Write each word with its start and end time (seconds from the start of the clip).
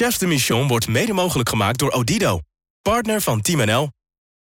Chefs 0.00 0.18
de 0.18 0.26
Mission 0.26 0.68
wordt 0.68 0.88
mede 0.88 1.12
mogelijk 1.12 1.48
gemaakt 1.48 1.78
door 1.78 1.90
Odido. 1.90 2.40
Partner 2.82 3.20
van 3.20 3.40
Team 3.40 3.66
NL. 3.66 3.88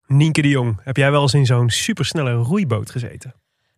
Nienke 0.08 0.42
de 0.42 0.47
Jong, 0.47 0.79
heb 0.83 0.97
jij 0.97 1.12
wel 1.12 1.21
eens 1.21 1.33
in 1.33 1.46
zo'n 1.46 1.70
supersnelle 1.70 2.32
roeiboot 2.32 2.89
gezeten? 2.89 3.33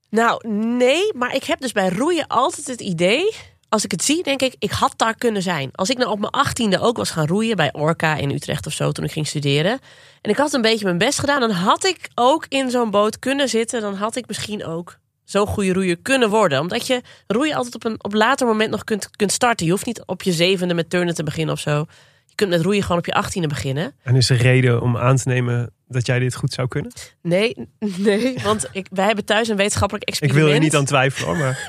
Nou, 0.09 0.47
nee, 0.49 1.13
maar 1.15 1.36
ik 1.36 1.44
heb 1.44 1.59
dus 1.59 1.71
bij 1.71 1.89
roeien 1.89 2.28
altijd 2.28 2.67
het 2.67 2.81
idee. 2.81 3.33
Als 3.70 3.83
ik 3.83 3.91
het 3.91 4.04
zie, 4.04 4.23
denk 4.23 4.41
ik, 4.41 4.55
ik 4.59 4.71
had 4.71 4.94
daar 4.96 5.15
kunnen 5.15 5.41
zijn. 5.41 5.70
Als 5.71 5.89
ik 5.89 5.97
nou 5.97 6.09
op 6.09 6.20
mijn 6.20 6.31
achttiende 6.31 6.79
ook 6.79 6.97
was 6.97 7.09
gaan 7.09 7.28
roeien 7.28 7.55
bij 7.55 7.73
Orca 7.73 8.15
in 8.15 8.31
Utrecht 8.31 8.65
of 8.65 8.73
zo 8.73 8.91
toen 8.91 9.05
ik 9.05 9.11
ging 9.11 9.27
studeren. 9.27 9.79
En 10.21 10.31
ik 10.31 10.37
had 10.37 10.53
een 10.53 10.61
beetje 10.61 10.85
mijn 10.85 10.97
best 10.97 11.19
gedaan, 11.19 11.39
dan 11.39 11.51
had 11.51 11.85
ik 11.85 12.09
ook 12.15 12.45
in 12.47 12.69
zo'n 12.69 12.91
boot 12.91 13.19
kunnen 13.19 13.49
zitten. 13.49 13.81
Dan 13.81 13.95
had 13.95 14.15
ik 14.15 14.27
misschien 14.27 14.65
ook 14.65 14.99
zo'n 15.31 15.47
goede 15.47 15.73
roeier 15.73 15.97
kunnen 16.02 16.29
worden. 16.29 16.59
Omdat 16.59 16.88
je 16.88 17.02
roeien 17.27 17.55
altijd 17.55 17.75
op 17.75 17.84
een 17.84 18.03
op 18.03 18.13
later 18.13 18.48
moment 18.48 18.71
nog 18.71 18.84
kunt, 18.84 19.09
kunt 19.16 19.31
starten. 19.31 19.66
Je 19.66 19.71
hoeft 19.71 19.85
niet 19.85 20.03
op 20.05 20.21
je 20.21 20.31
zevende 20.31 20.73
met 20.73 20.89
turnen 20.89 21.16
te 21.16 21.23
beginnen 21.23 21.53
of 21.53 21.59
zo. 21.59 21.85
Je 22.25 22.35
kunt 22.35 22.49
met 22.49 22.61
roeien 22.61 22.81
gewoon 22.81 22.98
op 22.98 23.05
je 23.05 23.13
achttiende 23.13 23.48
beginnen. 23.48 23.94
En 24.03 24.16
is 24.16 24.30
er 24.30 24.38
reden 24.38 24.81
om 24.81 24.98
aan 24.98 25.16
te 25.16 25.27
nemen 25.27 25.73
dat 25.91 26.05
jij 26.05 26.20
dit 26.20 26.36
goed 26.36 26.54
zou 26.54 26.68
kunnen? 26.68 26.91
Nee, 27.22 27.68
nee, 27.98 28.36
want 28.44 28.68
ik, 28.72 28.88
wij 28.91 29.05
hebben 29.05 29.26
thuis 29.26 29.48
een 29.48 29.55
wetenschappelijk 29.55 30.04
Ik 30.04 30.09
experiment. 30.09 30.45
wil 30.45 30.54
er 30.55 30.59
niet 30.62 30.76
aan 30.76 30.86
twijfelen, 30.86 31.27
hoor, 31.27 31.38
maar 31.38 31.66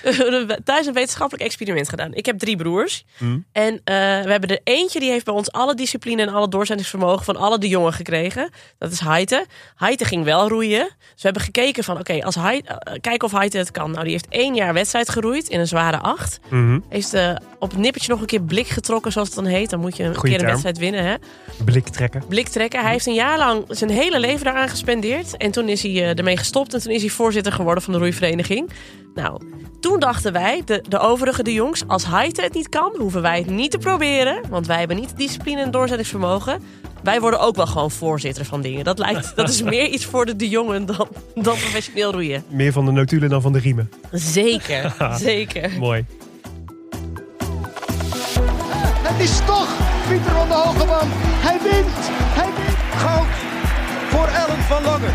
thuis 0.64 0.86
een 0.86 0.92
wetenschappelijk 0.92 1.44
experiment 1.44 1.88
gedaan. 1.88 2.14
Ik 2.14 2.26
heb 2.26 2.38
drie 2.38 2.56
broers. 2.56 3.04
Hmm. 3.16 3.44
En 3.52 3.74
eh, 3.84 3.94
we 3.94 4.30
hebben 4.30 4.48
er 4.48 4.60
eentje 4.64 5.00
die 5.00 5.10
heeft 5.10 5.24
bij 5.24 5.34
ons 5.34 5.52
alle 5.52 5.74
discipline 5.74 6.22
en 6.22 6.28
alle 6.28 6.48
doorzettingsvermogen 6.48 7.24
van 7.24 7.36
alle 7.36 7.58
de 7.58 7.68
jongen 7.68 7.92
gekregen. 7.92 8.50
Dat 8.78 8.92
is 8.92 9.00
Heite. 9.00 9.46
Heite 9.74 10.04
ging 10.04 10.24
wel 10.24 10.48
roeien. 10.48 10.84
Dus 10.88 10.96
we 10.98 11.22
hebben 11.22 11.42
gekeken 11.42 11.84
van 11.84 11.98
oké, 11.98 12.24
als 12.24 12.34
Heite, 12.34 12.68
eh, 12.68 12.94
kijken 13.00 13.26
of 13.28 13.32
Heite 13.32 13.58
het 13.58 13.70
kan. 13.70 13.90
Nou, 13.90 14.02
die 14.02 14.12
heeft 14.12 14.26
één 14.28 14.54
jaar 14.54 14.72
wedstrijd 14.72 15.08
geroeid 15.08 15.48
in 15.48 15.60
een 15.60 15.66
zware 15.68 15.98
acht. 15.98 16.40
Mhm. 16.48 16.78
Heeft 16.88 17.14
eh, 17.14 17.34
op 17.58 17.70
het 17.70 17.78
nippertje 17.78 18.10
nog 18.10 18.20
een 18.20 18.26
keer 18.26 18.42
blik 18.42 18.68
getrokken, 18.68 19.12
zoals 19.12 19.28
het 19.28 19.36
dan 19.36 19.46
heet. 19.46 19.70
Dan 19.70 19.80
moet 19.80 19.96
je 19.96 20.02
een 20.02 20.14
Goeie 20.14 20.30
keer 20.34 20.44
een 20.44 20.50
wedstrijd 20.50 20.78
winnen. 20.78 21.04
Hè? 21.04 21.14
blik 21.64 21.88
trekken. 21.88 22.22
Blik 22.28 22.48
trekken. 22.48 22.80
Hij 22.80 22.90
heeft 22.92 23.06
een 23.10 23.16
jaar 23.16 23.38
lang 23.38 23.64
zijn 23.68 23.90
hele 23.90 24.20
leven 24.20 24.44
daaraan 24.44 24.68
gespendeerd. 24.68 25.36
En 25.36 25.50
toen 25.50 25.68
is 25.68 25.82
hij 25.82 25.90
eh, 25.90 26.18
ermee 26.18 26.36
gestopt. 26.36 26.74
En 26.74 26.80
toen 26.80 26.92
is 26.92 27.00
hij 27.00 27.10
voorzitter 27.10 27.52
geworden 27.52 27.82
van 27.82 27.92
de 27.92 27.98
roeivereniging. 27.98 28.70
Nou, 29.14 29.42
toen 29.80 29.98
dachten 29.98 30.32
wij, 30.32 30.62
de, 30.64 30.84
de 30.88 30.98
overige 30.98 31.42
de 31.42 31.52
jongs, 31.52 31.84
als 31.86 32.06
Heite 32.06 32.42
het 32.42 32.54
niet 32.54 32.68
kan, 32.68 32.94
hoeven 32.98 33.22
wij 33.22 33.38
het 33.38 33.50
niet 33.50 33.70
te 33.70 33.78
proberen. 33.78 34.40
Want 34.48 34.66
wij 34.66 34.78
hebben 34.78 34.96
niet 34.96 35.08
de 35.08 35.16
discipline 35.16 35.62
en 35.62 35.70
doorzettingsvermogen. 35.70 36.62
Wij 37.02 37.20
worden 37.20 37.40
ook 37.40 37.56
wel 37.56 37.66
gewoon 37.66 37.90
voorzitter 37.90 38.44
van 38.44 38.60
dingen. 38.60 38.84
Dat, 38.84 38.98
lijkt, 38.98 39.36
dat 39.36 39.48
is 39.48 39.62
meer 39.62 39.86
iets 39.86 40.04
voor 40.04 40.26
de, 40.26 40.36
de 40.36 40.48
jongen 40.48 40.86
dan, 40.86 41.08
dan 41.34 41.56
professioneel 41.56 42.12
roeien. 42.12 42.44
Meer 42.48 42.72
van 42.72 42.84
de 42.84 42.90
notulen 42.92 43.28
dan 43.28 43.42
van 43.42 43.52
de 43.52 43.58
riemen. 43.58 43.90
Zeker, 44.12 44.94
zeker. 45.18 45.70
Mooi. 45.78 46.04
Het 49.02 49.20
is 49.20 49.38
toch 49.46 49.68
Pieter 50.08 50.32
van 50.32 50.48
de 50.48 50.54
Hogeman. 50.54 51.08
Hij 51.12 51.58
wint. 51.62 52.08
Hij 52.34 52.44
wint. 52.44 52.59
Goud 53.00 53.26
voor 54.10 54.26
Ellen 54.26 54.62
van 54.62 54.82
Lange. 54.82 55.08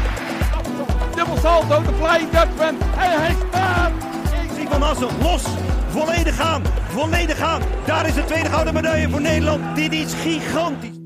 Dubbel 1.15 1.37
salto, 1.37 1.81
de 1.81 1.93
Flying 1.93 2.29
Dutchman. 2.29 2.75
En 2.97 3.21
hij 3.21 3.35
staat. 3.47 3.91
Zie 4.55 4.67
van 4.67 4.83
Assen 4.83 5.21
los. 5.21 5.43
Volledig 5.87 6.35
gaan. 6.35 6.63
Volledig 6.87 7.37
gaan. 7.37 7.61
Daar 7.85 8.07
is 8.07 8.13
de 8.13 8.23
tweede 8.23 8.49
gouden 8.49 8.73
medaille 8.73 9.09
voor 9.09 9.21
Nederland. 9.21 9.75
Dit 9.75 9.93
is 9.93 10.13
gigantisch. 10.13 10.97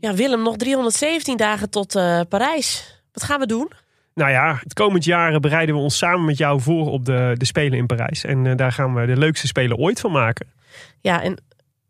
Ja, 0.00 0.14
Willem, 0.14 0.42
nog 0.42 0.56
317 0.56 1.36
dagen 1.36 1.70
tot 1.70 1.94
eh, 1.94 2.20
Parijs. 2.28 3.00
Wat 3.12 3.22
gaan 3.22 3.40
we 3.40 3.46
doen? 3.46 3.70
Nou 4.14 4.30
ja, 4.30 4.58
het 4.62 4.72
komend 4.72 5.04
jaar 5.04 5.40
bereiden 5.40 5.74
we 5.74 5.80
ons 5.80 5.98
samen 5.98 6.24
met 6.24 6.38
jou 6.38 6.60
voor 6.60 6.90
op 6.90 7.04
de, 7.04 7.34
de 7.36 7.44
Spelen 7.44 7.78
in 7.78 7.86
Parijs. 7.86 8.24
En 8.24 8.46
eh, 8.46 8.56
daar 8.56 8.72
gaan 8.72 8.94
we 8.94 9.06
de 9.06 9.16
leukste 9.16 9.46
Spelen 9.46 9.76
ooit 9.76 10.00
van 10.00 10.12
maken. 10.12 10.46
Ja, 11.00 11.22
en 11.22 11.38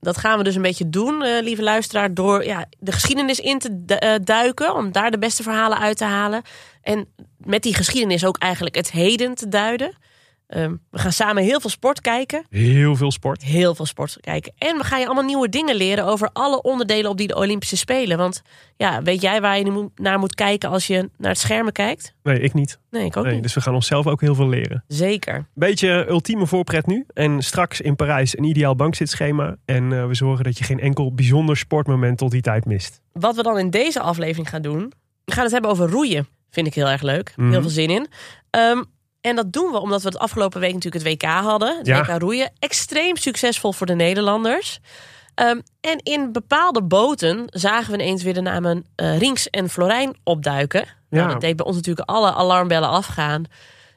dat 0.01 0.17
gaan 0.17 0.39
we 0.39 0.45
dus 0.45 0.55
een 0.55 0.63
beetje 0.63 0.89
doen, 0.89 1.23
eh, 1.23 1.43
lieve 1.43 1.63
luisteraar, 1.63 2.15
door 2.15 2.45
ja, 2.45 2.67
de 2.79 2.93
geschiedenis 2.93 3.41
in 3.41 3.59
te 3.59 3.85
eh, 3.87 4.15
duiken, 4.25 4.75
om 4.75 4.93
daar 4.93 5.11
de 5.11 5.19
beste 5.19 5.43
verhalen 5.43 5.79
uit 5.79 5.97
te 5.97 6.05
halen. 6.05 6.43
En 6.83 7.09
met 7.37 7.63
die 7.63 7.75
geschiedenis 7.75 8.25
ook 8.25 8.39
eigenlijk 8.39 8.75
het 8.75 8.91
heden 8.91 9.35
te 9.35 9.49
duiden. 9.49 9.97
Ehm, 10.51 10.75
we 10.91 10.99
gaan 10.99 11.13
samen 11.13 11.43
heel 11.43 11.61
veel 11.61 11.71
sport 11.71 12.01
kijken. 12.01 12.45
Heel 12.49 12.97
veel 12.97 13.11
sport. 13.11 13.43
Heel 13.45 13.75
veel 13.75 13.87
sport 13.87 14.17
kijken. 14.21 14.53
En 14.59 14.77
we 14.77 14.85
gaan 14.85 15.01
je 15.01 15.07
allemaal 15.07 15.25
nieuwe 15.25 15.49
dingen 15.49 15.75
leren 15.77 16.05
over 16.05 16.31
alle 16.33 16.63
onderdelen 16.63 17.11
op 17.11 17.17
die 17.17 17.27
de 17.27 17.37
Olympische 17.37 17.77
Spelen. 17.77 18.19
Want 18.19 18.43
ja, 18.77 19.03
weet 19.03 19.21
jij 19.21 19.41
waar 19.41 19.59
je 19.59 19.89
naar 19.95 20.19
moet 20.19 20.35
kijken 20.35 20.69
als 20.71 20.87
je 20.87 21.11
naar 21.17 21.31
het 21.31 21.39
schermen 21.39 21.73
kijkt? 21.73 22.15
Nee, 22.23 22.41
ik 22.41 22.55
niet. 22.55 22.79
Nee, 22.91 23.05
ik 23.05 23.17
ook 23.17 23.25
Nee, 23.25 23.35
niet. 23.35 23.43
dus 23.43 23.55
we 23.55 23.61
gaan 23.61 23.75
onszelf 23.75 24.07
ook 24.07 24.21
heel 24.21 24.35
veel 24.35 24.49
leren. 24.49 24.85
Zeker. 24.89 25.47
Beetje 25.55 26.07
ultieme 26.09 26.47
voorpret 26.47 26.87
nu. 26.87 27.05
En 27.15 27.43
straks 27.43 27.81
in 27.81 27.97
Parijs 27.97 28.39
een 28.39 28.45
ideaal 28.45 28.77
bankzitschema. 28.77 29.57
En 29.65 29.93
eh, 29.93 30.07
we 30.07 30.15
zorgen 30.15 30.45
dat 30.45 30.59
je 30.59 30.65
geen 30.65 30.81
enkel 30.81 31.15
bijzonder 31.15 31.57
sportmoment 31.57 32.19
tot 32.19 32.31
die 32.31 32.41
tijd 32.43 32.65
mist. 32.65 33.01
Wat 33.13 33.37
we 33.37 33.43
dan 33.43 33.59
in 33.59 33.71
deze 33.71 34.01
aflevering 34.01 34.49
gaan 34.49 34.63
doen. 34.63 34.93
We 35.25 35.33
gaan 35.33 35.43
het 35.45 35.53
hebben 35.53 35.71
over 35.71 35.89
roeien. 35.91 36.29
Vind 36.51 36.67
ik 36.67 36.75
heel 36.75 36.89
erg 36.89 37.03
leuk. 37.03 37.33
Mhm. 37.37 37.51
Heel 37.51 37.61
veel 37.61 37.71
zin 37.71 37.91
in. 37.91 38.07
Ehm, 38.51 38.83
en 39.21 39.37
dat 39.37 39.53
doen 39.53 39.73
we 39.73 39.79
omdat 39.79 40.03
we 40.03 40.09
het 40.09 40.19
afgelopen 40.19 40.61
week 40.61 40.73
natuurlijk 40.75 41.05
het 41.05 41.13
WK 41.13 41.29
hadden. 41.31 41.77
Het 41.79 41.87
Ja. 41.87 42.01
WK 42.05 42.21
roeien. 42.21 42.53
Extreem 42.59 43.17
succesvol 43.17 43.73
voor 43.73 43.87
de 43.87 43.95
Nederlanders. 43.95 44.79
Ehm, 45.35 45.61
en 45.81 45.99
in 46.03 46.33
bepaalde 46.33 46.83
boten 46.83 47.45
zagen 47.47 47.93
we 47.93 47.99
ineens 48.03 48.23
weer 48.23 48.35
de 48.35 48.41
namen 48.41 48.85
eh 48.97 49.19
Rinks 49.19 49.51
en 49.51 49.69
Florijn 49.69 50.17
opduiken. 50.25 50.85
Nou, 51.11 51.25
Ja. 51.27 51.33
dat 51.33 51.41
deed 51.41 51.57
bij 51.57 51.67
ons 51.67 51.77
natuurlijk 51.77 52.09
alle 52.09 52.33
alarmbellen 52.35 52.89
afgaan. 52.89 53.45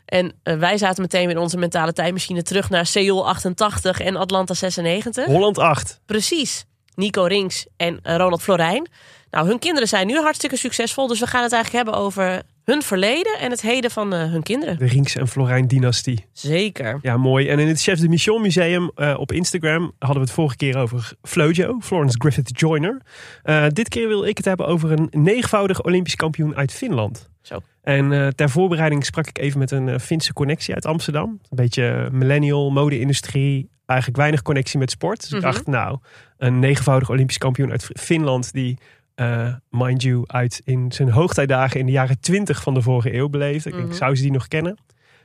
En 0.06 0.34
eh, 0.44 0.56
wij 0.58 0.78
zaten 0.78 1.02
meteen 1.02 1.26
weer 1.28 1.36
in 1.36 1.42
onze 1.42 1.58
mentale 1.58 1.94
tijdmachine 1.94 2.44
terug 2.44 2.70
naar 2.70 2.86
Seoul 2.86 3.28
88 3.28 4.00
en 4.00 4.16
Atlanta 4.16 4.54
96. 4.54 5.26
Holland 5.26 5.58
8. 5.58 6.00
Precies. 6.06 6.66
Nico 6.96 7.24
Rinks 7.24 7.66
en 7.78 8.00
eh, 8.04 8.16
Ronald 8.16 8.42
Florijn. 8.42 8.90
Nou, 9.32 9.48
hun 9.48 9.60
kinderen 9.60 9.88
zijn 9.88 10.08
nu 10.08 10.20
hartstikke 10.20 10.58
succesvol. 10.58 11.08
Dus 11.08 11.20
we 11.20 11.28
gaan 11.28 11.44
het 11.44 11.54
eigenlijk 11.54 11.86
hebben 11.86 12.04
over 12.04 12.42
hun 12.64 12.82
verleden 12.82 13.40
en 13.40 13.52
het 13.52 13.62
heden 13.62 13.92
van 13.92 14.14
eh, 14.14 14.32
hun 14.32 14.44
kinderen. 14.44 14.78
De 14.78 14.86
Rinks 14.86 15.16
en 15.16 15.28
Florijn 15.28 15.68
dynastie. 15.68 16.26
Zeker. 16.32 17.00
Ja, 17.02 17.18
mooi. 17.18 17.48
En 17.48 17.60
in 17.60 17.68
het 17.68 17.82
Chefs 17.82 18.02
de 18.02 18.10
Mission 18.10 18.42
Museum 18.42 18.92
eh, 18.96 19.16
op 19.18 19.32
Instagram 19.32 19.92
hadden 20.00 20.18
we 20.18 20.24
het 20.24 20.32
vorige 20.32 20.56
keer 20.56 20.78
over 20.78 21.14
Flojo, 21.22 21.78
Florence 21.82 22.16
Griffith 22.20 22.60
Joyner. 22.60 23.02
Eh, 23.44 23.66
dit 23.68 23.90
keer 23.90 24.08
wil 24.08 24.26
ik 24.26 24.38
het 24.38 24.46
hebben 24.46 24.66
over 24.68 24.92
een 24.92 25.08
negenvoudig 25.12 25.84
Olympisch 25.84 26.16
kampioen 26.16 26.56
uit 26.56 26.72
Finland. 26.74 27.30
Zo. 27.42 27.60
En 27.82 28.34
ter 28.36 28.50
voorbereiding 28.50 29.06
sprak 29.06 29.28
ik 29.28 29.38
even 29.40 29.60
met 29.60 29.72
een 29.72 30.00
Finse 30.00 30.34
connectie 30.34 30.74
uit 30.74 30.86
Amsterdam. 30.86 31.30
Een 31.30 31.40
beetje 31.50 32.10
millennial, 32.12 32.72
mode-industrie, 32.72 33.70
eigenlijk 33.86 34.20
weinig 34.20 34.42
connectie 34.42 34.80
met 34.80 34.92
sport. 34.92 35.20
Dus 35.20 35.30
ik 35.30 35.36
Mhm. 35.36 35.46
dacht, 35.46 35.68
nou, 35.68 35.98
een 36.38 36.60
negenvoudig 36.60 37.10
Olympisch 37.10 37.38
kampioen 37.38 37.72
uit 37.72 37.90
Finland 37.94 38.54
die, 38.54 38.78
eh, 39.16 39.54
mind 39.70 40.02
you, 40.02 40.24
uit 40.28 40.62
in 40.64 40.92
zijn 40.92 41.10
hoogtijdagen 41.10 41.80
in 41.80 41.86
de 41.86 41.92
jaren 41.92 42.20
twintig 42.20 42.62
van 42.62 42.74
de 42.74 42.82
vorige 42.82 43.14
eeuw 43.14 43.30
beleefde. 43.30 43.70
Ik 43.70 43.76
Mhm. 43.76 43.94
zou 43.94 44.16
ze 44.16 44.22
die 44.22 44.32
nog 44.32 44.48
kennen? 44.48 44.78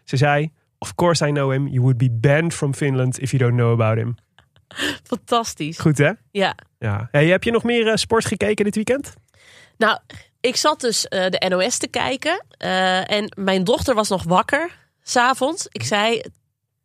Ze 0.04 0.16
zei, 0.16 0.52
of 0.78 0.94
course 0.94 1.26
I 1.26 1.30
know 1.30 1.50
him. 1.52 1.66
You 1.66 1.80
would 1.80 1.96
be 1.98 2.10
banned 2.10 2.54
from 2.54 2.74
Finland 2.74 3.20
if 3.20 3.30
you 3.30 3.42
don't 3.42 3.56
know 3.56 3.80
about 3.80 3.96
him. 3.96 4.14
Fantastisch. 5.04 5.78
Goed 5.78 5.98
hè? 5.98 6.12
Ja. 6.30 6.54
Ja. 6.78 7.08
Hey, 7.10 7.26
heb 7.26 7.44
je 7.44 7.50
nog 7.50 7.62
meer 7.64 7.86
eh, 7.88 7.94
sport 7.96 8.24
gekeken 8.24 8.64
dit 8.64 8.74
weekend? 8.74 9.14
Nou, 9.78 9.98
ik 10.40 10.56
zat 10.56 10.80
dus 10.80 11.08
eh, 11.08 11.26
de 11.30 11.46
NOS 11.48 11.78
te 11.78 11.88
kijken. 11.88 12.44
en 13.06 13.32
mijn 13.36 13.64
dochter 13.64 13.94
was 13.94 14.08
nog 14.08 14.22
wakker 14.24 14.70
s'avonds. 15.02 15.66
Ik 15.70 15.82
zei, 15.82 16.22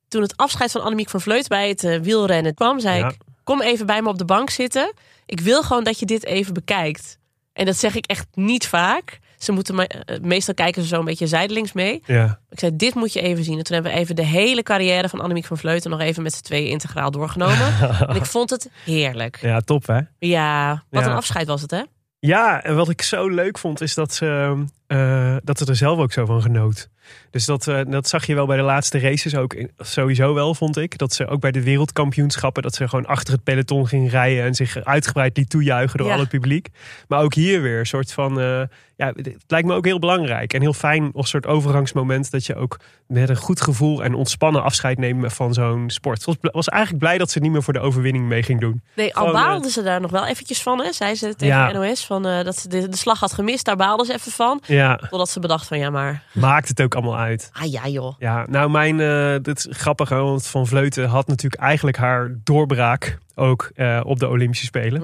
toen 0.07 0.21
het 0.21 0.37
afscheid 0.37 0.71
van 0.71 0.81
Annemiek 0.81 1.09
van 1.09 1.21
Vleut 1.21 1.47
bij 1.47 1.69
het 1.69 1.81
wielrennen 2.01 2.53
kwam, 2.53 2.79
zei 2.79 2.99
Ja. 2.99 3.07
ik, 3.09 3.17
kom 3.43 3.61
even 3.61 3.85
bij 3.85 4.01
me 4.01 4.09
op 4.09 4.17
de 4.17 4.25
bank 4.25 4.49
zitten. 4.49 4.93
Ik 5.25 5.39
wil 5.39 5.63
gewoon 5.63 5.83
dat 5.83 5.99
je 5.99 6.05
dit 6.05 6.25
even 6.25 6.53
bekijkt. 6.53 7.17
En 7.53 7.65
dat 7.65 7.77
zeg 7.77 7.95
ik 7.95 8.05
echt 8.05 8.27
niet 8.33 8.67
vaak. 8.67 9.19
Ze 9.37 9.51
moeten 9.51 9.75
me, 9.75 9.87
eh, 9.87 10.19
meestal 10.19 10.53
kijken 10.53 10.81
ze 10.81 10.87
zo 10.87 10.99
een 10.99 11.05
beetje 11.05 11.27
zijdelings 11.27 11.73
mee. 11.73 12.01
Ja. 12.05 12.39
Ik 12.49 12.59
zei, 12.59 12.75
dit 12.75 12.95
moet 12.95 13.13
je 13.13 13.21
even 13.21 13.43
zien. 13.43 13.57
En 13.57 13.63
toen 13.63 13.73
hebben 13.75 13.93
we 13.93 13.97
even 13.99 14.15
de 14.15 14.25
hele 14.25 14.63
carrière 14.63 15.09
van 15.09 15.19
Annemiek 15.21 15.45
van 15.45 15.57
Vleuten 15.57 15.89
nog 15.91 15.99
even 15.99 16.23
met 16.23 16.33
z'n 16.33 16.41
tweeën 16.43 16.69
integraal 16.69 17.11
doorgenomen. 17.11 17.79
en 18.09 18.15
ik 18.15 18.25
vond 18.25 18.49
het 18.49 18.69
heerlijk. 18.85 19.37
Ja, 19.41 19.59
top 19.59 19.87
hè? 19.87 19.99
Ja, 20.19 20.83
wat 20.89 21.03
Ja. 21.03 21.09
een 21.09 21.15
afscheid 21.15 21.47
was 21.47 21.61
het, 21.61 21.71
hè? 21.71 21.81
Ja, 22.19 22.63
en 22.63 22.75
wat 22.75 22.89
ik 22.89 23.01
zo 23.01 23.27
leuk 23.29 23.57
vond 23.57 23.81
is 23.81 23.93
dat 23.93 24.13
ze, 24.13 24.57
eh, 24.87 25.35
dat 25.43 25.57
ze 25.57 25.65
er 25.65 25.75
zelf 25.75 25.99
ook 25.99 26.11
zo 26.11 26.25
van 26.25 26.41
genoot. 26.41 26.89
Dus 27.31 27.45
dat, 27.45 27.67
eh, 27.67 27.79
dat 27.87 28.07
zag 28.07 28.25
je 28.25 28.35
wel 28.35 28.45
bij 28.45 28.57
de 28.57 28.63
laatste 28.63 28.99
races 28.99 29.35
ook 29.35 29.55
sowieso 29.77 30.33
wel, 30.33 30.55
vond 30.55 30.77
ik. 30.77 30.97
Dat 30.97 31.13
ze 31.13 31.27
ook 31.27 31.39
bij 31.41 31.51
de 31.51 31.63
wereldkampioenschappen, 31.63 32.63
dat 32.63 32.75
ze 32.75 32.87
gewoon 32.87 33.05
achter 33.05 33.33
het 33.33 33.43
peloton 33.43 33.87
ging 33.87 34.11
rijden 34.11 34.43
en 34.43 34.55
zich 34.55 34.83
uitgebreid 34.83 35.37
liet 35.37 35.49
toejuichen 35.49 35.97
door 35.97 36.07
Ja. 36.07 36.13
al 36.13 36.19
het 36.19 36.29
publiek. 36.29 36.67
Maar 37.07 37.21
ook 37.21 37.33
hier 37.33 37.61
weer 37.61 37.79
een 37.79 37.85
soort 37.85 38.11
van, 38.13 38.39
eh, 38.39 38.61
ja, 38.95 39.07
het 39.15 39.43
lijkt 39.47 39.67
me 39.67 39.73
ook 39.75 39.85
heel 39.85 39.99
belangrijk 39.99 40.53
en 40.53 40.61
heel 40.61 40.73
fijn 40.73 41.11
als 41.13 41.29
soort 41.29 41.45
overgangsmoment 41.45 42.31
dat 42.31 42.45
je 42.45 42.55
ook 42.55 42.79
met 43.07 43.29
een 43.29 43.35
goed 43.35 43.61
gevoel 43.61 44.03
en 44.03 44.13
ontspannen 44.13 44.63
afscheid 44.63 44.97
neemt 44.97 45.33
van 45.33 45.53
zo'n 45.53 45.89
sport. 45.89 46.19
Ik 46.19 46.25
was, 46.25 46.51
was 46.51 46.67
eigenlijk 46.67 47.03
blij 47.03 47.17
dat 47.17 47.31
ze 47.31 47.39
niet 47.39 47.51
meer 47.51 47.63
voor 47.63 47.73
de 47.73 47.79
overwinning 47.79 48.27
mee 48.27 48.43
ging 48.43 48.59
doen. 48.59 48.81
Nee, 48.95 49.15
al 49.15 49.27
eh, 49.27 49.33
baalden 49.33 49.71
ze 49.71 49.83
daar 49.83 50.01
nog 50.01 50.11
wel 50.11 50.25
eventjes 50.25 50.61
van, 50.61 50.83
hè? 50.83 50.91
Zei 50.91 51.15
ze 51.15 51.35
tegen 51.35 51.55
Ja. 51.55 51.71
NOS 51.71 52.05
van, 52.05 52.23
dat 52.23 52.57
ze 52.57 52.67
de, 52.67 52.89
de 52.89 52.97
slag 52.97 53.19
had 53.19 53.33
gemist. 53.33 53.65
Daar 53.65 53.75
baalden 53.75 54.05
ze 54.05 54.13
even 54.13 54.31
van. 54.31 54.61
Ja, 54.67 54.95
Totdat 54.95 55.29
ze 55.29 55.39
bedacht 55.39 55.67
van 55.67 55.77
ja, 55.77 55.89
maar... 55.89 56.23
maakt 56.31 56.67
het 56.67 56.81
ook 56.81 56.92
allemaal 56.95 57.17
uit. 57.17 57.49
Ah 57.53 57.71
ja 57.71 57.87
joh. 57.87 58.15
Ja, 58.19 58.45
nou 58.49 58.69
mijn, 58.69 58.99
eh 58.99 59.35
dit 59.41 59.57
is 59.57 59.67
grappig, 59.69 60.09
want 60.09 60.47
Van 60.47 60.67
Vleuten 60.67 61.07
had 61.07 61.27
natuurlijk 61.27 61.61
eigenlijk 61.61 61.97
haar 61.97 62.35
doorbraak 62.43 63.17
ook 63.35 63.71
eh, 63.75 64.01
op 64.03 64.19
de 64.19 64.27
Olympische 64.29 64.65
Spelen. 64.65 65.01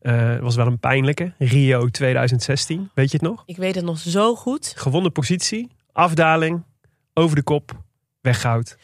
Het 0.00 0.40
was 0.40 0.56
wel 0.56 0.66
een 0.66 0.78
pijnlijke. 0.78 1.32
Rio 1.38 1.88
2016, 1.88 2.90
weet 2.94 3.10
je 3.10 3.16
het 3.16 3.26
nog? 3.26 3.42
Ik 3.46 3.56
weet 3.56 3.74
het 3.74 3.84
nog 3.84 3.98
zo 3.98 4.34
goed. 4.34 4.72
Gewonnen 4.76 5.12
positie, 5.12 5.70
afdaling, 5.92 6.62
over 7.14 7.36
de 7.36 7.42
kop, 7.42 7.72
weggoud. 8.20 8.76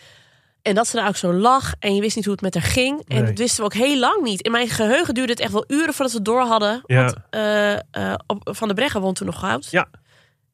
En 0.63 0.75
dat 0.75 0.87
ze 0.87 0.97
daar 0.97 1.09
ook 1.09 1.17
zo 1.17 1.33
lag 1.33 1.75
en 1.79 1.95
je 1.95 2.01
wist 2.01 2.17
niet 2.17 2.25
hoe 2.25 2.35
het 2.35 2.43
met 2.43 2.55
haar 2.55 2.63
ging. 2.63 3.03
En 3.09 3.17
Nee. 3.17 3.25
dat 3.27 3.39
wisten 3.39 3.59
we 3.59 3.65
ook 3.65 3.75
heel 3.87 3.99
lang 3.99 4.23
niet. 4.23 4.41
In 4.43 4.51
mijn 4.51 4.69
geheugen 4.69 5.15
duurde 5.15 5.33
het 5.33 5.41
echt 5.41 5.53
wel 5.53 5.65
uren 5.69 5.95
voordat 5.95 6.11
we 6.11 6.17
het 6.17 6.25
door 6.27 6.41
hadden. 6.41 6.83
Ja. 6.87 7.03
Want 7.03 8.23
op, 8.27 8.49
Van 8.57 8.69
der 8.69 8.77
Breggen 8.77 9.01
won 9.01 9.15
toen 9.15 9.27
nog 9.27 9.39
goud. 9.39 9.69
Ja. 9.71 9.89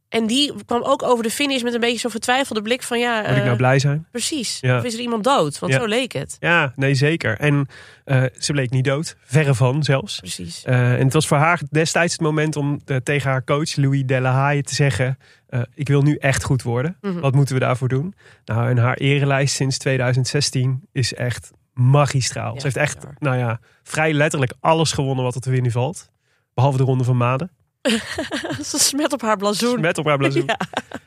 En 0.09 0.27
die 0.27 0.53
kwam 0.67 0.83
ook 0.83 1.03
over 1.03 1.23
de 1.25 1.31
finish 1.31 1.63
met 1.63 1.75
een 1.75 1.81
beetje 1.81 1.99
zo'n 1.99 2.11
vertwijfelde 2.11 2.63
blik 2.63 2.83
van 2.83 2.99
ja, 2.99 3.21
Moet 3.21 3.31
ik 3.31 3.37
eh, 3.37 3.45
nou 3.45 3.57
blij 3.57 3.79
zijn? 3.79 4.07
precies. 4.11 4.59
Ja. 4.61 4.79
Of 4.79 4.85
is 4.85 4.95
er 4.95 5.01
iemand 5.01 5.25
dood? 5.25 5.59
Want 5.59 5.73
Ja. 5.73 5.79
zo 5.79 5.85
leek 5.87 6.13
het. 6.13 6.37
Ja, 6.41 6.73
nee 6.77 6.95
zeker. 6.95 7.39
En 7.39 7.67
eh, 8.05 8.23
ze 8.39 8.53
bleek 8.53 8.71
niet 8.71 8.85
dood, 8.85 9.17
verre 9.25 9.55
van 9.55 9.83
zelfs. 9.83 10.19
Precies. 10.19 10.65
Eh, 10.65 10.93
en 10.93 11.05
het 11.05 11.13
was 11.13 11.27
voor 11.27 11.37
haar 11.37 11.61
destijds 11.71 12.13
het 12.13 12.21
moment 12.23 12.57
om 12.57 12.81
eh, 12.85 12.97
tegen 12.97 13.31
haar 13.31 13.45
coach 13.45 13.77
Louis 13.77 14.03
Delahaye 14.07 14.63
te 14.63 14.75
zeggen: 14.75 15.19
eh, 15.49 15.61
Ik 15.75 15.89
wil 15.89 16.03
nu 16.03 16.15
echt 16.17 16.45
goed 16.45 16.63
worden. 16.63 16.97
Mhm. 17.01 17.21
Wat 17.21 17.35
moeten 17.35 17.55
we 17.55 17.61
daarvoor 17.61 17.89
doen? 17.89 18.15
Nou, 18.45 18.69
en 18.71 18.79
haar 18.79 18.97
erelijst 18.97 19.55
sinds 19.55 19.79
2016 19.79 20.89
is 20.93 21.15
echt 21.15 21.51
magistraal. 21.75 22.53
Ja, 22.55 22.59
Ze 22.61 22.67
heeft 22.67 22.77
echt, 22.77 23.07
nou 23.19 23.37
ja, 23.37 23.61
vrij 23.83 24.13
letterlijk 24.13 24.53
alles 24.61 24.93
gewonnen 24.93 25.25
wat 25.25 25.35
er 25.35 25.41
te 25.41 25.51
winnen 25.51 25.73
valt. 25.73 26.11
Behalve 26.55 26.79
de 26.79 26.85
ronde 26.85 27.05
van 27.05 27.17
Maden. 27.17 27.51
Ze 28.71 28.79
smet 28.79 29.13
op 29.13 29.23
haar 29.23 29.37
blazoen. 29.37 29.81
Met 29.81 29.99
op 29.99 30.07
haar 30.07 30.19
blazoen. 30.19 30.45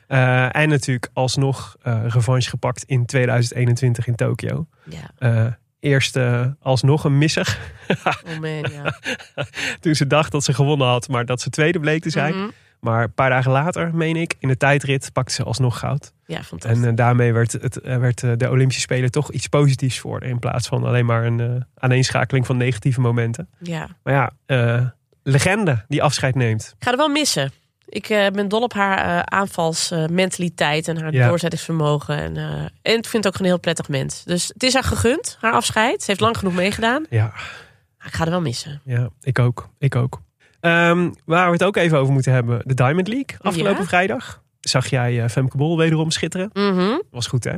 Ja. 0.08 0.50
Eh, 0.52 0.62
en 0.62 0.68
natuurlijk 0.68 1.08
alsnog 1.12 1.76
eh 1.82 2.04
revanche 2.08 2.48
gepakt 2.50 2.84
in 2.84 3.06
2021 3.06 4.06
in 4.06 4.14
Tokio. 4.14 4.66
ja. 4.84 5.10
Eh, 5.18 5.46
eerst 5.80 6.18
alsnog 6.60 7.04
een 7.04 7.18
misser. 7.18 7.58
Oh 8.04 8.38
man, 8.40 8.70
ja. 8.72 8.94
Toen 9.80 9.94
ze 9.94 10.06
dacht 10.06 10.32
dat 10.32 10.44
ze 10.44 10.54
gewonnen 10.54 10.86
had, 10.86 11.08
maar 11.08 11.24
dat 11.24 11.40
ze 11.40 11.50
tweede 11.50 11.80
bleek 11.80 12.02
te 12.02 12.10
zijn. 12.10 12.34
Mhm. 12.34 12.48
Maar 12.80 13.02
een 13.02 13.14
paar 13.14 13.30
dagen 13.30 13.52
later, 13.52 13.94
meen 13.94 14.16
ik, 14.16 14.34
in 14.38 14.48
de 14.48 14.56
tijdrit 14.56 15.10
pakte 15.12 15.32
ze 15.32 15.42
alsnog 15.42 15.78
goud. 15.78 16.12
Ja, 16.26 16.42
fantastisch. 16.42 16.84
En 16.84 16.94
daarmee 16.94 17.32
werd, 17.32 17.52
het, 17.52 17.80
werd 17.82 18.38
de 18.38 18.50
Olympische 18.50 18.80
Spelen 18.82 19.10
toch 19.10 19.30
iets 19.30 19.46
positiefs 19.46 19.98
voor. 19.98 20.22
In 20.22 20.38
plaats 20.38 20.68
van 20.68 20.84
alleen 20.84 21.06
maar 21.06 21.24
een 21.24 21.40
eh, 21.40 21.50
aaneenschakeling 21.74 22.46
van 22.46 22.56
negatieve 22.56 23.00
momenten. 23.00 23.48
ja. 23.58 23.88
Maar 24.02 24.14
ja, 24.14 24.32
legende 25.22 25.84
die 25.88 26.02
afscheid 26.02 26.34
neemt. 26.34 26.74
Ik 26.78 26.84
ga 26.84 26.90
er 26.90 26.96
wel 26.96 27.08
missen. 27.08 27.52
Ik 27.88 28.08
eh, 28.08 28.26
ben 28.30 28.48
dol 28.48 28.62
op 28.62 28.72
haar 28.72 28.98
eh, 28.98 29.18
aanvalsmentaliteit 29.38 30.88
en 30.88 31.00
haar 31.00 31.12
Ja. 31.14 31.28
doorzettingsvermogen. 31.28 32.16
En, 32.18 32.36
eh, 32.36 32.44
en 32.82 32.98
ik 32.98 33.06
vind 33.06 33.24
het 33.24 33.26
ook 33.26 33.38
een 33.40 33.44
heel 33.46 33.58
prettig 33.60 33.88
mens. 33.88 34.24
Dus 34.24 34.48
het 34.48 34.62
is 34.62 34.74
haar 34.74 34.84
gegund, 34.84 35.36
haar 35.40 35.52
afscheid. 35.52 36.00
Ze 36.00 36.06
heeft 36.06 36.20
lang 36.20 36.38
genoeg 36.38 36.54
meegedaan. 36.54 37.06
Ja, 37.10 37.32
Maar 37.98 38.06
ik 38.06 38.14
ga 38.14 38.24
er 38.24 38.30
wel 38.30 38.40
missen. 38.40 38.80
ja 38.84 39.08
ik 39.22 39.38
ook. 39.38 39.68
Ik 39.78 39.96
ook. 39.96 40.20
Ehm, 40.60 41.10
waar 41.24 41.46
we 41.46 41.52
het 41.52 41.64
ook 41.64 41.76
even 41.76 41.98
over 41.98 42.12
moeten 42.12 42.32
hebben. 42.32 42.60
De 42.64 42.74
Diamond 42.74 43.08
League, 43.08 43.36
afgelopen 43.40 43.80
Ja? 43.82 43.86
vrijdag. 43.88 44.42
Zag 44.60 44.86
jij 44.86 45.28
Femke 45.30 45.56
Bol 45.56 45.76
wederom 45.76 46.10
schitteren? 46.10 46.50
Mhm. 46.52 46.98
Was 47.10 47.26
goed, 47.26 47.44
hè? 47.44 47.56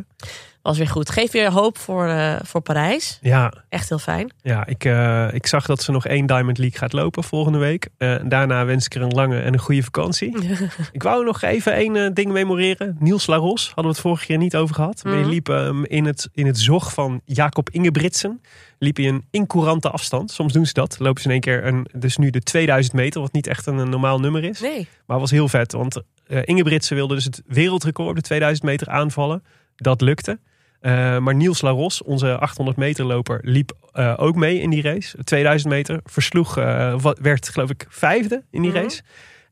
Was 0.65 0.79
weer 0.79 0.89
goed. 0.89 1.11
Geef 1.11 1.31
weer 1.33 1.51
hoop 1.53 1.79
voor, 1.79 2.07
eh, 2.07 2.37
voor 2.43 2.61
Parijs. 2.61 3.19
Ja, 3.23 3.53
Echt 3.69 3.89
heel 3.89 3.99
fijn. 3.99 4.33
Ja, 4.43 4.67
ik, 4.67 4.85
eh, 4.85 5.29
ik 5.33 5.47
zag 5.47 5.67
dat 5.67 5.83
ze 5.83 5.93
nog 5.93 6.07
één 6.07 6.27
Diamond 6.27 6.59
League 6.59 6.79
gaat 6.79 6.93
lopen 6.93 7.25
volgende 7.25 7.59
week. 7.59 7.89
Eh, 7.99 8.15
daarna 8.25 8.65
wens 8.65 8.85
ik 8.85 8.95
er 8.95 9.03
een 9.03 9.13
lange 9.15 9.41
en 9.41 9.53
een 9.53 9.59
goede 9.59 9.83
vakantie. 9.83 10.37
ik 10.93 11.03
wou 11.03 11.25
nog 11.25 11.43
even 11.43 11.73
één 11.75 12.15
ding 12.15 12.33
memoreren. 12.33 12.97
Niels 12.99 13.27
Laros 13.27 13.65
hadden 13.67 13.85
we 13.85 13.91
het 13.91 14.01
vorige 14.01 14.27
keer 14.27 14.39
niet 14.39 14.57
over 14.57 14.75
gehad. 14.75 15.05
Maar 15.05 15.13
Mhm. 15.13 15.23
die 15.23 15.33
liep 15.33 15.49
ehm, 15.49 15.85
in, 15.85 16.05
het, 16.05 16.29
in 16.33 16.47
het 16.47 16.59
zog 16.59 16.93
van 16.93 17.21
Jacob 17.25 17.71
Ingebritsen. 17.71 18.41
Liep 18.79 18.97
hij 18.97 19.09
een 19.09 19.25
incourante 19.31 19.91
afstand. 19.91 20.31
Soms 20.31 20.53
doen 20.53 20.67
ze 20.67 20.73
dat. 20.73 20.97
Lopen 20.99 21.21
ze 21.23 21.27
in 21.27 21.33
één 21.33 21.41
keer 21.43 21.65
een, 21.67 21.87
dus 21.93 22.17
nu 22.17 22.31
de 22.31 22.41
2000 22.41 22.95
meter. 22.95 23.21
Wat 23.21 23.33
niet 23.33 23.47
echt 23.47 23.67
een, 23.67 23.79
een 23.79 23.91
normaal 23.91 24.21
nummer 24.21 24.45
is. 24.45 24.61
Nee. 24.61 24.89
Maar 25.07 25.19
was 25.21 25.31
heel 25.31 25.49
vet. 25.49 25.73
Want 25.73 26.01
Ingebritsen 26.45 26.97
wilde 26.97 27.15
dus 27.15 27.25
het 27.25 27.43
wereldrecord 27.47 28.09
op 28.09 28.15
de 28.15 28.21
2000 28.23 28.67
meter 28.67 28.89
aanvallen. 28.89 29.43
Dat 29.77 30.01
lukte. 30.01 30.39
Eh, 30.85 31.19
maar 31.19 31.35
Niels 31.35 31.61
Laros, 31.61 32.03
onze 32.03 32.39
800 32.39 32.77
meter 32.77 33.05
loper, 33.05 33.41
liep 33.43 33.73
eh, 33.93 34.15
ook 34.17 34.35
mee 34.37 34.61
in 34.61 34.71
die 34.71 34.83
race. 34.83 35.25
2000 35.25 35.73
meter. 35.73 36.01
Versloeg, 36.05 36.55
wat, 37.01 37.19
werd 37.19 37.49
geloof 37.49 37.71
ik 37.71 37.87
vijfde 37.89 38.43
in 38.51 38.63
die 38.63 38.71
Mhm. 38.71 38.81
race. 38.81 39.03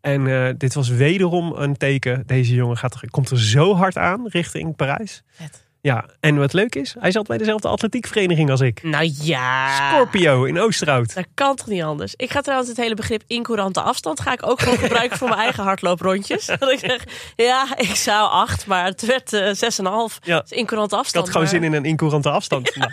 En 0.01 0.55
dit 0.59 0.75
was 0.75 0.89
wederom 0.89 1.53
een 1.53 1.77
teken. 1.77 2.23
Deze 2.27 2.55
jongen 2.55 2.77
gaat 2.77 2.95
er, 2.95 3.11
komt 3.11 3.31
er 3.31 3.41
zo 3.41 3.75
hard 3.75 3.97
aan 3.99 4.27
richting 4.29 4.77
Parijs. 4.77 5.23
Vet. 5.31 5.67
Ja, 5.85 6.05
en 6.21 6.37
wat 6.39 6.53
leuk 6.53 6.75
is, 6.75 6.95
hij 6.99 7.11
zat 7.11 7.27
bij 7.27 7.39
dezelfde 7.39 7.69
atletiekvereniging 7.69 8.51
als 8.51 8.61
ik. 8.61 8.83
Nou 8.83 9.13
ja. 9.23 9.91
Scorpio 9.91 10.45
in 10.45 10.59
Oosterhout. 10.59 11.15
Dat 11.15 11.27
kan 11.35 11.57
toch 11.57 11.67
niet 11.67 11.83
anders? 11.83 12.15
Ik 12.17 12.31
ga 12.31 12.41
trouwens 12.41 12.69
het 12.71 12.79
hele 12.79 12.95
begrip 12.95 13.23
incourante 13.27 13.81
afstand 13.81 14.21
ga 14.21 14.33
ik 14.33 14.47
ook 14.47 14.61
gewoon 14.61 14.79
gebruiken 14.79 15.19
voor 15.19 15.29
mijn 15.29 15.41
eigen 15.47 15.63
hardlooprondjes. 15.65 16.47
Dat 16.59 16.71
ik 16.71 16.79
zeg, 16.79 17.05
ja, 17.37 17.77
ik 17.77 17.95
zou 17.95 18.31
acht, 18.31 18.67
maar 18.67 18.85
het 18.85 19.07
werd 19.07 19.33
eh 19.33 19.41
6,5. 19.49 20.19
Ja. 20.23 20.35
Dat 20.35 20.45
is 20.51 20.57
incourante 20.57 20.95
Ik 20.95 21.01
afstand. 21.01 21.25
had 21.25 21.35
gewoon 21.35 21.43
maar- 21.51 21.61
zin 21.61 21.65
in 21.65 21.73
een 21.73 21.85
incourante 21.85 22.31
afstand. 22.31 22.71
vandaag. 22.73 22.93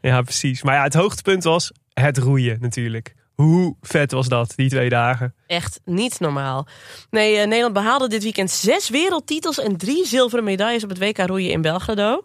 ja, 0.00 0.22
precies. 0.22 0.62
Maar 0.62 0.74
ja, 0.74 0.82
het 0.82 0.94
hoogtepunt 0.94 1.44
was 1.44 1.72
het 1.94 2.18
roeien 2.18 2.56
natuurlijk. 2.60 3.14
Hoe 3.36 3.76
vet 3.80 4.12
was 4.12 4.28
dat, 4.28 4.52
die 4.56 4.68
twee 4.68 4.88
dagen? 4.88 5.34
Echt 5.46 5.80
niet 5.84 6.20
normaal. 6.20 6.66
Nee, 7.10 7.36
eh, 7.36 7.46
Nederland 7.46 7.74
behaalde 7.74 8.08
dit 8.08 8.22
weekend 8.22 8.50
zes 8.50 8.88
wereldtitels 8.88 9.58
en 9.58 9.76
drie 9.76 10.06
zilveren 10.06 10.44
medailles 10.44 10.82
op 10.82 10.88
het 10.88 10.98
WK 10.98 11.18
roeien 11.18 11.50
in 11.50 11.60
Belgrado. 11.60 12.22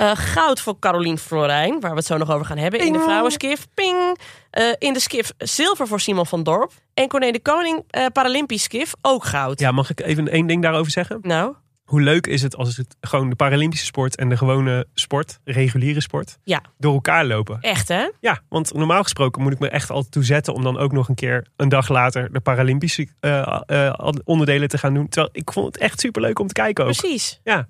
Eh, 0.00 0.10
goud 0.14 0.60
voor 0.60 0.78
Carolien 0.78 1.18
Florijn, 1.18 1.80
waar 1.80 1.90
we 1.90 1.96
het 1.96 2.06
zo 2.06 2.16
nog 2.16 2.30
over 2.30 2.46
gaan 2.46 2.58
hebben. 2.58 2.80
In 2.80 2.92
de 2.92 2.98
vrouwenskif, 2.98 3.66
ping. 3.74 4.18
Eh, 4.50 4.64
in 4.78 4.92
de 4.92 5.00
skif 5.00 5.32
zilver 5.38 5.86
voor 5.86 6.00
Simon 6.00 6.26
van 6.26 6.42
Dorp. 6.42 6.72
En 6.94 7.08
Corné 7.08 7.30
de 7.30 7.40
Koning, 7.40 7.84
eh, 7.90 8.06
Paralympisch 8.12 8.62
skif, 8.62 8.92
ook 9.02 9.24
goud. 9.24 9.60
Ja, 9.60 9.70
mag 9.70 9.90
ik 9.90 10.00
even 10.00 10.28
één 10.28 10.46
ding 10.46 10.62
daarover 10.62 10.92
zeggen? 10.92 11.18
Nou, 11.22 11.54
Hoe 11.90 12.00
leuk 12.00 12.26
is 12.26 12.42
het 12.42 12.56
als 12.56 12.76
het 12.76 12.96
gewoon 13.00 13.28
de 13.28 13.36
Paralympische 13.36 13.84
sport 13.84 14.16
en 14.16 14.28
de 14.28 14.36
gewone 14.36 14.86
sport, 14.94 15.38
reguliere 15.44 16.00
sport, 16.00 16.38
ja, 16.44 16.62
door 16.78 16.94
elkaar 16.94 17.24
lopen? 17.24 17.58
echt 17.60 17.88
hè? 17.88 18.10
Ja, 18.20 18.40
want 18.48 18.74
normaal 18.74 19.02
gesproken 19.02 19.42
moet 19.42 19.52
ik 19.52 19.58
me 19.58 19.68
echt 19.68 19.90
altijd 19.90 20.12
toe 20.12 20.24
zetten 20.24 20.54
om 20.54 20.62
dan 20.62 20.78
ook 20.78 20.92
nog 20.92 21.08
een 21.08 21.14
keer 21.14 21.46
een 21.56 21.68
dag 21.68 21.88
later 21.88 22.32
de 22.32 22.40
Paralympische 22.40 23.08
eh, 23.20 23.60
eh, 23.66 24.12
onderdelen 24.24 24.68
te 24.68 24.78
gaan 24.78 24.94
doen. 24.94 25.08
Terwijl 25.08 25.32
ik 25.32 25.52
vond 25.52 25.66
het 25.66 25.76
echt 25.76 26.00
superleuk 26.00 26.38
om 26.38 26.46
te 26.46 26.52
kijken 26.52 26.84
ook. 26.84 26.96
Precies. 26.96 27.40
Ja. 27.44 27.68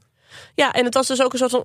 Ja, 0.54 0.72
en 0.72 0.84
het 0.84 0.94
was 0.94 1.06
dus 1.06 1.22
ook 1.22 1.32
een 1.32 1.38
soort 1.38 1.50
van 1.50 1.64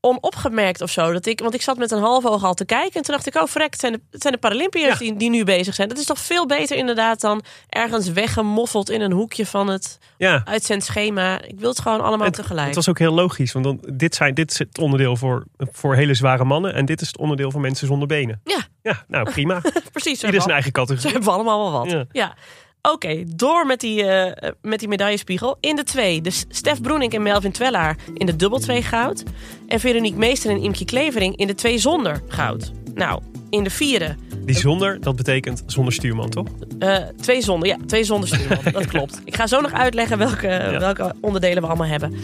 onopgemerkt 0.00 0.80
of 0.80 0.90
zo. 0.90 1.12
Dat 1.12 1.26
ik, 1.26 1.40
want 1.40 1.54
ik 1.54 1.62
zat 1.62 1.76
met 1.76 1.90
een 1.90 2.00
half 2.00 2.26
oog 2.26 2.44
al 2.44 2.54
te 2.54 2.64
kijken. 2.64 2.94
En 2.94 3.02
toen 3.02 3.14
dacht 3.14 3.26
ik, 3.26 3.34
oh 3.34 3.46
frek, 3.46 3.70
het 3.70 3.80
zijn 3.80 3.92
de, 3.92 4.00
het 4.10 4.20
zijn 4.22 4.32
de 4.34 4.38
Paralympiërs 4.40 4.92
Ja. 4.92 4.98
die, 4.98 5.16
die 5.16 5.30
nu 5.30 5.44
bezig 5.44 5.74
zijn. 5.74 5.88
Dat 5.88 5.98
is 5.98 6.04
toch 6.04 6.18
veel 6.18 6.46
beter 6.46 6.76
inderdaad 6.76 7.20
dan 7.20 7.42
ergens 7.68 8.08
weggemoffeld 8.08 8.90
in 8.90 9.00
een 9.00 9.12
hoekje 9.12 9.46
van 9.46 9.68
het 9.68 9.98
Ja. 10.18 10.42
uitzendschema. 10.44 11.42
Ik 11.42 11.60
wil 11.60 11.68
het 11.68 11.80
gewoon 11.80 12.00
allemaal 12.00 12.26
Het, 12.26 12.34
tegelijk. 12.36 12.66
het 12.66 12.74
was 12.74 12.88
ook 12.88 12.98
heel 12.98 13.12
logisch, 13.14 13.52
want 13.52 13.64
dan, 13.64 13.80
dit, 13.92 14.14
zijn, 14.14 14.34
dit 14.34 14.50
is 14.50 14.58
het 14.58 14.78
onderdeel 14.78 15.16
voor, 15.16 15.44
voor 15.58 15.94
hele 15.94 16.14
zware 16.14 16.44
mannen 16.44 16.74
en 16.74 16.84
dit 16.84 17.00
is 17.00 17.06
het 17.06 17.18
onderdeel 17.18 17.50
voor 17.50 17.60
mensen 17.60 17.86
zonder 17.86 18.08
benen. 18.08 18.40
Ja. 18.44 18.58
Ja, 18.82 19.04
nou 19.08 19.30
prima. 19.30 19.60
Precies. 19.92 20.12
Ieder 20.22 20.30
zijn 20.30 20.42
wel. 20.44 20.52
eigen 20.54 20.72
categorie. 20.72 21.10
hebben 21.10 21.28
we 21.28 21.34
allemaal 21.34 21.70
wel 21.70 21.80
wat. 21.80 21.90
Ja. 21.90 22.04
Ja. 22.12 22.34
Oké, 22.82 23.24
door 23.36 23.66
met 23.66 23.80
die, 23.80 24.02
eh, 24.04 24.50
met 24.62 24.78
die 24.78 24.88
medaillespiegel. 24.88 25.56
In 25.60 25.76
de 25.76 25.84
twee, 25.84 26.20
dus 26.20 26.44
Stef 26.48 26.80
Broenink 26.80 27.12
en 27.14 27.22
Melvin 27.22 27.52
Twellaar 27.52 27.96
in 28.14 28.26
de 28.26 28.36
dubbel 28.36 28.58
twee 28.58 28.82
goud. 28.82 29.22
En 29.68 29.80
Veronique 29.80 30.18
Meester 30.18 30.50
en 30.50 30.62
Imke 30.62 30.84
Klevering 30.84 31.36
in 31.36 31.46
de 31.46 31.54
twee 31.54 31.78
zonder 31.78 32.22
goud. 32.28 32.72
Nou, 32.94 33.22
in 33.50 33.64
de 33.64 33.70
vierde, 33.70 34.14
Die 34.44 34.56
zonder, 34.58 35.00
dat 35.00 35.16
betekent 35.16 35.62
zonder 35.66 35.92
stuurman, 35.92 36.28
toch? 36.30 36.46
eh, 36.78 36.96
twee 37.20 37.42
zonder. 37.42 37.68
Ja, 37.68 37.76
twee 37.86 38.04
zonder 38.04 38.28
stuurman. 38.28 38.72
dat 38.72 38.86
klopt. 38.94 39.20
Ik 39.24 39.36
ga 39.36 39.46
zo 39.46 39.60
nog 39.60 39.72
uitleggen 39.72 40.18
welke, 40.18 40.76
welke 40.78 41.14
onderdelen 41.20 41.62
we 41.62 41.68
allemaal 41.68 41.86
hebben. 41.86 42.14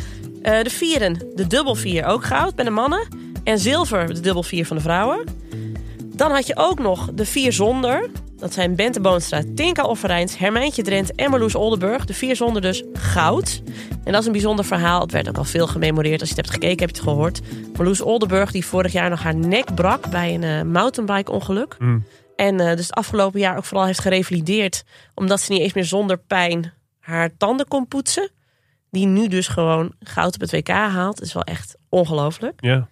Eh, 0.43 0.63
de 0.63 0.71
vieren, 0.71 1.19
de 1.35 1.47
dubbel 1.47 1.75
vier 1.75 2.05
ook 2.05 2.25
goud 2.25 2.55
bij 2.55 2.65
de 2.65 2.71
mannen. 2.71 3.09
En 3.45 3.59
zilver, 3.59 4.15
de 4.15 4.21
dubbel 4.21 4.43
vier 4.43 4.67
van 4.67 4.77
de 4.77 4.83
vrouwen. 4.83 5.25
Dan 6.17 6.31
had 6.31 6.47
je 6.47 6.57
ook 6.57 6.79
nog 6.79 7.11
de 7.13 7.25
vier 7.25 7.53
zonder. 7.53 8.11
Dat 8.37 8.53
zijn 8.53 8.75
Bente 8.75 9.01
Boonstra, 9.01 9.43
Tinka 9.55 9.85
Offerijns, 9.85 10.39
Hermijntje 10.39 10.83
Drent 10.83 11.15
en 11.15 11.31
Marloes 11.31 11.55
Oldenburg. 11.55 12.05
De 12.05 12.15
vier 12.15 12.37
zonder 12.37 12.63
dus 12.63 12.83
goud. 12.93 13.63
En 14.05 14.13
dat 14.13 14.21
is 14.21 14.27
een 14.27 14.33
bijzonder 14.33 14.65
verhaal. 14.65 15.01
Het 15.01 15.13
werd 15.13 15.29
ook 15.29 15.37
al 15.37 15.45
veel 15.45 15.67
gememoreerd. 15.67 16.21
Als 16.21 16.29
je 16.29 16.35
het 16.37 16.45
hebt 16.45 16.55
gekeken, 16.59 16.87
heb 16.87 16.97
je 16.97 17.01
het 17.01 17.11
gehoord. 17.11 17.41
Marloes 17.77 18.01
Oldenburg, 18.01 18.51
die 18.51 18.67
vorig 18.67 18.93
jaar 18.93 19.11
nog 19.11 19.23
haar 19.23 19.35
nek 19.35 19.75
brak 19.75 20.11
bij 20.11 20.35
een 20.35 20.43
eh, 20.43 20.63
mountainbike 20.63 21.33
ongeluk. 21.33 21.77
Mm. 21.79 22.05
En 22.37 22.61
eh, 22.61 22.77
dus 22.77 22.87
het 22.87 22.95
afgelopen 22.95 23.41
jaar 23.41 23.57
ook 23.57 23.65
vooral 23.65 23.87
heeft 23.87 24.01
gerevalideerd. 24.01 24.85
Omdat 25.15 25.41
ze 25.41 25.53
niet 25.53 25.61
eens 25.61 25.73
meer 25.73 25.85
zonder 25.85 26.19
pijn 26.19 26.73
haar 27.01 27.37
tanden 27.37 27.69
kon 27.69 27.89
poetsen. 27.89 28.31
Die 28.91 29.07
nu 29.07 29.29
dus 29.29 29.49
gewoon 29.49 29.93
goud 30.01 30.35
op 30.35 30.41
het 30.41 30.51
WK 30.51 30.69
haalt. 30.69 31.19
Dat 31.19 31.27
is 31.27 31.33
wel 31.33 31.43
echt 31.43 31.77
ongelooflijk. 31.89 32.61
Ja. 32.61 32.89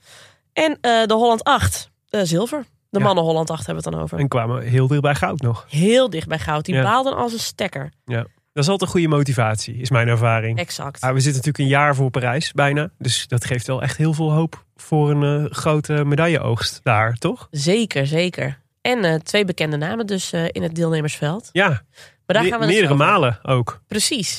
En 0.52 0.78
eh, 0.80 1.06
de 1.06 1.14
Holland 1.14 1.44
8, 1.44 1.90
eh, 2.08 2.20
zilver. 2.24 2.64
De 2.94 3.00
Ja. 3.00 3.06
mannen 3.06 3.24
Holland 3.24 3.50
8 3.50 3.66
hebben 3.66 3.84
we 3.84 3.88
het 3.90 3.98
dan 3.98 4.06
over. 4.06 4.18
En 4.18 4.28
kwamen 4.28 4.62
heel 4.62 4.86
dicht 4.86 5.00
bij 5.00 5.14
goud 5.14 5.40
nog. 5.40 5.64
Heel 5.68 6.10
dicht 6.10 6.28
bij 6.28 6.38
goud. 6.38 6.64
Die 6.64 6.74
Ja. 6.74 6.82
baalden 6.82 7.16
als 7.16 7.32
een 7.32 7.38
stekker. 7.38 7.92
Ja. 8.04 8.26
Dat 8.52 8.62
is 8.62 8.68
altijd 8.70 8.80
een 8.90 8.96
goede 9.00 9.16
motivatie, 9.16 9.76
is 9.76 9.90
mijn 9.90 10.08
ervaring. 10.08 10.58
Exact. 10.58 11.00
Ah, 11.00 11.08
we 11.12 11.20
zitten 11.20 11.32
natuurlijk 11.44 11.58
een 11.58 11.78
jaar 11.80 11.94
voor 11.94 12.10
Parijs, 12.10 12.52
bijna. 12.52 12.90
Dus 12.98 13.26
dat 13.28 13.44
geeft 13.44 13.66
wel 13.66 13.82
echt 13.82 13.96
heel 13.96 14.12
veel 14.12 14.32
hoop 14.32 14.64
voor 14.76 15.10
een 15.10 15.44
eh, 15.44 15.50
grote 15.52 16.04
medailleoogst 16.04 16.80
daar, 16.82 17.14
toch? 17.16 17.48
Zeker, 17.50 18.06
zeker. 18.06 18.58
En 18.80 19.04
eh, 19.04 19.14
twee 19.14 19.44
bekende 19.44 19.76
namen 19.76 20.06
dus 20.06 20.32
eh, 20.32 20.44
in 20.50 20.62
het 20.62 20.74
deelnemersveld. 20.74 21.48
Ja, 21.52 21.68
Maar 21.68 21.82
daar 22.26 22.42
me- 22.42 22.48
gaan 22.50 22.58
we 22.58 22.64
het 22.64 22.74
meerdere 22.74 22.94
malen 22.94 23.38
ook. 23.42 23.80
Precies. 23.88 24.38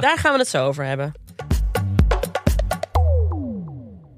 daar 0.00 0.18
gaan 0.18 0.32
we 0.32 0.38
het 0.38 0.48
zo 0.48 0.66
over 0.66 0.84
hebben. 0.84 1.12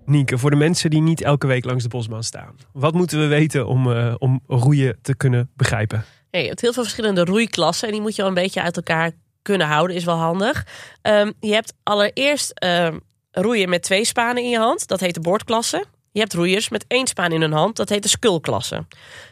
Nienke, 0.07 0.39
voor 0.39 0.51
de 0.51 0.57
mensen 0.57 0.91
die 0.91 1.01
niet 1.01 1.23
elke 1.23 1.47
week 1.47 1.65
langs 1.65 1.83
de 1.83 1.89
bosbaan 1.89 2.23
staan. 2.25 2.55
Wat 2.73 2.95
moeten 2.95 3.19
we 3.21 3.27
weten 3.27 3.67
om, 3.67 3.93
eh, 3.93 4.15
om 4.19 4.41
roeien 4.47 4.99
te 5.03 5.17
kunnen 5.17 5.51
begrijpen? 5.57 6.05
Hey, 6.31 6.43
je 6.43 6.49
hebt 6.49 6.61
heel 6.61 6.73
veel 6.73 6.83
verschillende 6.83 7.25
roeiklassen. 7.25 7.87
En 7.89 7.93
die 7.95 8.03
moet 8.03 8.15
je 8.17 8.23
wel 8.23 8.31
een 8.31 8.37
beetje 8.43 8.63
uit 8.63 8.77
elkaar 8.77 9.11
kunnen 9.43 9.67
houden. 9.67 9.97
Is 9.97 10.05
wel 10.05 10.17
handig. 10.17 10.67
Ehm, 11.03 11.33
je 11.41 11.53
hebt 11.53 11.75
allereerst 11.83 12.51
ehm, 12.51 12.99
roeien 13.31 13.69
met 13.69 13.83
twee 13.83 14.05
spanen 14.05 14.43
in 14.43 14.49
je 14.51 14.59
hand. 14.59 14.87
Dat 14.87 15.01
heet 15.01 15.15
de 15.15 15.21
boordklasse. 15.21 15.85
Je 16.13 16.21
hebt 16.21 16.35
roeiers 16.35 16.69
met 16.69 16.85
één 16.89 17.07
spaan 17.07 17.33
in 17.33 17.41
hun 17.41 17.53
hand. 17.53 17.77
Dat 17.77 17.89
heet 17.89 18.03
de 18.03 18.09
skulklasse. 18.09 18.87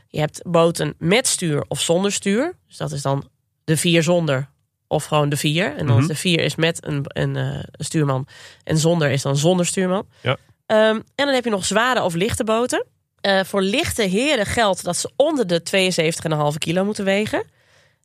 Je 0.09 0.19
hebt 0.21 0.43
boten 0.47 0.95
met 0.99 1.27
stuur 1.27 1.65
of 1.69 1.81
zonder 1.81 2.13
stuur. 2.13 2.55
Dus 2.67 2.77
dat 2.77 2.93
is 2.93 3.03
dan 3.03 3.29
de 3.65 3.77
vier 3.77 4.03
zonder 4.03 4.49
of 4.87 5.05
gewoon 5.05 5.29
de 5.29 5.37
vier. 5.37 5.77
En 5.77 5.87
dan 5.87 5.95
Mhm. 5.95 6.01
is 6.01 6.07
de 6.07 6.15
vier 6.15 6.41
is 6.41 6.55
met 6.55 6.87
een, 6.87 7.01
een, 7.05 7.37
eh, 7.37 7.45
een 7.71 7.85
stuurman. 7.85 8.27
En 8.65 8.79
zonder 8.79 9.11
is 9.11 9.23
dan 9.23 9.37
zonder 9.37 9.67
stuurman. 9.67 10.07
Ja. 10.23 10.37
Ehm, 10.67 10.95
en 10.95 11.27
dan 11.27 11.35
heb 11.35 11.45
je 11.45 11.51
nog 11.51 11.65
zware 11.65 12.03
of 12.03 12.15
lichte 12.15 12.45
boten. 12.45 12.87
Eh, 13.21 13.45
voor 13.45 13.63
lichte 13.63 14.03
heren 14.03 14.47
geldt 14.47 14.85
dat 14.85 14.97
ze 14.97 15.11
onder 15.17 15.47
de 15.47 15.63
72,5 15.63 16.59
kilo 16.59 16.85
moeten 16.85 17.05
wegen. 17.05 17.45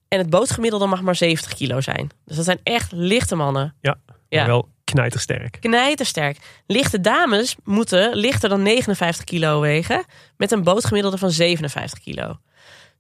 En 0.08 0.18
het 0.18 0.30
bootgemiddelde 0.30 0.86
mag 0.86 1.02
maar 1.02 1.16
70 1.16 1.54
kilo 1.54 1.82
zijn. 1.82 2.10
Dus 2.26 2.36
dat 2.36 2.46
zijn 2.46 2.60
echt 2.64 2.92
lichte 2.92 3.36
mannen. 3.36 3.76
Ja, 3.82 3.98
wel 4.46 4.70
knijtersterk. 4.84 5.58
Knijtersterk. 5.60 6.38
Lichte 6.68 7.02
dames 7.02 7.56
moeten 7.64 8.16
lichter 8.16 8.50
dan 8.50 8.62
59 8.62 9.24
kilo 9.24 9.60
wegen. 9.60 10.04
Met 10.38 10.52
een 10.52 10.64
bootgemiddelde 10.64 11.18
van 11.18 11.32
57 11.32 12.00
kilo. 12.00 12.40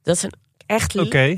Dat 0.03 0.17
zijn 0.17 0.31
echt 0.65 0.93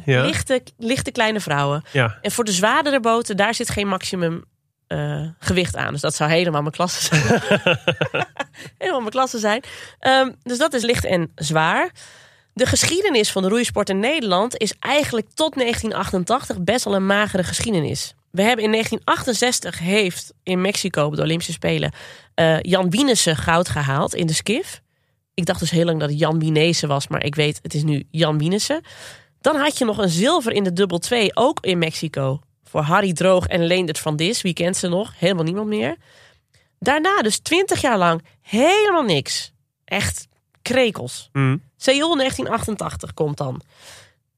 ja. 0.06 0.26
lichte, 0.26 0.64
lichte 0.78 1.12
kleine 1.12 1.40
vrouwen. 1.40 1.84
ja. 1.92 2.18
En 2.22 2.32
voor 2.32 2.44
de 2.44 2.52
zwaardere 2.52 3.00
boten, 3.00 3.38
daar 3.38 3.54
zit 3.54 3.70
geen 3.70 3.88
maximum 3.88 4.44
eh, 4.92 5.28
gewicht 5.40 5.76
aan. 5.76 5.92
Dus 5.92 6.02
dat 6.02 6.16
zou 6.16 6.32
helemaal 6.32 6.62
mijn 6.62 6.74
klasse 6.74 7.04
zijn. 7.04 7.42
helemaal 8.78 9.00
mijn 9.00 9.12
klasse 9.12 9.40
zijn. 9.40 9.64
Ehm, 10.00 10.32
dus 10.44 10.58
dat 10.58 10.74
is 10.74 10.84
licht 10.84 11.06
en 11.06 11.32
zwaar. 11.36 11.92
De 12.54 12.66
geschiedenis 12.66 13.32
van 13.32 13.42
de 13.42 13.50
roeisport 13.50 13.90
in 13.90 14.00
Nederland 14.00 14.58
is 14.58 14.74
eigenlijk 14.80 15.28
tot 15.34 15.56
1988 15.56 16.62
best 16.62 16.86
wel 16.86 16.96
een 16.96 17.06
magere 17.06 17.44
geschiedenis. 17.44 18.16
We 18.32 18.42
hebben 18.42 18.66
in 18.66 18.72
1968 18.72 19.80
heeft 19.80 20.34
in 20.44 20.62
Mexico 20.62 21.06
op 21.06 21.16
de 21.16 21.22
Olympische 21.22 21.54
Spelen 21.54 21.92
eh, 22.36 22.60
Jan 22.62 22.90
Wienese 22.90 23.36
goud 23.36 23.70
gehaald 23.70 24.16
in 24.16 24.28
de 24.28 24.34
skif. 24.34 24.82
Ik 25.34 25.46
dacht 25.46 25.60
dus 25.60 25.72
heel 25.72 25.86
lang 25.86 26.00
dat 26.00 26.10
het 26.10 26.20
Jan 26.20 26.40
Wienese 26.40 26.88
was, 26.88 27.08
maar 27.08 27.24
ik 27.24 27.36
weet 27.36 27.60
het 27.62 27.74
is 27.74 27.84
nu 27.84 28.04
Jan 28.10 28.38
Wienese. 28.38 28.82
Dan 29.42 29.56
had 29.56 29.78
je 29.78 29.86
nog 29.86 29.98
een 29.98 30.10
zilver 30.10 30.52
in 30.52 30.64
de 30.64 30.74
dubbel 30.74 30.98
2, 30.98 31.36
ook 31.36 31.66
in 31.66 31.78
Mexico. 31.78 32.40
Voor 32.72 32.82
Harry 32.82 33.14
Droog 33.14 33.48
en 33.48 33.66
Leendert 33.66 34.00
van 34.00 34.16
Dis. 34.16 34.42
Wie 34.42 34.54
kent 34.54 34.78
ze 34.78 34.88
nog? 34.88 35.14
Helemaal 35.18 35.44
niemand 35.44 35.68
meer. 35.68 35.96
Daarna 36.80 37.22
dus 37.22 37.40
20 37.40 37.82
jaar 37.82 37.98
lang 37.98 38.26
helemaal 38.42 39.04
niks. 39.04 39.52
Echt 39.86 40.28
krekels. 40.62 41.30
Hm. 41.32 41.58
Seoul 41.78 42.16
1988 42.16 43.14
komt 43.14 43.38
dan. 43.38 43.62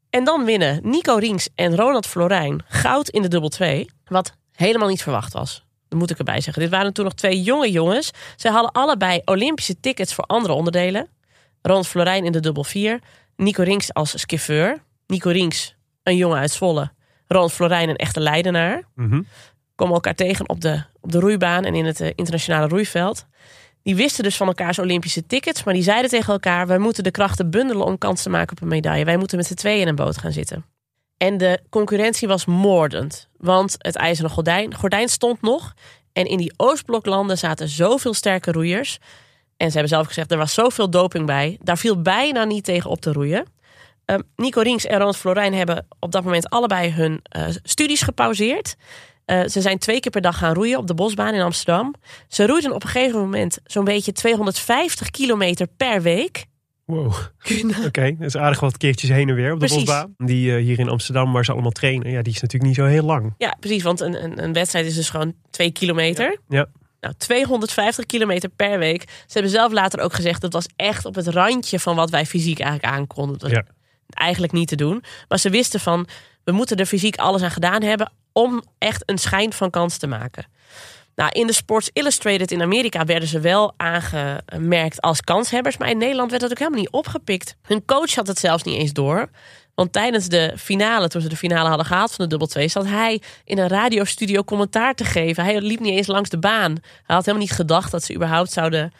En 0.10 0.24
dan 0.24 0.46
winnen 0.46 0.80
Nico 0.84 1.16
Rings 1.16 1.50
en 1.56 1.75
Ronald 1.75 2.08
Florijn 2.08 2.63
goud 2.68 3.10
in 3.10 3.22
de 3.22 3.28
dubbel 3.28 3.50
2. 3.50 3.90
Wat 4.06 4.34
helemaal 4.52 4.88
niet 4.88 5.04
verwacht 5.04 5.34
was. 5.34 5.63
Dat 5.88 6.00
moet 6.00 6.10
ik 6.10 6.18
erbij 6.18 6.42
zeggen. 6.42 6.62
Dit 6.62 6.72
waren 6.72 6.94
toen 6.94 7.06
nog 7.06 7.13
twee 7.13 7.42
jonge 7.42 7.72
jongens. 7.72 8.12
Zij 8.36 8.52
hadden 8.52 8.72
allebei 8.72 9.22
Olympische 9.25 9.80
tickets 9.80 10.13
voor 10.13 10.24
andere 10.24 10.54
onderdelen. 10.54 11.08
Ronald 11.62 11.88
Florijn 11.88 12.25
in 12.25 12.32
de 12.32 12.40
dubbel 12.40 12.63
4. 12.63 13.00
Nico 13.36 13.63
Rings 13.63 13.94
als 13.94 14.20
skiffeur. 14.20 14.84
Nico 15.08 15.30
Rings, 15.30 15.75
een 16.04 16.16
jongen 16.18 16.38
uit 16.38 16.52
Zwolle. 16.52 16.92
Ronald 17.34 17.54
Florijn, 17.54 17.90
een 17.90 17.96
echte 17.96 18.20
Leidenaar. 18.20 18.84
Mhm. 18.96 19.22
Komen 19.75 19.94
elkaar 19.94 20.16
tegen 20.16 20.50
op 20.50 20.62
de, 20.62 20.84
op 21.02 21.12
de 21.12 21.20
roeibaan 21.20 21.66
en 21.66 21.75
in 21.75 21.86
het 21.86 22.02
eh, 22.02 22.10
internationale 22.16 22.68
roeiveld. 22.68 23.25
Die 23.84 23.96
wisten 23.96 24.24
dus 24.24 24.38
van 24.38 24.48
elkaars 24.48 24.80
Olympische 24.80 25.25
tickets, 25.25 25.63
maar 25.63 25.74
die 25.74 25.84
zeiden 25.84 26.10
tegen 26.10 26.34
elkaar: 26.34 26.68
wij 26.68 26.78
moeten 26.78 27.04
de 27.04 27.12
krachten 27.12 27.50
bundelen 27.50 27.86
om 27.86 27.98
kans 27.98 28.24
te 28.24 28.30
maken 28.30 28.56
op 28.56 28.62
een 28.62 28.68
medaille. 28.68 29.06
Wij 29.06 29.18
moeten 29.18 29.38
met 29.38 29.46
z'n 29.46 29.54
tweeën 29.54 29.82
in 29.82 29.88
een 29.88 29.96
boot 29.96 30.18
gaan 30.18 30.32
zitten. 30.32 30.66
En 31.18 31.38
de 31.38 31.60
concurrentie 31.70 32.28
was 32.28 32.46
moordend, 32.46 33.30
want 33.38 33.75
het 33.78 33.96
ijzeren 33.96 34.32
gordijn, 34.32 34.75
gordijn 34.75 35.10
stond 35.10 35.42
nog. 35.42 35.74
En 36.13 36.25
in 36.25 36.38
die 36.38 36.54
Oostbloklanden 36.58 37.38
zaten 37.38 37.68
zoveel 37.68 38.13
sterke 38.13 38.52
roeiers. 38.52 39.00
En 39.58 39.68
ze 39.68 39.74
hebben 39.74 39.90
zelf 39.90 40.08
gezegd: 40.08 40.32
er 40.32 40.38
was 40.38 40.54
zoveel 40.54 40.90
doping 40.90 41.25
bij. 41.25 41.58
Daar 41.62 41.78
viel 41.78 42.02
bijna 42.02 42.44
niet 42.44 42.63
tegen 42.63 42.90
op 42.90 43.02
te 43.02 43.12
roeien. 43.12 43.46
Ehm, 44.06 44.22
Nico 44.36 44.62
Rings 44.62 44.86
en 44.86 44.98
Ronald 44.98 45.18
Florijn 45.18 45.54
hebben 45.54 45.86
op 46.00 46.12
dat 46.12 46.24
moment 46.24 46.50
allebei 46.50 46.92
hun 46.92 47.20
eh, 47.24 47.46
studies 47.64 48.02
gepauzeerd. 48.02 48.76
Eh, 49.26 49.42
ze 49.48 49.62
zijn 49.62 49.78
twee 49.78 50.00
keer 50.00 50.12
per 50.12 50.22
dag 50.22 50.38
gaan 50.38 50.54
roeien 50.54 50.78
op 50.78 50.88
de 50.88 50.94
bosbaan 50.94 51.34
in 51.34 51.42
Amsterdam. 51.42 51.94
Ze 52.28 52.46
roeiden 52.46 52.72
op 52.74 52.84
een 52.84 52.90
gegeven 52.90 53.20
moment 53.20 53.60
zo'n 53.66 53.84
beetje 53.84 54.12
250 54.12 55.10
kilometer 55.10 55.68
per 55.78 56.02
week. 56.02 56.46
Wow. 56.86 57.14
Oké, 57.86 58.16
dat 58.18 58.28
is 58.28 58.38
aardig 58.38 58.60
wat 58.60 58.78
keertjes 58.78 59.10
heen 59.10 59.30
en 59.30 59.36
weer 59.36 59.54
op 59.54 59.60
de 59.60 59.66
Precies. 59.66 59.84
bosbaan. 59.84 60.14
Die 60.18 60.56
eh, 60.56 60.62
hier 60.64 60.80
in 60.80 60.90
Amsterdam, 60.90 61.32
waar 61.34 61.46
ze 61.46 61.52
allemaal 61.52 61.72
trainen, 61.72 62.12
ja, 62.12 62.22
die 62.22 62.34
is 62.34 62.42
natuurlijk 62.42 62.64
niet 62.64 62.76
zo 62.76 62.86
heel 62.86 63.04
lang. 63.06 63.34
Ja, 63.38 63.56
precies, 63.60 63.84
want 63.84 64.00
een, 64.00 64.24
een, 64.24 64.44
een 64.44 64.54
wedstrijd 64.54 64.86
is 64.86 64.96
dus 64.96 65.10
gewoon 65.10 65.34
twee 65.50 65.72
kilometer. 65.72 66.38
Ja. 66.50 66.66
Nou, 67.00 67.16
250 67.18 68.06
kilometer 68.06 68.50
per 68.50 68.80
week. 68.80 69.02
Ze 69.02 69.34
hebben 69.34 69.52
zelf 69.52 69.72
later 69.72 70.00
ook 70.00 70.14
gezegd 70.14 70.42
dat 70.42 70.54
was 70.54 70.66
echt 70.76 71.06
op 71.06 71.16
het 71.16 71.28
randje 71.28 71.80
van 71.80 71.96
wat 71.96 72.10
wij 72.10 72.26
fysiek 72.26 72.60
eigenlijk 72.60 72.94
aankonden. 72.96 73.38
Dat 73.38 73.50
was 73.50 73.52
Ja. 73.52 73.66
Eigenlijk 74.13 74.53
niet 74.53 74.67
te 74.67 74.75
doen. 74.75 75.03
Maar 75.27 75.39
ze 75.39 75.50
wisten 75.50 75.79
van, 75.79 76.08
we 76.43 76.51
moeten 76.51 76.77
er 76.77 76.86
fysiek 76.86 77.17
alles 77.17 77.41
aan 77.41 77.51
gedaan 77.51 77.82
hebben 77.82 78.12
om 78.32 78.63
echt 78.77 79.03
een 79.05 79.17
schijn 79.17 79.53
van 79.53 79.70
kans 79.70 79.98
te 79.98 80.08
maken. 80.08 80.46
Nou, 81.15 81.29
in 81.32 81.48
de 81.48 81.53
Sports 81.53 81.89
Illustrated 81.93 82.51
in 82.51 82.62
Amerika 82.62 83.05
werden 83.05 83.29
ze 83.29 83.39
wel 83.39 83.74
aangemerkt 83.77 85.01
als 85.01 85.22
kanshebbers. 85.22 85.77
Maar 85.77 85.89
in 85.89 85.98
Nederland 85.98 86.29
werd 86.29 86.41
dat 86.41 86.51
ook 86.51 86.58
helemaal 86.58 86.79
niet 86.79 86.91
opgepikt. 86.91 87.55
Hun 87.62 87.86
coach 87.86 88.15
had 88.15 88.27
het 88.27 88.39
zelfs 88.39 88.63
niet 88.63 88.77
eens 88.77 88.93
door. 88.93 89.29
Want 89.75 89.93
tijdens 89.93 90.27
de 90.27 90.53
finale, 90.58 91.08
toen 91.08 91.22
ze 91.22 91.29
de 91.29 91.36
finale 91.36 91.67
hadden 91.67 91.86
gehaald 91.86 92.12
van 92.12 92.24
de 92.24 92.29
dubbel 92.29 92.48
2, 92.48 92.67
zat 92.67 92.86
hij 92.86 93.22
in 93.46 93.58
een 93.58 93.67
radiostudio 93.67 94.43
commentaar 94.43 94.93
te 94.93 95.03
geven. 95.03 95.43
Hij 95.43 95.62
liep 95.62 95.79
niet 95.79 95.96
eens 95.96 96.08
langs 96.08 96.29
de 96.29 96.39
baan. 96.39 96.72
Hij 96.82 97.15
had 97.15 97.25
helemaal 97.25 97.48
niet 97.48 97.55
gedacht 97.55 97.91
dat 97.91 98.03
ze 98.03 98.15
überhaupt 98.15 98.51
zouden 98.51 98.93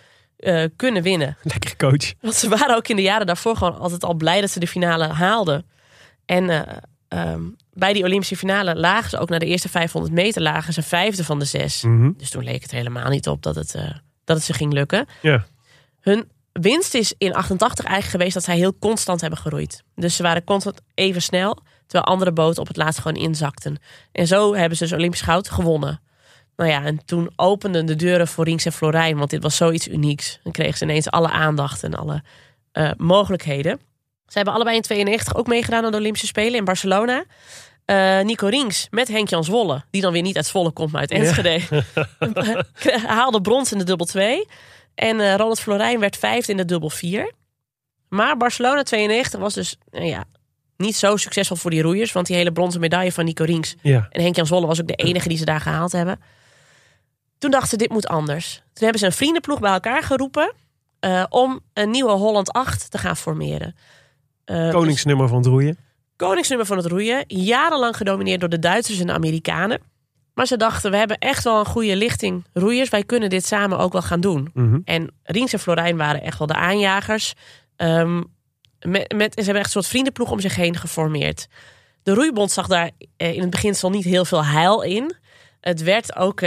eh, 0.44 0.64
kunnen 0.76 1.04
winnen. 1.04 1.38
Lekkere 1.42 1.76
coach. 1.76 2.14
Want 2.22 2.36
ze 2.36 2.50
waren 2.50 2.76
ook 2.76 2.88
in 2.88 2.96
de 2.96 3.02
jaren 3.02 3.26
daarvoor 3.26 3.58
gewoon 3.58 3.80
altijd 3.80 4.04
al 4.04 4.14
blij 4.14 4.42
dat 4.42 4.50
ze 4.50 4.60
de 4.60 4.68
finale 4.68 5.08
haalden. 5.08 5.66
En 6.26 6.50
eh, 6.50 6.78
ehm, 7.08 7.42
bij 7.74 7.94
die 7.94 8.04
Olympische 8.04 8.38
finale 8.38 8.76
lagen 8.76 9.10
ze 9.10 9.18
ook 9.18 9.30
na 9.30 9.40
de 9.40 9.46
eerste 9.46 9.70
500 9.70 10.14
meter 10.14 10.42
lagen 10.42 10.74
ze 10.74 10.82
vijfde 10.82 11.24
van 11.24 11.40
de 11.40 11.46
zes. 11.46 11.84
Mhm. 11.84 12.12
Dus 12.18 12.30
toen 12.30 12.44
leek 12.44 12.62
het 12.62 12.72
helemaal 12.72 13.10
niet 13.10 13.28
op 13.28 13.42
dat 13.42 13.56
het, 13.56 13.76
eh, 13.76 13.90
dat 14.24 14.36
het 14.36 14.46
ze 14.46 14.54
ging 14.54 14.74
lukken. 14.74 15.06
Ja. 15.22 15.46
Hun 16.02 16.32
winst 16.52 16.94
is 16.94 17.14
in 17.18 17.34
88 17.34 17.86
eigenlijk 17.86 18.16
geweest 18.16 18.34
dat 18.34 18.44
zij 18.44 18.56
heel 18.56 18.78
constant 18.80 19.22
hebben 19.22 19.40
geroeid. 19.40 19.84
Dus 19.96 20.16
ze 20.16 20.24
waren 20.24 20.44
constant 20.44 20.82
even 20.94 21.22
snel, 21.22 21.58
terwijl 21.88 22.14
andere 22.14 22.32
boten 22.32 22.62
op 22.62 22.68
het 22.68 22.78
laatst 22.78 23.00
gewoon 23.00 23.22
inzakten. 23.24 23.78
En 24.12 24.28
zo 24.28 24.56
hebben 24.56 24.78
ze 24.78 24.84
dus 24.84 24.94
Olympisch 24.94 25.22
goud 25.22 25.50
gewonnen. 25.50 26.02
Nou 26.56 26.70
ja, 26.70 26.84
en 26.84 27.06
toen 27.06 27.32
openden 27.36 27.86
de 27.86 27.96
deuren 27.96 28.28
voor 28.28 28.46
Rinks 28.46 28.66
en 28.66 28.72
Florijn, 28.72 29.18
want 29.18 29.30
dit 29.30 29.44
was 29.44 29.56
zoiets 29.56 29.88
unieks. 29.88 30.40
Dan 30.44 30.52
kregen 30.52 30.78
ze 30.78 30.84
ineens 30.84 31.10
alle 31.10 31.30
aandacht 31.30 31.84
en 31.84 31.94
alle 31.96 32.24
eh, 32.72 32.92
mogelijkheden. 32.98 33.80
Ze 34.28 34.34
hebben 34.40 34.54
allebei 34.54 34.76
in 34.76 34.82
92 34.82 35.36
ook 35.36 35.48
meegedaan 35.48 35.86
aan 35.86 35.92
de 35.92 35.98
Olympische 35.98 36.28
Spelen 36.28 36.56
in 36.56 36.66
Barcelona. 36.66 37.24
Eh, 37.86 38.20
Nico 38.22 38.48
Rings 38.48 38.88
met 38.92 39.08
Henk-Jan 39.08 39.44
Zwolle, 39.44 39.84
die 39.92 40.02
dan 40.02 40.14
weer 40.14 40.22
niet 40.22 40.36
uit 40.36 40.46
Zwolle 40.46 40.72
komt, 40.72 40.92
maar 40.92 41.02
uit 41.02 41.12
Enschede. 41.12 41.60
haalde 43.08 43.42
brons 43.42 43.72
in 43.72 43.78
de 43.78 43.84
dubbel 43.84 44.06
2. 44.06 44.48
En 44.96 45.20
eh, 45.20 45.36
Ronald 45.36 45.60
Florijn 45.60 46.00
werd 46.00 46.18
vijfde 46.18 46.52
in 46.52 46.58
de 46.58 46.66
dubbel 46.66 46.90
4. 46.90 47.32
Maar 48.10 48.38
Barcelona 48.38 48.84
92 48.84 49.40
was 49.40 49.54
dus 49.54 49.78
nou 49.92 50.06
ja, 50.06 50.24
niet 50.78 50.96
zo 50.96 51.18
succesvol 51.18 51.58
voor 51.58 51.72
die 51.72 51.82
roeiers. 51.82 52.12
Want 52.12 52.28
die 52.28 52.36
hele 52.36 52.52
bronzen 52.52 52.80
medaille 52.80 53.12
van 53.12 53.26
Nico 53.26 53.44
Rings 53.44 53.76
Ja. 53.82 54.08
en 54.10 54.22
Henk-Jan 54.22 54.46
Zwolle 54.46 54.68
was 54.68 54.82
ook 54.82 54.88
de 54.88 54.96
enige 54.96 55.28
die 55.28 55.38
ze 55.38 55.46
daar 55.46 55.62
gehaald 55.62 55.92
hebben. 55.92 56.20
Toen 57.44 57.52
dachten 57.52 57.70
ze, 57.70 57.78
dit 57.78 57.90
moet 57.90 58.08
anders. 58.08 58.54
Toen 58.56 58.64
hebben 58.84 59.00
ze 59.00 59.06
een 59.06 59.12
vriendenploeg 59.12 59.60
bij 59.60 59.72
elkaar 59.72 60.04
geroepen... 60.04 60.54
eh, 61.00 61.24
om 61.30 61.60
een 61.74 61.90
nieuwe 61.90 62.12
Holland 62.12 62.52
8 62.52 62.92
te 62.92 62.98
gaan 62.98 63.18
formeren. 63.18 63.76
Eh, 64.46 64.58
dus- 64.58 64.74
Koningsnummer 64.74 65.28
van 65.28 65.38
het 65.38 65.46
roeien. 65.46 65.78
koningsnummer 66.16 66.68
van 66.68 66.78
het 66.78 66.86
roeien. 66.86 67.24
Jarenlang 67.28 67.98
gedomineerd 67.98 68.40
door 68.40 68.50
de 68.50 68.60
Duitsers 68.60 69.00
en 69.00 69.08
de 69.08 69.14
Amerikanen. 69.14 69.82
Maar 70.34 70.46
ze 70.46 70.58
dachten, 70.58 70.92
we 70.92 70.98
hebben 70.98 71.18
echt 71.18 71.44
wel 71.44 71.60
een 71.60 71.66
goede 71.66 71.96
lichting 71.96 72.46
roeiers. 72.54 72.90
Wij 72.90 73.04
kunnen 73.04 73.30
dit 73.30 73.46
samen 73.46 73.78
ook 73.78 73.92
wel 73.92 74.02
gaan 74.02 74.22
doen. 74.22 74.50
Mhm. 74.54 74.80
En 74.86 75.14
Riens 75.24 75.54
en 75.54 75.60
Florijn 75.60 75.98
waren 75.98 76.22
echt 76.22 76.38
wel 76.38 76.48
de 76.48 76.56
aanjagers. 76.56 77.34
Ehm, 77.76 78.24
met, 78.80 79.14
met, 79.16 79.34
ze 79.34 79.44
hebben 79.44 79.56
echt 79.56 79.66
een 79.66 79.82
soort 79.82 79.88
vriendenploeg 79.88 80.32
om 80.32 80.40
zich 80.40 80.56
heen 80.56 80.78
geformeerd. 80.78 81.48
de 82.04 82.14
roeibond 82.14 82.52
zag 82.52 82.68
daar 82.68 82.92
eh, 83.18 83.34
in 83.34 83.42
het 83.42 83.50
beginsel 83.50 83.90
niet 83.90 84.04
heel 84.04 84.26
veel 84.26 84.46
heil 84.46 84.82
in. 84.82 85.16
Het 85.60 85.84
werd 85.84 86.16
ook 86.16 86.42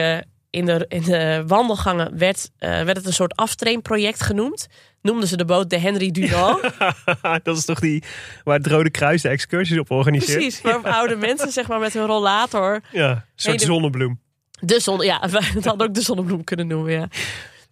in, 0.56 0.64
de, 0.66 0.84
in 0.88 1.02
de 1.02 1.44
wandelgangen 1.46 2.18
werd, 2.18 2.50
eh, 2.58 2.70
werd 2.70 2.96
het 2.96 3.06
een 3.06 3.12
soort 3.12 3.36
aftrainproject 3.36 4.22
genoemd. 4.22 4.66
Noemden 5.02 5.28
ze 5.28 5.36
de 5.36 5.44
boot 5.44 5.70
de 5.70 5.78
Henry 5.78 6.10
Dunant. 6.10 6.60
dat 7.42 7.56
is 7.56 7.64
toch 7.64 7.80
die 7.80 8.02
waar 8.44 8.56
het 8.56 8.66
Rode 8.66 8.90
Kruis 8.90 9.22
de 9.22 9.28
excursies 9.28 9.78
op 9.78 9.90
organiseert? 9.90 10.38
Precies, 10.38 10.60
waar 10.60 10.82
oude 10.82 11.16
mensen 11.16 11.52
zeg 11.52 11.68
maar 11.68 11.78
met 11.78 11.92
hun 11.92 12.06
rollator. 12.06 12.80
Ja, 12.92 13.10
een 13.10 13.22
soort 13.34 13.58
de- 13.58 13.64
zonnebloem. 13.64 14.20
De 14.60 14.80
zon, 14.80 15.00
ja, 15.00 15.20
we 15.30 15.60
hadden 15.62 15.88
ook 15.88 15.94
de 15.94 16.02
zonnebloem 16.02 16.44
kunnen 16.44 16.66
noemen, 16.66 16.92
ja. 16.92 17.08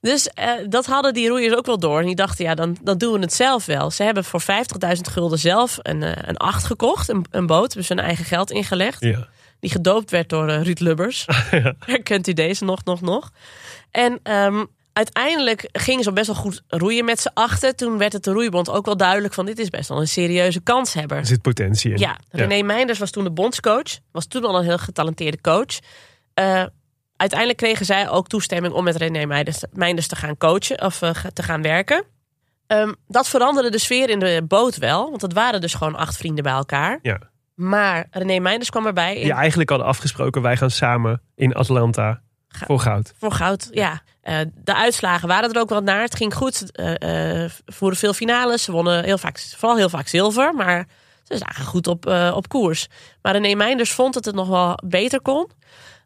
Dus 0.01 0.29
eh, 0.29 0.51
dat 0.69 0.87
hadden 0.87 1.15
die 1.15 1.29
roeiers 1.29 1.55
ook 1.55 1.67
wel 1.67 1.79
door. 1.79 2.01
En 2.01 2.07
die 2.07 2.15
dachten, 2.15 2.45
ja, 2.45 2.55
dan, 2.55 2.77
dan 2.83 2.99
doen 2.99 3.13
we 3.13 3.19
het 3.19 3.33
zelf 3.33 3.67
wel. 3.67 3.91
Ze 3.91 4.03
hebben 4.03 4.25
voor 4.25 4.43
50.000 4.43 4.47
gulden 5.11 5.39
zelf 5.39 5.79
een, 5.83 6.03
eh, 6.03 6.13
een 6.29 6.37
acht 6.37 6.65
gekocht. 6.65 7.09
Een, 7.09 7.25
een 7.31 7.47
boot, 7.47 7.67
hebben 7.67 7.85
ze 7.85 7.95
hun 7.95 8.05
eigen 8.05 8.25
geld 8.25 8.51
ingelegd. 8.51 9.01
Ja. 9.01 9.29
Die 9.65 9.73
gedoopt 9.73 10.11
werd 10.11 10.29
door 10.29 10.49
eh, 10.49 10.63
Ruud 10.63 10.79
Lubbers. 10.79 11.27
Herkent 11.79 12.29
u 12.29 12.33
deze 12.33 12.65
nog, 12.65 12.85
nog, 12.85 13.01
nog? 13.01 13.31
En 13.91 14.21
ehm, 14.23 14.65
uiteindelijk 14.93 15.69
gingen 15.73 16.05
ze 16.05 16.13
best 16.13 16.27
wel 16.27 16.37
goed 16.37 16.63
roeien 16.69 17.05
met 17.05 17.21
z'n 17.21 17.31
achten. 17.35 17.77
Toen 17.77 17.99
werd 17.99 18.13
het 18.13 18.25
de 18.25 18.33
roeibond 18.33 18.71
ook 18.71 18.85
wel 18.85 18.97
duidelijk 18.97 19.35
van... 19.35 19.47
dit 19.47 19.59
is 19.59 19.69
best 19.69 19.89
wel 19.89 20.01
een 20.01 20.09
serieuze 20.09 20.61
kanshebber. 20.61 21.17
Er 21.17 21.27
zit 21.27 21.43
potentie 21.43 21.91
in. 21.91 21.99
Ja, 21.99 22.19
René 22.31 22.63
Meinders 22.63 22.99
was 22.99 23.11
toen 23.11 23.25
de 23.25 23.31
bondscoach. 23.31 23.99
Was 24.13 24.27
toen 24.27 24.45
al 24.45 24.59
een 24.59 24.65
heel 24.65 24.79
getalenteerde 24.79 25.41
coach. 25.41 25.79
Eh, 26.35 26.65
uiteindelijk 27.17 27.59
kregen 27.59 27.87
zij 27.87 28.09
ook 28.09 28.29
toestemming 28.29 28.75
om 28.75 28.85
met 28.85 28.97
René 28.97 29.27
Meinders, 29.27 29.63
Meinders 29.73 30.07
te 30.07 30.17
gaan 30.17 30.37
coachen 30.37 30.83
of 30.83 31.03
eh, 31.03 31.11
te 31.11 31.43
gaan 31.43 31.63
werken. 31.63 32.05
Ehm, 32.67 32.93
dat 33.09 33.29
veranderde 33.29 33.71
de 33.71 33.79
sfeer 33.79 34.11
in 34.11 34.19
de 34.19 34.43
boot 34.49 34.77
wel. 34.77 35.11
Want 35.11 35.23
het 35.23 35.33
waren 35.33 35.61
dus 35.61 35.75
gewoon 35.75 35.97
acht 35.97 36.17
vrienden 36.17 36.45
bij 36.45 36.53
elkaar. 36.53 36.99
Ja. 37.03 37.33
Maar 37.55 38.07
René 38.11 38.39
Meinders 38.39 38.71
kwam 38.71 38.87
erbij 38.87 39.15
in, 39.17 39.23
Die 39.23 39.33
eigenlijk 39.33 39.69
hadden 39.71 39.89
afgesproken, 39.89 40.43
wij 40.43 40.57
gaan 40.57 40.71
samen 40.71 41.23
in 41.35 41.55
Atlanta 41.55 42.21
Ga- 42.49 42.67
voor 42.67 42.81
goud. 42.81 43.13
voor 43.19 43.33
goud. 43.33 43.69
Ja. 43.71 44.03
Eh, 44.21 44.39
de 44.55 44.75
uitslagen 44.75 45.29
waren 45.29 45.53
er 45.53 45.61
ook 45.61 45.69
wel 45.69 45.81
naar. 45.81 46.01
Het 46.01 46.17
ging 46.17 46.35
goed. 46.35 46.73
Eh 46.73 47.43
eh, 47.45 47.51
voerden 47.67 47.99
veel 47.99 48.13
finales. 48.13 48.63
Ze 48.63 48.73
wonnen 48.73 49.05
heel 49.05 49.19
vaak, 49.19 49.39
vooral 49.57 49.77
heel 49.79 49.89
vaak 49.89 50.09
zilver. 50.09 50.55
Maar 50.55 50.87
ze 51.25 51.37
zagen 51.39 51.65
goed 51.65 51.87
op, 51.87 52.07
op 52.35 52.49
koers. 52.49 52.87
Maar 53.23 53.33
René 53.33 53.55
Meinders 53.55 53.93
vond 53.93 54.15
dat 54.15 54.25
het 54.25 54.35
nog 54.35 54.49
wel 54.49 54.79
beter 54.85 55.21
kon. 55.21 55.51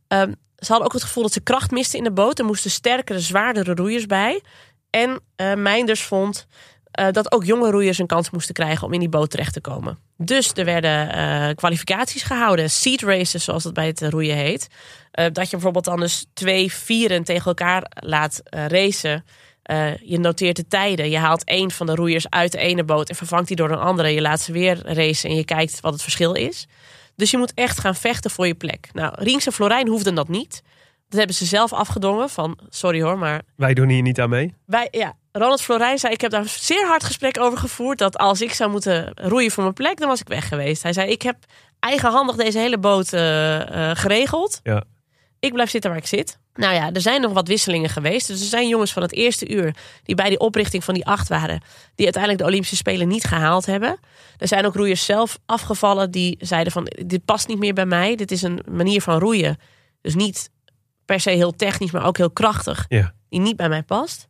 Ehm, 0.09 0.33
ze 0.57 0.67
hadden 0.67 0.87
ook 0.87 0.93
het 0.93 1.03
gevoel 1.03 1.23
dat 1.23 1.33
ze 1.33 1.41
kracht 1.41 1.71
misten 1.71 1.99
in 1.99 2.05
de 2.05 2.13
boot. 2.13 2.39
Er 2.39 2.45
moesten 2.45 2.71
sterkere, 2.71 3.21
zwaardere 3.21 3.75
roeiers 3.75 4.07
bij. 4.07 4.43
En 4.91 5.21
Meinders 5.63 6.03
vond 6.03 6.47
eh, 6.99 7.13
dat 7.13 7.33
ook 7.33 7.45
jonge 7.45 7.71
roeiers 7.71 7.99
een 7.99 8.07
kans 8.07 8.31
moesten 8.31 8.55
krijgen 8.55 8.87
om 8.87 8.93
in 8.93 9.01
die 9.01 9.09
boot 9.09 9.31
terecht 9.31 9.53
te 9.53 9.61
komen. 9.61 9.99
Dus 10.17 10.53
er 10.55 10.65
werden 10.65 11.13
eh, 11.13 11.55
kwalificaties 11.55 12.23
gehouden. 12.23 12.71
Seed 12.71 13.03
races, 13.03 13.45
zoals 13.45 13.63
dat 13.63 13.75
bij 13.75 13.87
het 13.87 14.03
roeien 14.03 14.37
heet. 14.37 14.69
Eh, 15.11 15.27
dat 15.33 15.45
je 15.45 15.51
bijvoorbeeld 15.51 15.85
dan 15.85 16.01
dus 16.01 16.27
twee 16.33 16.73
vieren 16.73 17.25
tegen 17.25 17.47
elkaar 17.47 17.91
laat 17.95 18.41
racen. 18.45 19.25
Je 20.03 20.19
noteert 20.19 20.57
de 20.57 20.67
tijden. 20.67 21.11
Je 21.11 21.19
haalt 21.19 21.45
één 21.45 21.71
van 21.71 21.87
de 21.87 21.95
roeiers 21.95 22.31
uit 22.31 22.53
de 22.53 22.59
ene 22.59 22.85
boot 22.85 23.09
en 23.09 23.17
vervangt 23.17 23.49
die 23.49 23.57
door 23.57 23.71
een 23.71 23.79
andere. 23.79 24.09
Je 24.09 24.21
laat 24.21 24.41
ze 24.41 24.53
weer 24.53 24.83
racen 24.85 25.31
en 25.31 25.37
je 25.37 25.45
kijkt 25.45 25.81
wat 25.81 25.93
het 25.93 26.03
verschil 26.03 26.33
is. 26.33 26.67
Dus 27.17 27.31
je 27.31 27.37
moet 27.39 27.55
echt 27.55 27.81
gaan 27.81 27.95
vechten 27.95 28.31
voor 28.31 28.47
je 28.47 28.55
plek. 28.55 28.89
Nou, 28.93 29.13
Riens 29.17 29.47
en 29.47 29.53
Florijn 29.53 29.89
hoefden 29.89 30.15
dat 30.15 30.29
niet. 30.29 30.63
Dat 31.09 31.19
hebben 31.19 31.37
ze 31.37 31.45
zelf 31.45 31.73
afgedongen 31.73 32.31
van, 32.31 32.59
sorry 32.69 33.03
hoor, 33.03 33.19
maar 33.19 33.43
Wij 33.57 33.75
doen 33.75 33.89
hier 33.89 34.03
niet 34.03 34.21
aan 34.21 34.29
mee. 34.29 34.55
wij, 34.67 34.89
ja, 34.91 35.17
Ronald 35.33 35.63
Florijn 35.63 35.99
zei: 35.99 36.13
Ik 36.13 36.21
heb 36.21 36.31
daar 36.31 36.41
een 36.41 36.49
zeer 36.49 36.87
hard 36.87 37.05
gesprek 37.05 37.41
over 37.41 37.59
gevoerd. 37.59 37.99
Dat 37.99 38.19
als 38.19 38.41
ik 38.41 38.53
zou 38.53 38.71
moeten 38.71 39.13
roeien 39.15 39.51
voor 39.51 39.63
mijn 39.63 39.75
plek, 39.75 39.99
dan 39.99 40.09
was 40.09 40.21
ik 40.21 40.29
weg 40.29 40.49
geweest. 40.49 40.83
Hij 40.83 40.93
zei: 40.93 41.11
Ik 41.11 41.23
heb 41.23 41.37
eigenhandig 41.81 42.37
deze 42.37 42.59
hele 42.59 42.79
boot 42.79 43.13
eh, 43.13 43.91
eh, 43.91 43.97
geregeld. 43.97 44.61
Ja. 44.63 44.85
Ik 45.41 45.53
blijf 45.53 45.71
zitten 45.71 45.91
waar 45.91 45.99
ik 45.99 46.07
zit. 46.07 46.39
Nou 46.55 46.75
ja, 46.75 46.93
er 46.93 47.01
zijn 47.01 47.21
nog 47.21 47.33
wat 47.33 47.49
wisselingen 47.49 47.91
geweest. 47.91 48.27
Dus 48.27 48.41
er 48.41 48.47
zijn 48.47 48.69
jongens 48.69 48.93
van 48.93 49.03
het 49.03 49.13
eerste 49.13 49.49
uur 49.49 49.75
die 50.03 50.15
bij 50.15 50.29
die 50.29 50.39
oprichting 50.39 50.85
van 50.85 50.95
die 50.95 51.07
acht 51.07 51.29
waren, 51.29 51.61
die 51.95 52.05
uiteindelijk 52.05 52.43
de 52.43 52.49
Olympische 52.49 52.77
Spelen 52.77 53.09
niet 53.09 53.25
gehaald 53.25 53.67
hebben. 53.67 53.99
Er 54.39 54.49
zijn 54.49 54.67
ook 54.67 54.75
roeiers 54.75 55.05
zelf 55.05 55.39
afgevallen 55.47 56.11
die 56.11 56.37
zeiden 56.41 56.73
van 56.73 56.85
dit 57.07 57.25
past 57.25 57.49
niet 57.49 57.59
meer 57.59 57.75
bij 57.75 57.87
mij. 57.87 58.17
Dit 58.17 58.31
is 58.31 58.43
een 58.43 58.61
manier 58.71 59.03
van 59.03 59.19
roeien. 59.19 59.57
Dus 60.01 60.15
niet 60.15 60.51
per 61.09 61.21
se 61.21 61.31
heel 61.31 61.53
technisch, 61.53 61.91
maar 61.91 62.05
ook 62.07 62.17
heel 62.17 62.31
krachtig. 62.31 62.85
Ja. 62.89 63.13
Die 63.29 63.41
niet 63.41 63.57
bij 63.57 63.69
mij 63.69 63.83
past. 63.83 64.29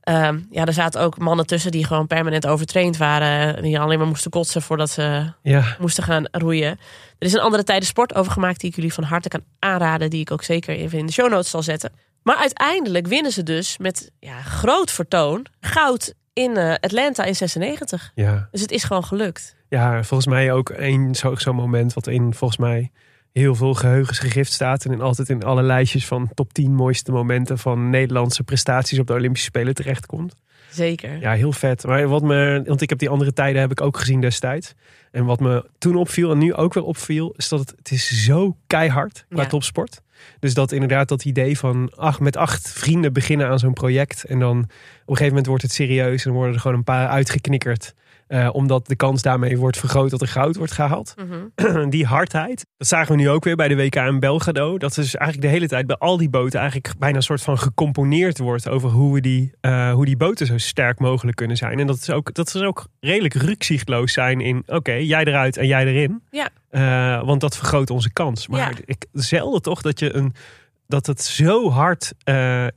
Ehm, 0.00 0.38
ja, 0.50 0.64
er 0.64 0.72
zaten 0.72 1.00
ook 1.00 1.18
mannen 1.18 1.46
tussen 1.46 1.70
die 1.70 1.84
gewoon 1.86 2.06
permanent 2.06 2.46
overtraind 2.46 2.96
waren. 2.96 3.56
en 3.56 3.62
Die 3.62 3.80
alleen 3.80 3.98
maar 3.98 4.06
moesten 4.06 4.30
kotsen 4.30 4.62
voordat 4.62 4.90
ze 4.90 5.32
Ja, 5.42 5.76
moesten 5.78 6.04
gaan 6.04 6.24
roeien. 6.30 6.70
Er 7.18 7.26
is 7.26 7.32
een 7.32 7.40
andere 7.40 7.64
tijden 7.64 7.86
sport 7.86 8.14
over 8.14 8.32
gemaakt 8.32 8.60
die 8.60 8.70
ik 8.70 8.76
jullie 8.76 8.92
van 8.92 9.04
harte 9.04 9.28
kan 9.28 9.44
aanraden. 9.58 10.10
Die 10.10 10.20
ik 10.20 10.30
ook 10.30 10.42
zeker 10.42 10.74
even 10.76 10.98
in 10.98 11.06
de 11.06 11.12
show 11.12 11.30
notes 11.30 11.50
zal 11.50 11.62
zetten. 11.62 11.92
Maar 12.22 12.36
uiteindelijk 12.36 13.06
winnen 13.06 13.32
ze 13.32 13.42
dus 13.42 13.78
met 13.78 14.10
ja, 14.18 14.42
groot 14.42 14.90
vertoon 14.90 15.46
goud 15.60 16.14
in 16.32 16.56
eh, 16.56 16.74
Atlanta 16.80 17.24
in 17.24 17.36
96. 17.36 18.12
ja. 18.14 18.48
Dus 18.50 18.60
het 18.60 18.70
is 18.70 18.84
gewoon 18.84 19.04
gelukt. 19.04 19.56
ja, 19.68 20.02
volgens 20.02 20.28
mij 20.28 20.52
ook 20.52 20.70
één 20.70 21.14
zo- 21.14 21.34
zo'n 21.36 21.54
moment 21.56 21.92
wat 21.92 22.06
in 22.06 22.34
volgens 22.34 22.58
mij 22.60 22.90
heel 23.32 23.54
veel 23.54 23.74
geheugens 23.74 24.18
gegrift 24.18 24.52
staat. 24.52 24.84
En 24.84 24.92
in, 24.92 25.00
altijd 25.00 25.28
in 25.28 25.42
alle 25.42 25.62
lijstjes 25.62 26.06
van 26.06 26.30
top 26.34 26.52
10 26.52 26.74
mooiste 26.74 27.12
momenten 27.12 27.58
van 27.58 27.90
Nederlandse 27.90 28.42
prestaties 28.42 28.98
op 28.98 29.06
de 29.06 29.12
Olympische 29.12 29.46
Spelen 29.46 29.74
terechtkomt. 29.74 30.34
Zeker. 30.70 31.20
Ja, 31.20 31.32
heel 31.32 31.52
vet. 31.52 31.84
Maar 31.86 32.08
wat 32.08 32.22
me, 32.22 32.62
want 32.66 32.80
ik 32.80 32.88
heb 32.88 32.98
die 32.98 33.08
andere 33.08 33.32
tijden 33.32 33.60
heb 33.60 33.70
ik 33.70 33.80
ook 33.80 33.98
gezien 33.98 34.20
destijds. 34.20 34.74
En 35.10 35.24
wat 35.24 35.40
me 35.40 35.68
toen 35.78 35.96
opviel 35.96 36.30
en 36.30 36.38
nu 36.38 36.54
ook 36.54 36.74
weer 36.74 36.84
opviel, 36.84 37.34
is 37.36 37.48
dat 37.48 37.58
het, 37.60 37.74
het 37.76 37.90
is 37.90 38.24
zo 38.24 38.56
keihard 38.66 39.24
qua 39.28 39.42
Ja. 39.42 39.48
topsport. 39.48 40.00
Dus 40.38 40.54
dat 40.54 40.72
inderdaad 40.72 41.08
dat 41.08 41.24
idee 41.24 41.58
van 41.58 41.92
ach, 41.96 42.20
met 42.20 42.36
acht 42.36 42.72
vrienden 42.72 43.12
beginnen 43.12 43.48
aan 43.48 43.58
zo'n 43.58 43.72
project. 43.72 44.24
En 44.24 44.38
dan 44.38 44.58
op 44.58 44.64
een 44.64 44.68
gegeven 45.06 45.26
moment 45.28 45.46
wordt 45.46 45.62
het 45.62 45.72
serieus 45.72 46.24
en 46.26 46.32
worden 46.32 46.54
er 46.54 46.60
gewoon 46.60 46.76
een 46.76 46.84
paar 46.84 47.08
uitgeknikkerd. 47.08 47.94
Eh, 48.32 48.48
omdat 48.52 48.86
de 48.86 48.96
kans 48.96 49.22
daarmee 49.22 49.58
wordt 49.58 49.78
vergroot 49.78 50.10
dat 50.10 50.20
er 50.20 50.28
goud 50.28 50.56
wordt 50.56 50.72
gehaald. 50.72 51.14
Mhm. 51.16 51.88
die 51.96 52.06
hardheid, 52.06 52.66
dat 52.76 52.88
zagen 52.88 53.16
we 53.16 53.20
nu 53.22 53.28
ook 53.28 53.44
weer 53.44 53.56
bij 53.56 53.68
de 53.68 53.76
WK 53.76 53.94
in 53.94 54.20
Belgrado. 54.20 54.78
Dat 54.78 54.96
is 54.98 55.14
eigenlijk 55.14 55.46
de 55.46 55.52
hele 55.52 55.68
tijd 55.68 55.86
bij 55.86 55.96
al 55.96 56.16
die 56.16 56.28
boten 56.30 56.60
eigenlijk 56.60 56.94
bijna 56.98 57.16
een 57.16 57.22
soort 57.22 57.42
van 57.42 57.58
gecomponeerd 57.58 58.38
wordt 58.38 58.68
over 58.68 58.90
hoe, 58.90 59.14
we 59.14 59.20
die, 59.20 59.52
eh, 59.60 59.92
hoe 59.92 60.04
die 60.04 60.16
boten 60.16 60.46
zo 60.46 60.58
sterk 60.58 60.98
mogelijk 60.98 61.36
kunnen 61.36 61.56
zijn. 61.56 61.78
En 61.78 61.86
dat 61.86 61.96
is 61.96 62.10
ook, 62.10 62.34
dat 62.34 62.54
is 62.54 62.62
ook 62.62 62.86
redelijk 63.00 63.34
rukzichtloos 63.34 64.12
zijn 64.12 64.40
in 64.40 64.62
oké, 64.66 64.92
jij 64.92 65.24
eruit 65.24 65.56
en 65.56 65.66
jij 65.66 65.86
erin. 65.86 66.22
Ja. 66.30 66.48
Eh, 66.70 67.26
want 67.26 67.40
dat 67.40 67.56
vergroot 67.56 67.90
onze 67.90 68.12
kans. 68.12 68.48
Maar 68.48 68.60
Ja. 68.60 68.70
ik 68.84 69.06
zelden 69.12 69.62
toch 69.62 69.82
dat 69.82 69.98
je 69.98 70.14
een 70.14 70.34
dat 70.86 71.06
het 71.06 71.22
zo 71.22 71.70
hard, 71.70 72.12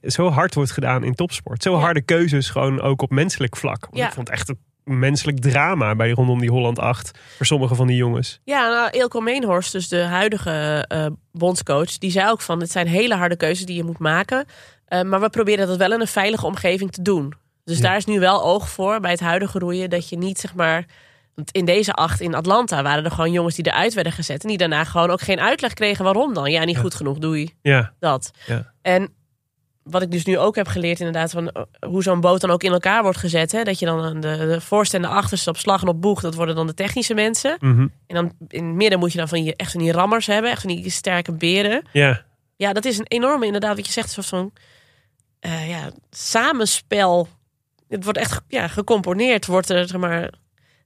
zo 0.01 0.29
hard 0.29 0.53
wordt 0.55 0.71
gedaan 0.71 1.03
in 1.03 1.15
topsport. 1.15 1.63
Zo 1.63 1.71
Ja. 1.73 1.79
harde 1.79 2.01
keuzes 2.01 2.49
gewoon 2.49 2.81
ook 2.81 3.01
op 3.01 3.09
menselijk 3.11 3.55
vlak. 3.57 3.81
Want 3.81 3.97
Ja. 3.97 4.07
Ik 4.07 4.13
vond 4.13 4.27
het 4.27 4.37
echt 4.37 4.49
een 4.49 4.57
menselijk 4.85 5.39
drama 5.39 5.95
bij 5.95 6.11
rondom 6.11 6.39
die 6.39 6.49
Holland 6.49 6.79
8 6.79 7.11
voor 7.37 7.45
sommige 7.45 7.75
van 7.75 7.87
die 7.87 7.95
jongens. 7.95 8.39
Ja, 8.43 8.69
nou, 8.69 8.89
Eelco 8.89 9.19
Meenhorst, 9.19 9.71
dus 9.71 9.87
de 9.87 10.01
huidige 10.01 10.85
eh, 10.87 11.05
bondscoach, 11.31 11.97
die 11.97 12.11
zei 12.11 12.29
ook 12.29 12.41
van: 12.41 12.59
het 12.59 12.71
zijn 12.71 12.87
hele 12.87 13.15
harde 13.15 13.35
keuzes 13.35 13.65
die 13.65 13.75
je 13.75 13.83
moet 13.83 13.99
maken. 13.99 14.45
Eh, 14.85 15.01
maar 15.01 15.21
we 15.21 15.29
proberen 15.29 15.67
dat 15.67 15.77
wel 15.77 15.93
in 15.93 16.01
een 16.01 16.07
veilige 16.07 16.45
omgeving 16.45 16.91
te 16.91 17.01
doen. 17.01 17.33
Dus 17.63 17.77
Ja. 17.77 17.83
daar 17.83 17.97
is 17.97 18.05
nu 18.05 18.19
wel 18.19 18.43
oog 18.43 18.69
voor 18.69 18.99
bij 18.99 19.11
het 19.11 19.19
huidige 19.19 19.59
roeien 19.59 19.89
dat 19.89 20.09
je 20.09 20.17
niet 20.17 20.39
zeg 20.39 20.53
maar. 20.55 20.85
Want 21.35 21.51
in 21.51 21.65
deze 21.65 21.93
acht 21.93 22.21
in 22.21 22.35
Atlanta 22.35 22.83
waren 22.83 23.03
er 23.05 23.11
gewoon 23.11 23.31
jongens 23.31 23.55
die 23.55 23.65
eruit 23.67 23.93
werden 23.93 24.13
gezet. 24.13 24.41
En 24.43 24.47
die 24.49 24.57
daarna 24.57 24.83
gewoon 24.83 25.09
ook 25.09 25.21
geen 25.21 25.39
uitleg 25.39 25.73
kregen 25.73 26.03
waarom 26.03 26.33
dan. 26.33 26.51
Ja, 26.51 26.63
niet 26.63 26.75
Ja. 26.75 26.81
goed 26.81 26.95
genoeg, 26.95 27.17
doei. 27.17 27.53
Ja, 27.61 27.93
Dat. 27.99 28.31
Ja. 28.45 28.71
En 28.81 29.13
wat 29.89 30.01
ik 30.01 30.11
dus 30.11 30.25
nu 30.25 30.37
ook 30.37 30.55
heb 30.55 30.67
geleerd, 30.67 30.99
inderdaad, 30.99 31.31
van 31.31 31.51
eh, 31.51 31.61
hoe 31.89 32.03
zo'n 32.03 32.21
boot 32.21 32.41
dan 32.41 32.49
ook 32.49 32.63
in 32.63 32.71
elkaar 32.71 33.03
wordt 33.03 33.17
gezet. 33.17 33.51
Hè? 33.51 33.63
Dat 33.63 33.79
je 33.79 33.85
dan 33.85 34.19
de, 34.21 34.37
de 34.37 34.61
voorste 34.61 34.95
en 34.95 35.01
de 35.01 35.07
achterste 35.07 35.49
op 35.49 35.57
slag 35.57 35.81
en 35.81 35.87
op 35.87 36.01
boeg, 36.01 36.21
dat 36.21 36.35
worden 36.35 36.55
dan 36.55 36.67
de 36.67 36.73
technische 36.73 37.13
mensen. 37.13 37.57
mhm. 37.59 37.87
En 38.07 38.15
dan 38.15 38.31
in 38.47 38.65
het 38.65 38.75
midden 38.75 38.99
moet 38.99 39.11
je 39.11 39.17
dan 39.17 39.27
van 39.27 39.43
die, 39.43 39.55
echt 39.55 39.71
van 39.71 39.81
die 39.81 39.91
rammers 39.91 40.25
hebben, 40.27 40.51
echt 40.51 40.61
van 40.61 40.69
die 40.75 40.89
sterke 40.89 41.31
beren. 41.31 41.83
ja. 41.91 42.23
Ja, 42.57 42.73
dat 42.73 42.85
is 42.85 42.97
een 42.97 43.07
enorme, 43.07 43.45
inderdaad, 43.45 43.75
wat 43.75 43.85
je 43.85 43.91
zegt, 43.91 44.09
soort 44.11 44.25
van 44.25 44.51
eh, 45.39 45.69
ja, 45.69 45.89
samenspel. 46.39 47.27
Het 47.89 48.03
wordt 48.03 48.19
echt 48.19 48.41
ja, 48.47 48.67
gecomponeerd, 48.67 49.45
wordt 49.45 49.69
er 49.69 49.87
zeg 49.87 49.99
maar 49.99 50.11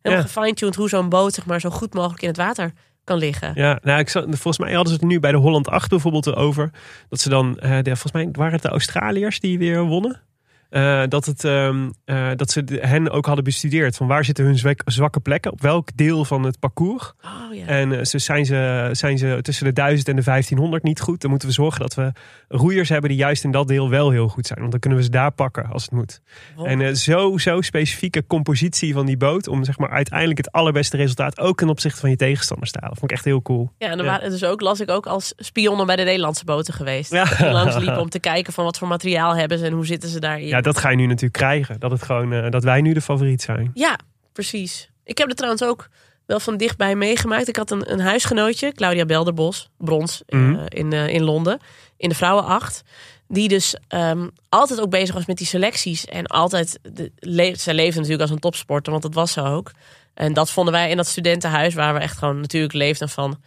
helemaal 0.02 0.24
Ja. 0.24 0.30
gefine-tuned 0.30 0.76
hoe 0.76 0.90
zo'n 0.90 1.10
boot 1.10 1.34
zeg 1.34 1.46
maar, 1.46 1.60
zo 1.60 1.70
goed 1.70 1.94
mogelijk 1.94 2.22
in 2.22 2.28
het 2.28 2.38
water 2.38 2.74
kan 3.10 3.18
liggen. 3.18 3.52
Ja, 3.56 3.80
nou, 3.84 4.00
ik 4.00 4.10
volgens 4.10 4.58
mij 4.58 4.74
hadden 4.74 4.94
ze 4.94 5.00
het 5.00 5.10
nu 5.10 5.20
bij 5.20 5.32
de 5.32 5.38
Holland 5.38 5.70
8 5.70 5.90
bijvoorbeeld 5.90 6.36
over. 6.36 6.72
Dat 7.10 7.20
ze 7.20 7.30
dan, 7.30 7.54
de, 7.54 7.82
volgens 7.84 8.12
mij 8.12 8.30
waren 8.32 8.54
het 8.54 8.62
de 8.62 8.70
Australiërs 8.70 9.40
die 9.40 9.58
weer 9.58 9.84
wonnen. 9.84 10.22
Eh, 10.70 11.04
dat, 11.08 11.26
het, 11.26 11.44
ehm, 11.44 11.90
eh, 12.06 12.28
dat 12.36 12.52
ze 12.52 12.64
hen 12.82 13.10
ook 13.10 13.26
hadden 13.26 13.44
bestudeerd. 13.44 13.96
Van 13.96 14.08
waar 14.08 14.26
zitten 14.26 14.46
hun 14.46 14.58
zwak- 14.58 14.82
zwakke 14.86 15.20
plekken? 15.20 15.52
Op 15.52 15.62
welk 15.62 15.90
deel 15.96 16.26
van 16.26 16.44
het 16.44 16.60
parcours? 16.60 17.14
Oh 17.22 17.56
ja. 17.56 17.66
En 17.66 17.92
eh, 18.00 18.04
ze 18.06 18.20
zijn, 18.20 18.46
ze, 18.46 18.90
zijn 18.92 19.18
ze 19.18 19.38
tussen 19.42 19.66
de 19.66 19.74
1000 19.74 20.08
en 20.08 20.16
de 20.16 20.22
1500 20.24 20.84
niet 20.84 21.00
goed. 21.02 21.22
Dan 21.22 21.30
moeten 21.30 21.48
we 21.48 21.54
zorgen 21.54 21.82
dat 21.82 21.94
we 21.96 22.12
roeiers 22.48 22.90
hebben 22.90 23.10
die 23.10 23.20
juist 23.20 23.44
in 23.44 23.52
dat 23.52 23.68
deel 23.68 23.90
wel 23.90 24.10
heel 24.12 24.28
goed 24.28 24.48
zijn. 24.48 24.60
Want 24.60 24.72
dan 24.72 24.80
kunnen 24.80 25.00
we 25.00 25.06
ze 25.06 25.12
daar 25.12 25.32
pakken 25.32 25.66
als 25.66 25.82
het 25.84 25.92
moet. 25.92 26.22
Wow. 26.56 26.66
En 26.68 26.82
eh, 26.82 26.94
zo, 26.94 27.38
zo 27.38 27.62
specifieke 27.62 28.26
compositie 28.28 28.94
van 28.94 29.06
die 29.06 29.18
boot. 29.18 29.48
Om 29.48 29.64
zeg 29.64 29.78
maar 29.78 29.90
uiteindelijk 29.90 30.38
het 30.38 30.52
allerbeste 30.52 30.98
resultaat 30.98 31.40
ook 31.40 31.58
ten 31.58 31.70
opzichte 31.70 32.00
van 32.00 32.10
je 32.10 32.16
tegenstanders 32.16 32.72
te 32.72 32.78
halen. 32.82 32.98
Vond 32.98 33.12
ik 33.12 33.18
echt 33.18 33.26
heel 33.26 33.42
cool. 33.42 33.70
Ja, 33.78 33.88
en 33.90 33.98
Ja. 33.98 34.04
waren 34.04 34.30
dus 34.30 34.44
ook, 34.44 34.62
las 34.62 34.80
ik 34.80 34.90
ook 34.90 35.06
als 35.08 35.34
spionnen 35.38 35.86
bij 35.86 35.96
de 35.96 36.04
Nederlandse 36.04 36.46
boten 36.46 36.74
geweest. 36.74 37.12
Ja. 37.12 37.24
Die 37.38 37.50
langs 37.52 37.76
liepen 37.78 38.00
om 38.06 38.10
te 38.10 38.20
kijken 38.20 38.54
van 38.54 38.64
wat 38.64 38.78
voor 38.78 38.88
materiaal 38.88 39.36
hebben 39.36 39.58
ze 39.60 39.66
en 39.66 39.74
hoe 39.74 39.86
zitten 39.86 40.10
ze 40.10 40.20
daarin. 40.20 40.48
Ja, 40.48 40.59
dat 40.62 40.78
ga 40.78 40.90
je 40.90 40.96
nu 40.96 41.06
natuurlijk 41.06 41.34
krijgen. 41.34 41.80
Dat, 41.80 41.92
het 41.92 42.04
gewoon, 42.04 42.34
eh, 42.34 42.50
dat 42.50 42.64
wij 42.64 42.82
nu 42.82 42.94
de 42.94 43.02
favoriet 43.02 43.42
zijn. 43.42 43.72
Ja, 43.74 44.00
precies. 44.34 44.90
Ik 45.04 45.18
heb 45.18 45.30
er 45.30 45.36
trouwens 45.36 45.64
ook 45.64 45.90
wel 46.26 46.40
van 46.40 46.58
dichtbij 46.58 46.96
meegemaakt. 46.96 47.48
Ik 47.48 47.56
had 47.56 47.72
een, 47.72 47.92
een 47.92 48.00
huisgenootje, 48.00 48.72
Claudia 48.72 49.06
Belderbos, 49.06 49.70
brons 49.78 50.24
eh, 50.26 50.40
Mhm. 50.40 50.66
in, 50.68 50.94
eh, 50.94 51.08
in 51.08 51.24
Londen, 51.24 51.60
in 51.98 52.10
de 52.10 52.16
vrouwenacht. 52.16 52.84
Die 53.28 53.48
dus 53.48 53.76
ehm, 53.88 54.28
altijd 54.50 54.82
ook 54.82 54.90
bezig 54.90 55.16
was 55.16 55.26
met 55.26 55.38
die 55.38 55.48
selecties. 55.48 56.06
En 56.06 56.26
altijd, 56.26 56.80
de, 56.94 57.12
le 57.20 57.54
zij 57.56 57.74
leefde 57.74 57.96
natuurlijk 57.96 58.22
als 58.22 58.32
een 58.32 58.40
topsporter, 58.40 58.92
want 58.92 59.04
dat 59.04 59.14
was 59.14 59.32
ze 59.32 59.42
ook. 59.42 59.72
En 60.14 60.34
dat 60.34 60.52
vonden 60.52 60.74
wij 60.74 60.90
in 60.90 60.98
dat 60.98 61.08
studentenhuis, 61.08 61.74
waar 61.74 61.94
we 61.94 62.00
echt 62.00 62.18
gewoon 62.18 62.40
natuurlijk 62.40 62.74
leefden 62.74 63.10
van 63.10 63.40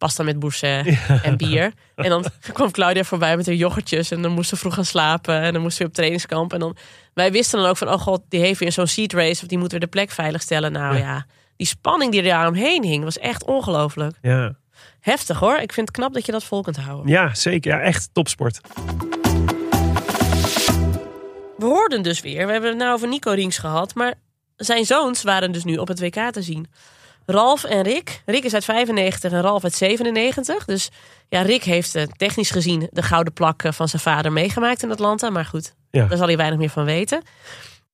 pasta 0.00 0.22
met 0.22 0.38
boursin 0.38 0.98
en 1.22 1.36
bier. 1.36 1.72
En 1.94 2.08
dan 2.08 2.24
kwam 2.52 2.70
Claudia 2.70 3.04
voorbij 3.04 3.36
met 3.36 3.46
haar 3.46 3.54
yoghurtjes. 3.54 4.10
En 4.10 4.22
dan 4.22 4.32
moest 4.32 4.48
ze 4.48 4.56
vroeg 4.56 4.74
gaan 4.74 4.84
slapen. 4.84 5.40
En 5.40 5.52
dan 5.52 5.62
moest 5.62 5.72
ze 5.72 5.78
weer 5.78 5.88
op 5.88 5.94
trainingskamp. 5.94 6.52
En 6.52 6.58
dan, 6.58 6.76
wij 7.14 7.32
wisten 7.32 7.58
dan 7.60 7.68
ook 7.68 7.76
van, 7.76 7.88
oh 7.88 8.00
god, 8.00 8.22
die 8.28 8.40
heeft 8.40 8.60
weer 8.60 8.72
zo'n 8.72 8.86
seat 8.86 9.12
race. 9.12 9.42
Of 9.42 9.48
die 9.48 9.58
moet 9.58 9.70
weer 9.70 9.80
de 9.80 9.86
plek 9.86 10.10
veilig 10.10 10.42
stellen. 10.42 10.72
Nou 10.72 10.96
ja, 10.96 11.26
die 11.56 11.66
spanning 11.66 12.12
die 12.12 12.22
er 12.22 12.28
daaromheen 12.28 12.84
hing, 12.84 13.04
was 13.04 13.18
echt 13.18 13.44
ongelooflijk. 13.44 14.16
Ja, 14.22 14.54
Heftig 15.00 15.38
hoor. 15.38 15.56
Ik 15.56 15.72
vind 15.72 15.88
het 15.88 15.96
knap 15.96 16.14
dat 16.14 16.26
je 16.26 16.32
dat 16.32 16.44
vol 16.44 16.62
kunt 16.62 16.76
houden. 16.76 17.08
ja 17.12 17.34
zeker. 17.34 17.72
Ja, 17.72 17.80
echt 17.80 18.08
topsport. 18.12 18.60
We 21.56 21.66
hoorden 21.66 22.02
dus 22.02 22.20
weer, 22.20 22.46
we 22.46 22.52
hebben 22.52 22.70
het 22.70 22.78
nou 22.78 22.92
over 22.92 23.08
Nico 23.08 23.30
Rings 23.30 23.58
gehad. 23.58 23.94
Maar 23.94 24.14
zijn 24.56 24.84
zoons 24.84 25.22
waren 25.22 25.52
dus 25.52 25.64
nu 25.64 25.76
op 25.76 25.88
het 25.88 26.00
WK 26.00 26.30
te 26.30 26.42
zien. 26.42 26.66
Ralf 27.30 27.64
en 27.64 27.82
Rick. 27.82 28.22
Rick 28.26 28.44
is 28.44 28.54
uit 28.54 28.64
95 28.64 29.32
en 29.32 29.40
Ralf 29.40 29.64
uit 29.64 29.74
97. 29.74 30.64
Dus 30.64 30.88
ja, 31.28 31.42
Rick 31.42 31.62
heeft 31.64 31.94
eh, 31.94 32.02
technisch 32.16 32.50
gezien 32.50 32.88
de 32.92 33.02
gouden 33.02 33.32
plak 33.32 33.62
eh, 33.62 33.72
van 33.72 33.88
zijn 33.88 34.02
vader 34.02 34.32
meegemaakt 34.32 34.82
in 34.82 34.90
Atlanta. 34.90 35.30
Maar 35.30 35.44
goed, 35.44 35.74
Ja. 35.90 36.06
daar 36.06 36.16
zal 36.18 36.26
hij 36.26 36.36
weinig 36.36 36.58
meer 36.58 36.68
van 36.70 36.84
weten. 36.84 37.22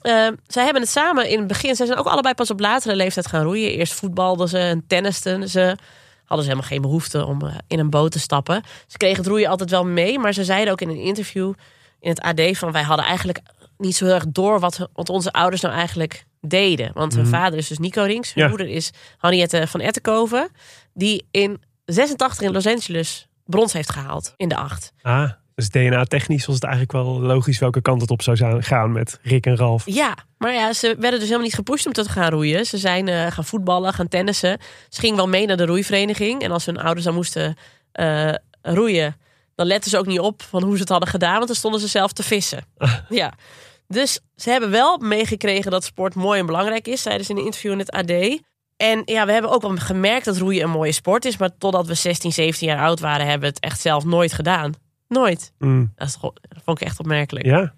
Eh, 0.00 0.26
zij 0.46 0.64
hebben 0.64 0.82
het 0.82 0.90
samen 0.90 1.28
in 1.28 1.38
het 1.38 1.46
begin. 1.46 1.76
Zij 1.76 1.86
zijn 1.86 1.98
ook 1.98 2.06
allebei 2.06 2.34
pas 2.34 2.50
op 2.50 2.60
latere 2.60 2.96
leeftijd 2.96 3.26
gaan 3.26 3.42
roeien. 3.42 3.70
Eerst 3.72 3.92
voetbalden 3.92 4.48
ze 4.48 4.58
en 4.58 4.84
tennisten 4.86 5.48
ze. 5.48 5.76
Hadden 6.24 6.46
ze 6.46 6.50
helemaal 6.52 6.70
geen 6.70 6.82
behoefte 6.82 7.24
om 7.26 7.42
eh, 7.42 7.54
in 7.66 7.78
een 7.78 7.90
boot 7.90 8.10
te 8.12 8.18
stappen. 8.18 8.62
Ze 8.86 8.96
kregen 8.96 9.16
het 9.16 9.26
roeien 9.26 9.48
altijd 9.48 9.70
wel 9.70 9.84
mee. 9.84 10.18
Maar 10.18 10.32
ze 10.32 10.44
zeiden 10.44 10.72
ook 10.72 10.80
in 10.80 10.88
een 10.88 11.00
interview 11.00 11.52
in 12.00 12.10
het 12.10 12.20
AD 12.20 12.40
van... 12.58 12.72
wij 12.72 12.82
hadden 12.82 13.06
eigenlijk 13.06 13.40
niet 13.78 13.96
zo 13.96 14.04
heel 14.04 14.14
erg 14.14 14.26
door 14.28 14.60
wat 14.60 14.88
onze 15.10 15.32
ouders 15.32 15.62
nou 15.62 15.74
eigenlijk 15.74 16.24
deden. 16.46 16.90
Want 16.94 17.14
hun 17.14 17.26
vader 17.26 17.58
is 17.58 17.68
dus 17.68 17.78
Nico 17.78 18.02
Rings. 18.02 18.34
Hun 18.34 18.42
Ja. 18.42 18.48
moeder 18.48 18.68
is 18.68 18.90
Henriette 19.18 19.66
van 19.66 19.80
Ettenkoven. 19.80 20.48
Die 20.94 21.26
in 21.30 21.62
86 21.84 22.40
in 22.46 22.52
Los 22.52 22.66
Angeles 22.66 23.28
brons 23.44 23.72
heeft 23.72 23.90
gehaald 23.92 24.34
in 24.36 24.48
de 24.48 24.56
acht. 24.56 24.92
Ah, 25.02 25.30
dus 25.54 25.68
DNA-technisch 25.68 26.46
was 26.46 26.54
het 26.54 26.64
eigenlijk 26.64 26.92
wel 26.92 27.20
logisch 27.20 27.58
welke 27.58 27.80
kant 27.82 28.00
het 28.00 28.10
op 28.10 28.22
zou 28.22 28.62
gaan 28.62 28.92
met 28.92 29.18
Rick 29.22 29.46
en 29.46 29.56
Ralf. 29.56 29.82
Ja, 29.86 30.14
maar 30.38 30.52
ja, 30.52 30.72
ze 30.72 30.86
werden 30.86 31.10
dus 31.10 31.22
helemaal 31.22 31.44
niet 31.46 31.54
gepusht 31.54 31.86
om 31.86 31.92
te 31.92 32.04
gaan 32.08 32.30
roeien. 32.30 32.66
Ze 32.66 32.78
zijn 32.78 33.08
eh, 33.08 33.26
gaan 33.30 33.44
voetballen, 33.44 33.92
gaan 33.92 34.08
tennissen. 34.08 34.58
Ze 34.88 35.00
gingen 35.00 35.16
wel 35.16 35.28
mee 35.28 35.46
naar 35.46 35.56
de 35.56 35.66
roeivereniging. 35.66 36.42
En 36.42 36.50
als 36.50 36.66
hun 36.66 36.78
ouders 36.78 37.04
dan 37.04 37.14
moesten 37.14 37.56
eh, 37.92 38.32
roeien, 38.62 39.16
dan 39.54 39.66
letten 39.66 39.90
ze 39.90 39.98
ook 39.98 40.06
niet 40.06 40.20
op 40.20 40.42
van 40.42 40.62
hoe 40.62 40.74
ze 40.74 40.80
het 40.80 40.88
hadden 40.88 41.08
gedaan. 41.08 41.34
Want 41.34 41.46
dan 41.46 41.56
stonden 41.56 41.80
ze 41.80 41.86
zelf 41.88 42.12
te 42.12 42.22
vissen. 42.22 42.64
Ja. 43.08 43.32
Dus 43.88 44.20
ze 44.36 44.50
hebben 44.50 44.70
wel 44.70 44.98
meegekregen 44.98 45.70
dat 45.70 45.84
sport 45.84 46.14
mooi 46.14 46.40
en 46.40 46.46
belangrijk 46.46 46.88
is. 46.88 47.02
Zeiden 47.02 47.26
ze 47.26 47.32
in 47.32 47.38
een 47.38 47.44
interview 47.44 47.72
in 47.72 47.78
het 47.78 47.90
AD. 47.90 48.10
En 48.76 49.02
ja, 49.04 49.26
we 49.26 49.32
hebben 49.32 49.50
ook 49.50 49.62
wel 49.62 49.76
gemerkt 49.76 50.24
dat 50.24 50.36
roeien 50.36 50.64
een 50.64 50.70
mooie 50.70 50.92
sport 50.92 51.24
is. 51.24 51.36
Maar 51.36 51.58
totdat 51.58 51.86
we 51.86 51.94
16, 51.94 52.32
17 52.32 52.68
jaar 52.68 52.84
oud 52.84 53.00
waren, 53.00 53.26
hebben 53.26 53.48
we 53.48 53.54
het 53.54 53.64
echt 53.64 53.80
zelf 53.80 54.04
nooit 54.04 54.32
gedaan. 54.32 54.72
Nooit. 55.08 55.52
Mm, 55.58 55.92
Dat, 55.96 56.08
is 56.08 56.16
dat 56.20 56.62
vond 56.64 56.80
ik 56.80 56.86
echt 56.86 56.98
opmerkelijk. 56.98 57.46
ja, 57.46 57.74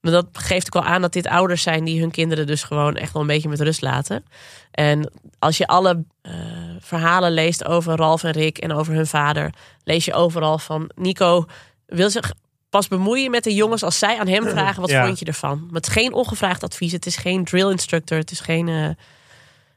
Maar 0.00 0.12
dat 0.12 0.26
geeft 0.32 0.66
ook 0.66 0.84
wel 0.84 0.92
aan 0.92 1.00
dat 1.02 1.12
dit 1.12 1.26
ouders 1.26 1.62
zijn 1.62 1.84
die 1.84 2.00
hun 2.00 2.10
kinderen 2.10 2.46
dus 2.46 2.62
gewoon 2.62 2.96
echt 2.96 3.12
wel 3.12 3.22
een 3.22 3.28
beetje 3.28 3.48
met 3.48 3.60
rust 3.60 3.82
laten. 3.82 4.24
En 4.70 5.12
als 5.38 5.56
je 5.56 5.66
alle 5.66 6.04
eh, 6.22 6.34
verhalen 6.78 7.32
leest 7.32 7.64
over 7.64 7.96
Ralf 7.96 8.24
en 8.24 8.30
Rick 8.32 8.58
en 8.58 8.72
over 8.72 8.94
hun 8.94 9.06
vader, 9.06 9.54
lees 9.84 10.04
je 10.04 10.14
overal 10.14 10.58
van 10.58 10.90
Nico 10.94 11.46
wil 11.86 12.10
zich 12.10 12.32
pas 12.72 12.88
bemoeien 12.88 13.30
met 13.30 13.44
de 13.44 13.54
jongens 13.54 13.82
als 13.82 13.98
zij 13.98 14.18
aan 14.18 14.26
hem 14.28 14.48
vragen 14.56 14.80
wat 14.80 14.90
Ja. 14.90 15.04
vond 15.06 15.18
je 15.18 15.24
ervan. 15.24 15.58
Maar 15.66 15.74
het 15.80 15.86
is 15.86 15.92
geen 15.92 16.12
ongevraagd 16.12 16.62
advies, 16.62 16.92
het 16.92 17.06
is 17.06 17.16
geen 17.16 17.44
drill 17.44 17.70
instructor, 17.70 18.18
het 18.18 18.30
is 18.30 18.40
geen, 18.40 18.68
eh, 18.68 18.88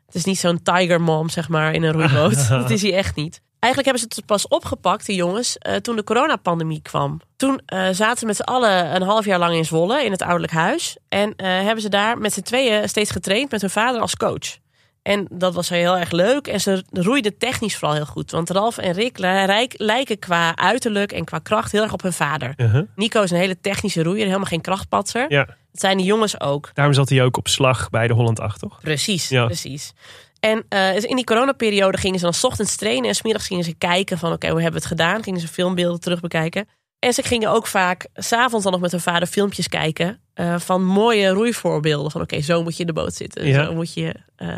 het 0.05 0.15
is 0.15 0.25
niet 0.25 0.39
zo'n 0.39 0.62
tiger 0.63 1.01
mom 1.01 1.29
zeg 1.29 1.49
maar 1.49 1.73
in 1.73 1.84
een 1.84 1.91
roeiboot. 2.01 2.47
dat 2.62 2.69
is 2.69 2.81
hij 2.81 2.93
echt 2.93 3.15
niet. 3.15 3.41
Eigenlijk 3.60 3.86
hebben 3.95 3.99
ze 4.12 4.15
het 4.21 4.25
pas 4.25 4.47
opgepakt, 4.47 5.05
die 5.05 5.15
jongens, 5.15 5.58
eh, 5.58 5.75
toen 5.75 5.95
de 5.95 6.03
coronapandemie 6.03 6.81
kwam. 6.81 7.21
Toen 7.36 7.62
eh, 7.65 7.88
zaten 7.91 8.17
ze 8.17 8.25
met 8.25 8.36
z'n 8.36 8.41
allen 8.41 8.95
een 8.95 9.01
half 9.01 9.25
jaar 9.25 9.39
lang 9.39 9.55
in 9.55 9.65
Zwolle, 9.65 10.03
in 10.05 10.12
het 10.12 10.21
ouderlijk 10.21 10.53
huis. 10.53 10.97
En 11.10 11.34
hebben 11.43 11.81
ze 11.81 11.89
daar 11.89 12.17
met 12.17 12.34
z'n 12.34 12.41
tweeën 12.41 12.89
steeds 12.89 13.12
getraind 13.12 13.51
met 13.51 13.62
hun 13.62 13.69
vader 13.69 14.01
als 14.01 14.15
coach. 14.15 14.58
En 15.05 15.27
dat 15.31 15.53
was 15.53 15.69
heel 15.69 15.97
erg 15.97 16.11
leuk. 16.11 16.47
En 16.47 16.61
ze 16.61 16.83
roeiden 16.91 17.37
technisch 17.37 17.75
vooral 17.77 17.95
heel 17.95 18.05
goed. 18.05 18.31
Want 18.31 18.49
Ralf 18.49 18.77
en 18.77 18.93
Rick 18.93 19.17
li- 19.17 19.67
lijken 19.77 20.19
qua 20.19 20.55
uiterlijk 20.55 21.11
en 21.11 21.23
qua 21.25 21.39
kracht 21.39 21.71
heel 21.71 21.81
erg 21.83 21.93
op 21.93 22.01
hun 22.01 22.13
vader. 22.13 22.53
uh-huh. 22.57 22.81
Nico 22.95 23.21
is 23.21 23.31
een 23.31 23.37
hele 23.37 23.59
technische 23.61 24.03
roeier, 24.03 24.25
helemaal 24.25 24.45
geen 24.45 24.61
krachtpatser. 24.61 25.25
ja. 25.31 25.45
Dat 25.45 25.83
zijn 25.83 25.97
de 25.97 26.03
jongens 26.03 26.39
ook. 26.39 26.69
Daarom 26.73 26.93
zat 26.93 27.09
hij 27.09 27.23
ook 27.23 27.37
op 27.37 27.47
slag 27.47 27.89
bij 27.89 28.07
de 28.07 28.13
Holland 28.13 28.39
8, 28.39 28.59
toch? 28.59 28.79
Precies, 28.81 29.29
Ja. 29.29 29.45
precies. 29.45 29.93
En 30.39 30.65
eh, 30.69 30.93
dus 30.93 31.03
in 31.03 31.15
die 31.15 31.25
coronaperiode 31.25 31.97
gingen 31.97 32.19
ze 32.19 32.23
dan 32.25 32.33
's 32.33 32.43
ochtends 32.43 32.75
trainen 32.75 33.09
en 33.09 33.15
smiddags 33.15 33.47
gingen 33.47 33.63
ze 33.63 33.73
kijken 33.73 34.17
van 34.17 34.31
oké, 34.31 34.49
hoe 34.49 34.61
hebben 34.61 34.81
we 34.81 34.87
het 34.87 34.97
gedaan? 34.97 35.23
Gingen 35.23 35.39
ze 35.39 35.47
filmbeelden 35.47 35.99
terug 35.99 36.19
bekijken. 36.19 36.67
En 36.99 37.13
ze 37.13 37.23
gingen 37.23 37.49
ook 37.49 37.67
vaak 37.67 38.07
s'avonds 38.13 38.63
dan 38.63 38.71
nog 38.73 38.81
met 38.81 38.91
hun 38.91 38.99
vader 39.01 39.27
filmpjes 39.27 39.67
kijken 39.67 40.19
eh, 40.33 40.59
van 40.59 40.83
mooie 40.85 41.29
roeivoorbeelden. 41.29 42.11
Van 42.11 42.21
oké, 42.21 42.41
zo 42.41 42.63
moet 42.63 42.73
je 42.75 42.81
in 42.81 42.87
de 42.87 42.93
boot 42.93 43.13
zitten. 43.13 43.47
Ja. 43.47 43.65
Zo, 43.65 43.73
moet 43.73 43.93
je, 43.93 44.15
eh, 44.35 44.49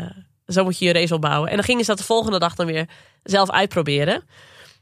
zo 0.48 0.64
moet 0.64 0.78
je 0.78 0.84
je 0.84 0.92
race 0.92 1.14
opbouwen. 1.14 1.48
En 1.48 1.54
dan 1.54 1.64
gingen 1.64 1.84
ze 1.84 1.90
dat 1.90 1.98
de 1.98 2.04
volgende 2.04 2.38
dag 2.38 2.54
dan 2.54 2.66
weer 2.66 2.88
zelf 3.22 3.50
uitproberen. 3.50 4.22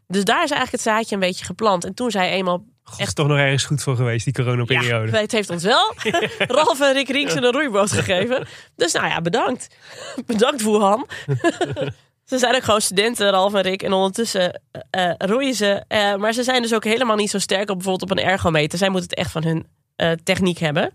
Dus 0.08 0.24
daar 0.24 0.42
is 0.42 0.50
eigenlijk 0.50 0.72
het 0.72 0.80
zaadje 0.80 1.14
een 1.14 1.20
beetje 1.20 1.44
geplant. 1.44 1.84
En 1.84 1.94
toen 1.94 2.10
zij 2.10 2.30
eenmaal 2.30 2.64
God, 2.82 3.00
is 3.00 3.12
toch 3.12 3.26
nog 3.26 3.38
ergens 3.38 3.64
goed 3.64 3.82
voor 3.82 3.96
geweest, 3.96 4.24
die 4.24 4.34
coronaperiode. 4.34 5.12
ja, 5.12 5.18
het 5.18 5.32
heeft 5.32 5.50
ons 5.50 5.62
wel 5.62 5.94
Ralf 6.38 6.80
en 6.80 6.92
Rick 6.92 7.08
Rinks 7.08 7.34
een 7.34 7.52
roeiboot 7.52 7.92
gegeven. 7.92 8.46
Dus 8.76 8.92
nou 8.92 9.06
ja, 9.06 9.20
bedankt. 9.20 9.76
Bedankt 10.26 10.62
Wuhan. 10.62 11.06
ze 12.30 12.38
zijn 12.38 12.54
ook 12.54 12.64
gewoon 12.64 12.80
studenten, 12.80 13.30
Ralf 13.30 13.54
en 13.54 13.62
Rick. 13.62 13.82
En 13.82 13.92
ondertussen 13.92 14.60
eh, 14.70 15.10
eh, 15.10 15.14
roeien 15.18 15.54
ze. 15.54 15.84
Eh, 15.88 16.14
maar 16.14 16.32
ze 16.32 16.42
zijn 16.42 16.62
dus 16.62 16.74
ook 16.74 16.84
helemaal 16.84 17.16
niet 17.16 17.30
zo 17.30 17.38
sterk 17.38 17.70
op 17.70 17.76
bijvoorbeeld 17.76 18.10
op 18.10 18.18
een 18.18 18.24
ergometer. 18.24 18.78
Zij 18.78 18.88
moeten 18.88 19.08
het 19.10 19.18
echt 19.18 19.30
van 19.30 19.44
hun 19.44 19.66
techniek 20.24 20.58
hebben. 20.58 20.92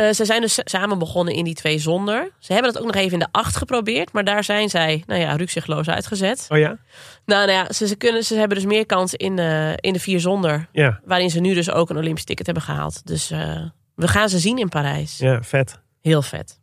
Eh, 0.00 0.12
ze 0.12 0.24
zijn 0.24 0.40
dus 0.40 0.60
samen 0.64 0.98
begonnen 0.98 1.34
in 1.34 1.44
die 1.44 1.54
twee 1.54 1.78
zonder. 1.78 2.30
Ze 2.38 2.52
hebben 2.52 2.70
het 2.70 2.80
ook 2.80 2.86
nog 2.86 2.96
even 2.96 3.12
in 3.12 3.18
de 3.18 3.28
acht 3.30 3.56
geprobeerd. 3.56 4.12
Maar 4.12 4.24
daar 4.24 4.44
zijn 4.44 4.68
zij, 4.68 5.02
nou 5.06 5.20
ja, 5.20 5.36
rukzichtloos 5.36 5.88
uitgezet. 5.88 6.46
Oh 6.48 6.58
ja? 6.58 6.78
Nou, 7.24 7.46
nou 7.46 7.50
ja, 7.50 7.72
ze, 7.72 7.86
ze, 7.86 7.96
kunnen, 7.96 8.24
ze 8.24 8.34
hebben 8.34 8.56
dus 8.56 8.66
meer 8.66 8.86
kans 8.86 9.14
in, 9.14 9.36
de 9.36 9.78
in 9.80 9.92
de 9.92 10.00
vier 10.00 10.20
zonder. 10.20 10.68
Ja, 10.72 11.00
Waarin 11.04 11.30
ze 11.30 11.40
nu 11.40 11.54
dus 11.54 11.70
ook 11.70 11.90
een 11.90 11.96
Olympisch 11.96 12.24
ticket 12.24 12.46
hebben 12.46 12.64
gehaald. 12.64 13.06
Dus 13.06 13.30
eh, 13.30 13.62
we 13.94 14.08
gaan 14.08 14.28
ze 14.28 14.38
zien 14.38 14.58
in 14.58 14.68
Parijs. 14.68 15.18
ja, 15.18 15.42
vet. 15.42 15.80
Heel 16.00 16.22
vet. 16.22 16.58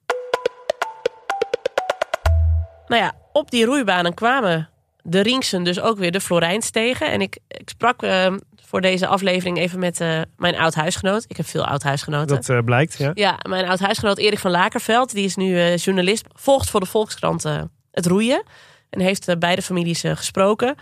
Nou 2.88 3.02
ja, 3.02 3.16
op 3.32 3.52
die 3.52 3.66
roeibanen 3.66 4.14
kwamen 4.14 4.70
de 5.02 5.20
Rinksen 5.22 5.64
dus 5.64 5.80
ook 5.80 5.98
weer 5.98 6.12
de 6.12 6.22
Florijns 6.22 6.70
tegen. 6.70 7.12
En 7.12 7.22
ik, 7.22 7.38
ik 7.48 7.70
sprak 7.70 8.04
eh, 8.04 8.34
voor 8.68 8.82
deze 8.82 9.08
aflevering 9.08 9.58
even 9.58 9.80
met 9.80 10.02
eh, 10.02 10.22
mijn 10.38 10.56
oud-huisgenoot. 10.56 11.26
Ik 11.28 11.38
heb 11.38 11.46
veel 11.46 11.66
oud-huisgenoten. 11.66 12.36
Dat 12.36 12.50
eh, 12.50 12.60
blijkt, 12.60 12.98
ja. 12.98 13.12
Ja, 13.14 13.40
mijn 13.50 13.68
oud-huisgenoot 13.68 14.18
Erik 14.18 14.40
van 14.40 14.52
Lakerveld. 14.52 15.12
Die 15.12 15.26
is 15.26 15.36
nu 15.36 15.60
eh, 15.60 15.78
journalist. 15.78 16.26
Volgt 16.34 16.70
voor 16.70 16.80
de 16.80 16.86
Volkskrant 16.86 17.44
het 17.92 18.06
roeien. 18.06 18.44
En 18.90 19.00
heeft 19.00 19.40
beide 19.40 19.62
families 19.62 20.04
gesproken. 20.06 20.76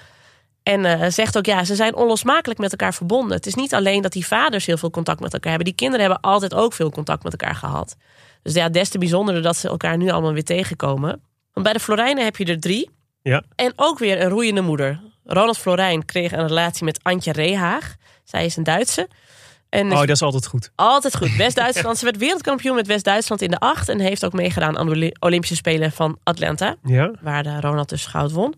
En 0.64 1.14
zegt 1.14 1.38
ook, 1.38 1.46
ja, 1.46 1.64
ze 1.64 1.76
zijn 1.76 1.96
onlosmakelijk 1.96 2.60
met 2.60 2.72
elkaar 2.72 2.94
verbonden. 2.94 3.38
Het 3.38 3.46
is 3.46 3.56
niet 3.56 3.74
alleen 3.74 4.02
dat 4.02 4.12
die 4.12 4.28
vaders 4.28 4.66
heel 4.66 4.78
veel 4.78 4.90
contact 4.90 5.20
met 5.20 5.34
elkaar 5.34 5.50
hebben. 5.50 5.68
Die 5.68 5.76
kinderen 5.76 6.06
hebben 6.06 6.32
altijd 6.32 6.54
ook 6.54 6.74
veel 6.74 6.90
contact 6.92 7.24
met 7.24 7.32
elkaar 7.32 7.56
gehad. 7.56 7.96
Dus 8.42 8.54
ja, 8.54 8.70
des 8.70 8.90
te 8.90 8.98
bijzonderder 8.98 9.44
dat 9.44 9.58
ze 9.58 9.68
elkaar 9.68 9.98
nu 9.98 10.10
allemaal 10.10 10.34
weer 10.34 10.44
tegenkomen. 10.44 11.22
Want 11.54 11.66
bij 11.66 11.74
de 11.74 11.80
Florijnen 11.80 12.24
heb 12.24 12.38
je 12.38 12.46
er 12.46 12.60
drie. 12.60 12.90
Ja. 13.22 13.44
En 13.56 13.74
ook 13.76 14.00
weer 14.00 14.22
een 14.22 14.30
roeiende 14.30 14.62
moeder. 14.62 15.00
Ronald 15.26 15.58
Florijn 15.58 16.06
kreeg 16.06 16.32
een 16.32 16.48
relatie 16.48 16.86
met 16.86 17.00
Antje 17.04 17.32
Rehaag. 17.32 17.96
Zij 18.24 18.46
is 18.46 18.56
een 18.56 18.64
Duitse. 18.64 19.08
En 19.70 19.92
Oh, 19.92 20.00
dat 20.00 20.10
is 20.10 20.22
altijd 20.22 20.48
goed. 20.48 20.72
altijd 20.76 21.16
goed. 21.16 21.36
West-Duitsland. 21.44 21.98
Ze 21.98 22.04
werd 22.06 22.18
wereldkampioen 22.18 22.76
met 22.76 22.88
West-Duitsland 22.88 23.42
in 23.42 23.52
de 23.52 23.60
acht. 23.60 23.90
En 23.90 24.00
heeft 24.00 24.26
ook 24.26 24.34
meegedaan 24.34 24.78
aan 24.78 24.90
de 24.90 25.16
Olympische 25.20 25.56
Spelen 25.56 25.92
van 25.92 26.20
Atlanta. 26.24 26.76
Ja. 26.84 27.12
Waar 27.22 27.44
de 27.44 27.60
Ronald 27.60 27.90
dus 27.90 28.06
goud 28.06 28.32
won. 28.32 28.54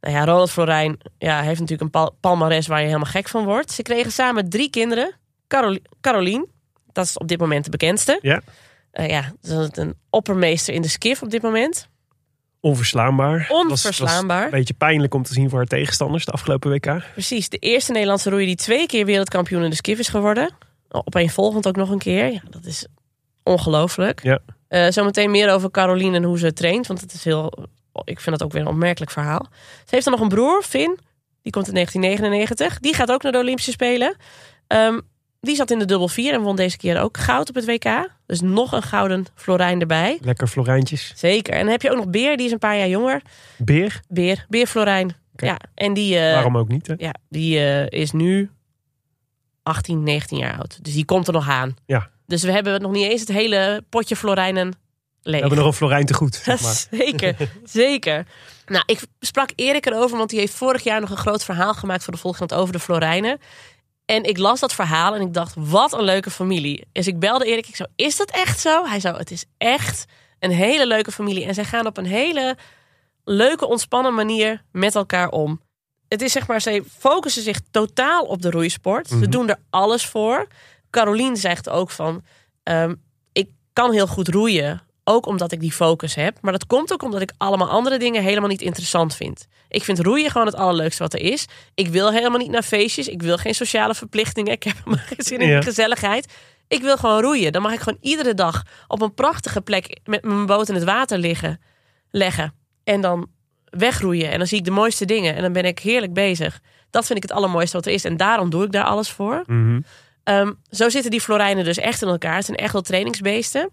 Nou 0.00 0.14
ja, 0.14 0.24
Ronald 0.24 0.50
Florijn 0.50 0.98
ja, 1.18 1.40
heeft 1.40 1.60
natuurlijk 1.60 1.80
een 1.80 1.90
pal 1.90 2.16
palmares 2.20 2.66
waar 2.66 2.78
je 2.80 2.86
helemaal 2.86 3.10
gek 3.10 3.28
van 3.28 3.44
wordt. 3.44 3.72
Ze 3.72 3.82
kregen 3.82 4.12
samen 4.12 4.48
drie 4.48 4.70
kinderen. 4.70 5.14
Caroli 5.48 5.82
Carolien, 6.00 6.46
dat 6.92 7.04
is 7.04 7.18
op 7.18 7.28
dit 7.28 7.38
moment 7.40 7.64
de 7.64 7.70
bekendste. 7.70 8.18
Ja. 8.22 8.40
Eh, 8.90 9.08
ja, 9.08 9.32
dat 9.40 9.70
is 9.70 9.82
een 9.82 9.94
oppermeester 10.10 10.74
in 10.74 10.82
de 10.82 10.88
skif 10.88 11.22
op 11.22 11.30
dit 11.30 11.42
moment. 11.42 11.88
Onverslaanbaar. 12.60 13.46
Onverslaanbaar. 13.48 14.36
Was 14.36 14.52
een 14.52 14.58
beetje 14.58 14.74
pijnlijk 14.74 15.14
om 15.14 15.22
te 15.22 15.32
zien 15.32 15.48
voor 15.48 15.58
haar 15.58 15.66
tegenstanders 15.66 16.24
de 16.24 16.32
afgelopen 16.32 16.70
WK. 16.70 17.02
Precies, 17.12 17.48
de 17.48 17.56
eerste 17.56 17.92
Nederlandse 17.92 18.30
roeier 18.30 18.46
die 18.46 18.56
twee 18.56 18.86
keer 18.86 19.04
wereldkampioen 19.04 19.62
in 19.62 19.70
de 19.70 19.76
skif 19.76 19.98
is 19.98 20.08
geworden. 20.08 20.54
Opeenvolgend 20.88 21.68
ook 21.68 21.76
nog 21.76 21.90
een 21.90 21.98
keer. 21.98 22.32
Ja, 22.32 22.40
dat 22.50 22.64
is 22.64 22.86
ongelooflijk. 23.42 24.22
Ja. 24.22 24.38
Eh, 24.68 24.86
zometeen 24.88 25.30
meer 25.30 25.52
over 25.52 25.70
Caroline 25.70 26.16
en 26.16 26.22
hoe 26.22 26.38
ze 26.38 26.52
traint. 26.52 26.86
Want 26.86 27.00
het 27.00 27.12
is 27.12 27.24
heel, 27.24 27.68
ik 28.04 28.20
vind 28.20 28.38
dat 28.38 28.42
ook 28.46 28.52
weer 28.52 28.62
een 28.62 28.68
opmerkelijk 28.68 29.10
verhaal. 29.10 29.46
Ze 29.84 29.90
heeft 29.94 30.04
dan 30.04 30.12
nog 30.12 30.22
een 30.22 30.28
broer, 30.28 30.62
Finn. 30.62 30.98
Die 31.42 31.52
komt 31.52 31.68
in 31.68 31.74
1999. 31.74 32.80
Die 32.80 32.94
gaat 32.94 33.10
ook 33.10 33.22
naar 33.22 33.32
de 33.32 33.38
Olympische 33.38 33.70
Spelen. 33.70 34.16
Ehm, 34.66 35.00
die 35.40 35.56
zat 35.56 35.70
in 35.70 35.78
de 35.78 35.84
dubbel 35.84 36.08
vier 36.08 36.32
en 36.32 36.40
won 36.40 36.56
deze 36.56 36.76
keer 36.76 37.00
ook 37.00 37.16
goud 37.16 37.48
op 37.48 37.54
het 37.54 37.64
WK. 37.64 38.08
Dus 38.26 38.40
nog 38.40 38.72
een 38.72 38.82
gouden 38.82 39.26
Florijn 39.34 39.80
erbij. 39.80 40.18
Lekker 40.20 40.46
Florijntjes. 40.46 41.12
Zeker. 41.16 41.54
En 41.54 41.60
dan 41.60 41.70
heb 41.70 41.82
je 41.82 41.90
ook 41.90 41.96
nog 41.96 42.08
Beer, 42.08 42.36
die 42.36 42.46
is 42.46 42.52
een 42.52 42.58
paar 42.58 42.76
jaar 42.76 42.88
jonger. 42.88 43.22
Beer. 43.58 44.00
Beer, 44.08 44.46
Beer 44.48 44.66
Florijn. 44.66 45.16
Ja, 45.36 45.56
en 45.74 45.94
die, 45.94 46.18
eh, 46.18 46.32
Waarom 46.32 46.56
ook 46.56 46.68
niet? 46.68 46.86
Hè? 46.86 46.94
ja, 46.96 47.14
die 47.28 47.58
eh, 47.58 48.00
is 48.00 48.12
nu 48.12 48.50
18, 49.62 50.02
19 50.02 50.38
jaar 50.38 50.58
oud. 50.58 50.78
Dus 50.84 50.94
die 50.94 51.04
komt 51.04 51.26
er 51.26 51.32
nog 51.32 51.48
aan. 51.48 51.76
Ja. 51.86 52.10
Dus 52.26 52.42
we 52.42 52.52
hebben 52.52 52.80
nog 52.80 52.92
niet 52.92 53.10
eens 53.10 53.20
het 53.20 53.28
hele 53.28 53.84
potje 53.88 54.16
Florijnen 54.16 54.72
leeg. 55.22 55.34
We 55.34 55.38
hebben 55.40 55.58
nog 55.58 55.66
een 55.66 55.72
Florijn 55.72 56.06
te 56.06 56.14
goed. 56.14 56.34
Zeg 56.34 56.60
maar. 56.60 56.86
zeker, 57.00 57.36
zeker. 57.64 58.26
Nou, 58.66 58.82
ik 58.86 59.00
sprak 59.20 59.50
Erik 59.54 59.86
erover, 59.86 60.16
want 60.16 60.30
die 60.30 60.38
heeft 60.38 60.54
vorig 60.54 60.82
jaar 60.82 61.00
nog 61.00 61.10
een 61.10 61.16
groot 61.16 61.44
verhaal 61.44 61.74
gemaakt 61.74 62.04
voor 62.04 62.12
de 62.12 62.18
Volkskrant 62.18 62.54
over 62.54 62.72
de 62.72 62.80
Florijnen. 62.80 63.38
En 64.10 64.22
ik 64.24 64.38
las 64.38 64.60
dat 64.60 64.74
verhaal 64.74 65.14
en 65.14 65.20
ik 65.20 65.34
dacht, 65.34 65.54
wat 65.56 65.92
een 65.92 66.02
leuke 66.02 66.30
familie. 66.30 66.86
Dus 66.92 67.06
ik 67.06 67.18
belde 67.18 67.44
Erik, 67.44 67.68
ik 67.68 67.76
zo, 67.76 67.84
is 67.96 68.16
dat 68.16 68.30
echt 68.30 68.60
zo? 68.60 68.86
Hij 68.86 69.00
zo, 69.00 69.14
het 69.14 69.30
is 69.30 69.44
echt 69.58 70.04
een 70.38 70.50
hele 70.50 70.86
leuke 70.86 71.12
familie. 71.12 71.44
En 71.44 71.54
zij 71.54 71.64
gaan 71.64 71.86
op 71.86 71.96
een 71.96 72.06
hele 72.06 72.56
leuke, 73.24 73.66
ontspannen 73.66 74.14
manier 74.14 74.64
met 74.72 74.94
elkaar 74.94 75.28
om. 75.28 75.60
Het 76.08 76.22
is 76.22 76.32
zeg 76.32 76.46
maar, 76.46 76.60
ze 76.60 76.84
focussen 76.98 77.42
zich 77.42 77.60
totaal 77.70 78.24
op 78.24 78.42
de 78.42 78.50
roeisport. 78.50 79.08
Ze 79.08 79.28
doen 79.28 79.48
er 79.48 79.58
alles 79.70 80.06
voor. 80.06 80.46
Carolien 80.90 81.36
zegt 81.36 81.68
ook 81.68 81.90
van, 81.90 82.24
ehm, 82.62 82.94
ik 83.32 83.50
kan 83.72 83.92
heel 83.92 84.06
goed 84.06 84.28
roeien. 84.28 84.82
Ook 85.08 85.26
omdat 85.26 85.52
ik 85.52 85.60
die 85.60 85.72
focus 85.72 86.14
heb. 86.14 86.38
Maar 86.40 86.52
dat 86.52 86.66
komt 86.66 86.92
ook 86.92 87.02
omdat 87.02 87.20
ik 87.20 87.32
allemaal 87.36 87.68
andere 87.68 87.98
dingen 87.98 88.22
helemaal 88.22 88.48
niet 88.48 88.60
interessant 88.62 89.14
vind. 89.16 89.46
Ik 89.68 89.84
vind 89.84 89.98
roeien 89.98 90.30
gewoon 90.30 90.46
het 90.46 90.56
allerleukste 90.56 91.02
wat 91.02 91.12
er 91.12 91.20
is. 91.20 91.46
Ik 91.74 91.88
wil 91.88 92.12
helemaal 92.12 92.38
niet 92.38 92.50
naar 92.50 92.62
feestjes. 92.62 93.08
Ik 93.08 93.22
wil 93.22 93.36
geen 93.36 93.54
sociale 93.54 93.94
verplichtingen. 93.94 94.52
Ik 94.52 94.62
heb 94.62 94.76
geen 94.84 95.22
zin 95.24 95.40
in 95.40 95.48
Ja. 95.48 95.60
gezelligheid. 95.60 96.32
Ik 96.68 96.82
wil 96.82 96.96
gewoon 96.96 97.20
roeien. 97.22 97.52
Dan 97.52 97.62
mag 97.62 97.72
ik 97.72 97.80
gewoon 97.80 97.98
iedere 98.00 98.34
dag 98.34 98.62
op 98.88 99.02
een 99.02 99.14
prachtige 99.14 99.60
plek 99.60 99.98
met 100.04 100.24
mijn 100.24 100.46
boot 100.46 100.68
in 100.68 100.74
het 100.74 100.84
water 100.84 101.18
liggen, 101.18 101.60
leggen. 102.10 102.54
En 102.84 103.00
dan 103.00 103.28
wegroeien. 103.64 104.30
En 104.30 104.38
dan 104.38 104.46
zie 104.46 104.58
ik 104.58 104.64
de 104.64 104.70
mooiste 104.70 105.04
dingen. 105.04 105.34
En 105.34 105.42
dan 105.42 105.52
ben 105.52 105.64
ik 105.64 105.78
heerlijk 105.78 106.12
bezig. 106.12 106.60
Dat 106.90 107.06
vind 107.06 107.18
ik 107.18 107.28
het 107.28 107.32
allermooiste 107.38 107.76
wat 107.76 107.86
er 107.86 107.92
is. 107.92 108.04
En 108.04 108.16
daarom 108.16 108.50
doe 108.50 108.64
ik 108.64 108.72
daar 108.72 108.84
alles 108.84 109.10
voor. 109.10 109.42
Mhm. 109.46 109.80
Ehm, 110.24 110.52
zo 110.70 110.88
zitten 110.88 111.10
die 111.10 111.20
Florijnen 111.20 111.64
dus 111.64 111.78
echt 111.78 112.02
in 112.02 112.08
elkaar. 112.08 112.36
Het 112.36 112.44
zijn 112.44 112.56
echt 112.58 112.72
wel 112.72 112.82
trainingsbeesten. 112.82 113.70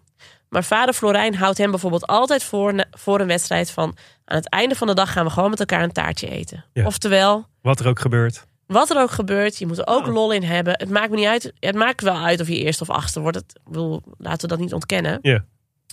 Maar 0.55 0.63
vader 0.63 0.93
Florijn 0.93 1.35
houdt 1.35 1.57
hem 1.57 1.69
bijvoorbeeld 1.71 2.07
altijd 2.07 2.43
voor, 2.43 2.83
voor 2.91 3.19
een 3.19 3.27
wedstrijd 3.27 3.71
van... 3.71 3.95
aan 4.25 4.37
het 4.37 4.49
einde 4.49 4.75
van 4.75 4.87
de 4.87 4.93
dag 4.93 5.11
gaan 5.11 5.25
we 5.25 5.31
gewoon 5.31 5.49
met 5.49 5.59
elkaar 5.59 5.83
een 5.83 5.91
taartje 5.91 6.29
eten. 6.29 6.65
Ja. 6.73 6.85
Oftewel, 6.85 7.45
Wat 7.61 7.79
er 7.79 7.87
ook 7.87 7.99
gebeurt. 7.99 8.45
wat 8.67 8.89
er 8.89 9.01
ook 9.01 9.11
gebeurt, 9.11 9.57
je 9.57 9.67
moet 9.67 9.77
er 9.77 9.87
ook 9.87 10.05
Oh. 10.07 10.13
lol 10.13 10.31
in 10.31 10.43
hebben. 10.43 10.73
Het 10.77 10.89
maakt 10.89 11.09
me 11.09 11.15
niet 11.15 11.25
uit. 11.25 11.53
Het 11.59 11.75
maakt 11.75 12.01
wel 12.01 12.15
uit 12.17 12.41
of 12.41 12.47
je 12.47 12.57
eerste 12.57 12.83
of 12.83 12.89
achtste 12.89 13.19
wordt. 13.19 13.37
Het, 13.37 13.59
bedoel, 13.63 14.01
laten 14.17 14.41
we 14.41 14.55
dat 14.55 14.59
niet 14.63 14.73
ontkennen. 14.73 15.19
Ja. 15.21 15.45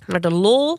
Maar 0.06 0.20
de 0.20 0.30
lol, 0.30 0.78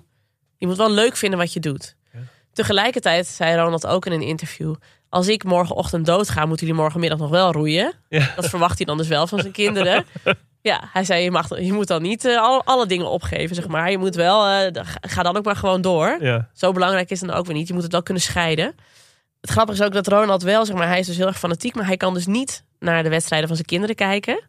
je 0.58 0.68
moet 0.68 0.78
wel 0.78 0.92
leuk 0.92 1.16
vinden 1.16 1.40
wat 1.40 1.54
je 1.54 1.60
doet. 1.60 1.96
Ja. 2.14 2.20
Tegelijkertijd 2.54 3.28
zei 3.28 3.56
Ronald 3.62 3.88
ook 3.88 4.06
in 4.06 4.12
een 4.12 4.22
interview... 4.22 4.76
als 5.14 5.28
ik 5.28 5.44
morgenochtend 5.44 6.06
doodga, 6.06 6.46
moeten 6.46 6.66
jullie 6.68 6.82
morgenmiddag 6.82 7.20
nog 7.20 7.30
wel 7.30 7.52
roeien. 7.52 7.94
Ja. 8.10 8.32
Dat 8.36 8.50
verwacht 8.50 8.78
hij 8.78 8.86
dan 8.86 8.98
dus 8.98 9.08
wel 9.08 9.28
van 9.28 9.40
zijn 9.40 9.52
kinderen. 9.54 10.06
Ja, 10.62 10.90
hij 10.94 11.04
zei, 11.04 11.24
je, 11.24 11.32
mag, 11.32 11.60
je 11.60 11.74
moet 11.74 11.88
dan 11.88 12.02
niet 12.02 12.26
eh, 12.26 12.38
alle, 12.42 12.62
alle 12.66 12.86
dingen 12.86 13.10
opgeven, 13.10 13.56
zeg 13.56 13.68
maar. 13.68 13.92
Je 13.92 13.98
moet 13.98 14.16
wel, 14.16 14.48
eh, 14.48 14.84
ga 15.02 15.24
dan 15.24 15.38
ook 15.38 15.46
maar 15.46 15.56
gewoon 15.56 15.82
door. 15.82 16.18
Ja. 16.20 16.50
Zo 16.54 16.72
belangrijk 16.72 17.10
is 17.10 17.20
het 17.22 17.30
dan 17.30 17.38
ook 17.38 17.46
weer 17.46 17.56
niet. 17.56 17.68
Je 17.68 17.74
moet 17.74 17.84
het 17.84 17.92
wel 17.92 18.04
kunnen 18.04 18.24
scheiden. 18.24 18.76
Het 19.42 19.50
grappige 19.50 19.80
is 19.80 19.86
ook 19.86 19.94
dat 19.94 20.08
Ronald 20.08 20.44
wel, 20.44 20.66
zeg 20.66 20.76
maar, 20.76 20.88
hij 20.88 21.00
is 21.00 21.06
dus 21.08 21.18
heel 21.18 21.28
erg 21.28 21.40
fanatiek, 21.40 21.76
maar 21.76 21.86
hij 21.86 21.98
kan 21.98 22.14
dus 22.14 22.26
niet 22.26 22.64
naar 22.80 23.04
de 23.04 23.10
wedstrijden 23.10 23.48
van 23.48 23.56
zijn 23.58 23.68
kinderen 23.68 23.96
kijken. 23.96 24.44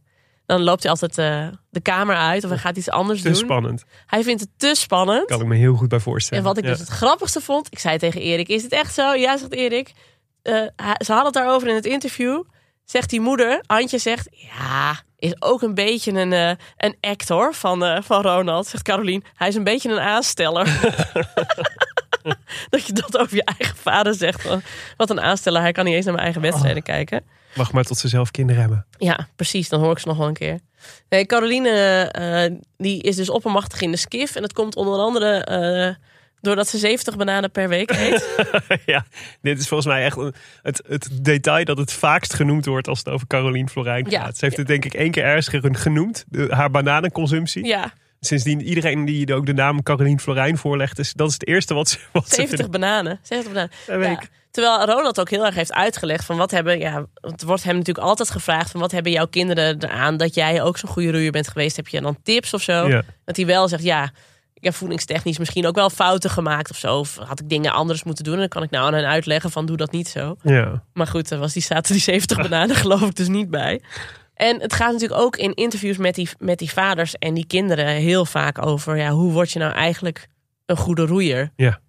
Dan 0.46 0.62
loopt 0.62 0.82
hij 0.82 0.90
altijd 0.90 1.18
eh, 1.18 1.46
de 1.70 1.80
kamer 1.80 2.16
uit 2.16 2.44
of 2.44 2.50
hij 2.50 2.58
gaat 2.58 2.76
iets 2.76 2.90
anders 2.90 3.22
Te 3.22 3.28
doen. 3.28 3.36
spannend. 3.36 3.84
Hij 4.06 4.22
vindt 4.22 4.40
het 4.40 4.50
te 4.56 4.74
spannend. 4.74 5.26
Kan 5.26 5.40
ik 5.40 5.46
me 5.46 5.56
heel 5.56 5.74
goed 5.74 5.88
bij 5.88 6.00
voorstellen. 6.00 6.42
En 6.42 6.48
wat 6.48 6.58
ik 6.58 6.64
Ja. 6.64 6.70
dus 6.70 6.78
het 6.80 6.88
grappigste 6.88 7.40
vond, 7.40 7.66
ik 7.70 7.78
zei 7.78 7.98
tegen 7.98 8.20
Erik, 8.20 8.48
is 8.48 8.62
het 8.62 8.72
echt 8.72 8.94
zo? 8.94 9.12
Ja, 9.14 9.36
zegt 9.36 9.52
Erik. 9.52 9.92
Eh, 10.44 10.66
ze 10.76 11.12
hadden 11.12 11.24
het 11.24 11.34
daarover 11.34 11.68
in 11.68 11.74
het 11.74 11.86
interview. 11.86 12.42
Zegt 12.84 13.10
die 13.10 13.20
moeder, 13.20 13.62
Antje 13.66 13.98
zegt, 13.98 14.28
ja, 14.30 15.00
is 15.16 15.42
ook 15.42 15.62
een 15.62 15.74
beetje 15.74 16.12
een, 16.12 16.32
eh, 16.32 16.50
een 16.76 16.96
actor 17.00 17.54
van, 17.54 17.84
eh, 17.84 18.02
van 18.02 18.22
Ronald. 18.22 18.66
Zegt 18.66 18.82
Carolien, 18.82 19.24
hij 19.34 19.48
is 19.48 19.54
een 19.54 19.64
beetje 19.64 19.90
een 19.90 20.00
aansteller. 20.00 20.64
dat 22.70 22.86
je 22.86 22.92
dat 22.92 23.18
over 23.18 23.36
je 23.36 23.44
eigen 23.44 23.76
vader 23.76 24.14
zegt. 24.14 24.48
Wat 24.96 25.10
een 25.10 25.20
aansteller, 25.20 25.60
hij 25.60 25.72
kan 25.72 25.84
niet 25.84 25.94
eens 25.94 26.04
naar 26.04 26.14
mijn 26.14 26.26
eigen 26.26 26.42
wedstrijden 26.42 26.82
kijken. 26.82 27.24
Wacht 27.54 27.72
maar 27.72 27.84
tot 27.84 27.98
ze 27.98 28.08
zelf 28.08 28.30
kinderen 28.30 28.60
hebben. 28.60 28.86
Ja, 28.98 29.28
precies. 29.36 29.68
Dan 29.68 29.80
hoor 29.80 29.92
ik 29.92 29.98
ze 29.98 30.08
nog 30.08 30.16
wel 30.16 30.28
een 30.28 30.34
keer. 30.34 30.60
Nee, 31.08 31.26
Caroline, 31.26 32.60
die 32.76 33.02
is 33.02 33.16
dus 33.16 33.30
oppermachtig 33.30 33.80
in 33.80 33.90
de 33.90 33.96
skif. 33.96 34.34
En 34.34 34.42
dat 34.42 34.52
komt 34.52 34.76
onder 34.76 34.98
andere 34.98 35.96
doordat 36.44 36.68
ze 36.68 36.78
70 36.78 37.16
bananen 37.16 37.50
per 37.50 37.68
week 37.68 37.90
eet. 37.90 38.28
ja, 38.86 39.04
dit 39.42 39.58
is 39.58 39.68
volgens 39.68 39.88
mij 39.88 40.04
echt 40.04 40.16
een- 40.16 40.34
het, 40.62 40.82
het 40.88 41.08
detail 41.22 41.64
dat 41.64 41.78
het 41.78 41.92
vaakst 41.92 42.34
genoemd 42.34 42.64
wordt 42.66 42.88
als 42.88 42.98
het 42.98 43.08
over 43.08 43.26
Carolien 43.26 43.68
Florijn 43.68 44.04
gaat. 44.04 44.12
Ja. 44.12 44.32
Ze 44.32 44.44
heeft 44.44 44.56
het 44.56 44.66
denk 44.66 44.84
ik 44.84 44.94
één 44.94 45.10
keer 45.10 45.24
ergens 45.24 45.48
ge- 45.48 45.68
genoemd, 45.74 46.24
de- 46.28 46.46
haar 46.50 46.70
bananenconsumptie. 46.70 47.66
ja, 47.66 47.92
Sindsdien 48.20 48.62
iedereen 48.62 49.04
die 49.04 49.34
ook 49.34 49.46
de 49.46 49.52
naam 49.54 49.82
Carolien 49.82 50.20
Florijn 50.20 50.58
voorlegt, 50.58 50.98
is, 50.98 51.12
dat 51.12 51.26
is 51.28 51.32
het 51.34 51.46
eerste 51.46 51.74
wat 51.74 51.88
ze, 51.88 51.98
wat 52.12 52.28
ze 52.28 52.34
70 52.34 52.58
vinden. 52.60 52.80
bananen. 52.80 53.18
70 53.22 53.52
bananen. 53.86 54.10
Ja. 54.10 54.20
Terwijl 54.50 54.84
Ronald 54.84 55.20
ook 55.20 55.30
heel 55.30 55.46
erg 55.46 55.54
heeft 55.54 55.72
uitgelegd 55.72 56.24
van 56.24 56.36
wat 56.36 56.50
hebben, 56.50 56.78
ja, 56.78 57.06
het 57.20 57.42
wordt 57.42 57.62
hem 57.64 57.76
natuurlijk 57.76 58.06
altijd 58.06 58.30
gevraagd 58.30 58.70
van 58.70 58.80
wat 58.80 58.92
hebben 58.92 59.12
jouw 59.12 59.26
kinderen 59.26 59.84
eraan 59.84 60.16
dat 60.16 60.34
jij 60.34 60.62
ook 60.62 60.78
zo'n 60.78 60.90
goede 60.90 61.10
roeier 61.10 61.30
bent 61.30 61.48
geweest? 61.48 61.76
Heb 61.76 61.88
je 61.88 62.00
dan 62.00 62.16
tips 62.22 62.54
of 62.54 62.62
zo? 62.62 63.02
Dat 63.24 63.36
hij 63.36 63.46
wel 63.46 63.68
zegt, 63.68 63.82
ja, 63.82 64.10
ik 64.64 64.70
heb 64.70 64.78
voedingstechnisch 64.78 65.38
misschien 65.38 65.66
ook 65.66 65.74
wel 65.74 65.90
fouten 65.90 66.30
gemaakt 66.30 66.70
of 66.70 66.76
zo. 66.76 66.98
Of 66.98 67.16
had 67.16 67.40
ik 67.40 67.48
dingen 67.48 67.72
anders 67.72 68.04
moeten 68.04 68.24
doen? 68.24 68.34
En 68.34 68.38
dan 68.38 68.48
kan 68.48 68.62
ik 68.62 68.70
nou 68.70 68.86
aan 68.86 68.94
hen 68.94 69.04
uitleggen 69.04 69.50
van 69.50 69.66
doe 69.66 69.76
dat 69.76 69.92
niet 69.92 70.08
zo. 70.08 70.36
Ja. 70.42 70.82
Maar 70.92 71.06
goed, 71.06 71.28
was 71.28 71.52
die, 71.52 71.66
die 71.80 72.00
70 72.00 72.36
bananen 72.48 72.76
geloof 72.76 73.02
ik 73.02 73.14
dus 73.14 73.28
niet 73.28 73.50
bij. 73.50 73.80
En 74.34 74.60
het 74.60 74.72
gaat 74.72 74.92
natuurlijk 74.92 75.20
ook 75.20 75.36
in 75.36 75.54
interviews 75.54 75.96
met 75.96 76.14
die, 76.14 76.28
met 76.38 76.58
die 76.58 76.70
vaders 76.70 77.14
en 77.18 77.34
die 77.34 77.46
kinderen 77.46 77.86
heel 77.86 78.24
vaak 78.24 78.66
over... 78.66 78.96
Ja, 78.96 79.10
hoe 79.10 79.32
word 79.32 79.52
je 79.52 79.58
nou 79.58 79.72
eigenlijk 79.72 80.28
een 80.66 80.76
goede 80.76 81.06
roeier? 81.06 81.50
Ja. 81.56 81.80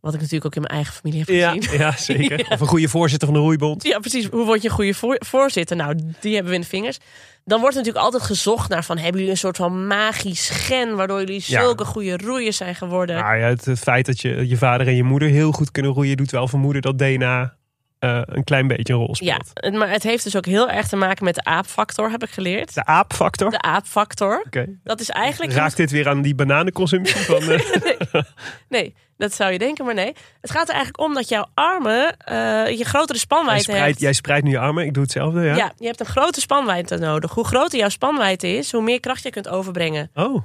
Wat 0.00 0.14
ik 0.14 0.20
natuurlijk 0.20 0.46
ook 0.46 0.54
in 0.54 0.60
mijn 0.62 0.74
eigen 0.74 0.94
familie 0.94 1.18
heb 1.20 1.28
Ja, 1.28 1.50
gezien. 1.52 1.78
ja, 1.78 1.92
zeker. 2.12 2.46
Of 2.50 2.60
een 2.60 2.66
goede 2.66 2.88
voorzitter 2.88 3.28
van 3.28 3.36
de 3.36 3.42
roeibond. 3.42 3.82
Ja, 3.82 3.98
precies. 3.98 4.26
Hoe 4.26 4.44
word 4.44 4.62
je 4.62 4.68
een 4.68 4.74
goede 4.74 4.94
voor- 4.94 5.20
voorzitter? 5.26 5.76
Nou, 5.76 5.94
die 6.20 6.32
hebben 6.34 6.50
we 6.50 6.56
in 6.56 6.62
de 6.62 6.68
vingers. 6.68 6.98
Dan 7.44 7.60
wordt 7.60 7.76
er 7.76 7.80
natuurlijk 7.82 8.04
altijd 8.12 8.22
gezocht 8.30 8.68
naar 8.70 8.84
van... 8.84 8.96
hebben 8.96 9.14
jullie 9.16 9.30
een 9.30 9.38
soort 9.38 9.56
van 9.56 9.86
magisch 9.86 10.48
gen... 10.50 10.96
waardoor 10.96 11.18
jullie 11.18 11.42
Ja. 11.46 11.60
zulke 11.60 11.84
goede 11.84 12.16
roeiers 12.16 12.56
zijn 12.56 12.74
geworden? 12.74 13.16
Nou 13.16 13.36
ja, 13.36 13.46
het, 13.48 13.64
het 13.64 13.78
feit 13.78 14.06
dat 14.06 14.20
je, 14.20 14.48
je 14.48 14.56
vader 14.56 14.86
en 14.86 14.94
je 14.96 15.02
moeder 15.02 15.28
heel 15.28 15.52
goed 15.52 15.70
kunnen 15.70 15.92
roeien, 15.92 16.16
doet 16.16 16.30
wel 16.30 16.48
vermoeden 16.48 16.82
dat 16.82 16.98
DNA 16.98 17.54
eh, 17.98 18.20
een 18.24 18.44
klein 18.44 18.66
beetje 18.66 18.92
een 18.92 18.98
rol 18.98 19.16
Ja, 19.18 19.34
speelt. 19.34 19.50
het- 19.54 19.74
maar 19.74 19.90
het 19.90 20.02
heeft 20.02 20.24
dus 20.24 20.36
ook 20.36 20.46
heel 20.46 20.70
erg 20.70 20.88
te 20.88 20.96
maken 20.96 21.24
met 21.24 21.34
de 21.34 21.44
aapfactor, 21.44 22.10
heb 22.10 22.22
ik 22.22 22.30
geleerd. 22.30 22.74
De 22.74 22.84
aapfactor. 22.84 23.50
De 23.50 23.60
aapfactor. 23.60 24.42
Oké. 24.46 24.66
Dat 24.84 25.00
is 25.00 25.10
eigenlijk... 25.10 25.52
Raakt 25.52 25.76
dit 25.76 25.90
weer 25.90 26.08
aan 26.08 26.22
die 26.22 26.34
bananenconsumptie 26.34 27.16
van... 27.20 27.42
eh, 27.42 28.22
Nee, 28.68 28.94
dat 29.16 29.34
zou 29.34 29.52
je 29.52 29.58
denken, 29.58 29.84
maar 29.84 29.94
nee. 29.94 30.12
Het 30.40 30.50
gaat 30.50 30.68
er 30.68 30.74
eigenlijk 30.74 31.00
om 31.08 31.14
dat 31.14 31.28
jouw 31.28 31.46
armen 31.54 32.16
eh, 32.16 32.34
je 32.78 32.84
grotere 32.84 33.12
jij, 33.12 33.18
spanwijdte 33.18 33.62
spreidt, 33.62 33.86
hebt. 33.86 34.00
jij 34.00 34.12
spreidt 34.12 34.44
nu 34.44 34.50
je 34.50 34.58
armen, 34.58 34.84
ik 34.84 34.94
doe 34.94 35.02
hetzelfde, 35.02 35.42
ja? 35.42 35.54
Ja, 35.56 35.72
je 35.78 35.86
hebt 35.86 36.00
een 36.00 36.06
grote 36.06 36.40
spanwijdte 36.40 36.96
nodig. 36.96 37.32
Hoe 37.32 37.44
groter 37.46 37.78
jouw 37.78 37.88
spanwijdte 37.88 38.48
is, 38.48 38.72
hoe 38.72 38.82
meer 38.82 39.00
kracht 39.00 39.22
je 39.22 39.30
kunt 39.30 39.48
overbrengen. 39.48 40.10
Oh, 40.14 40.42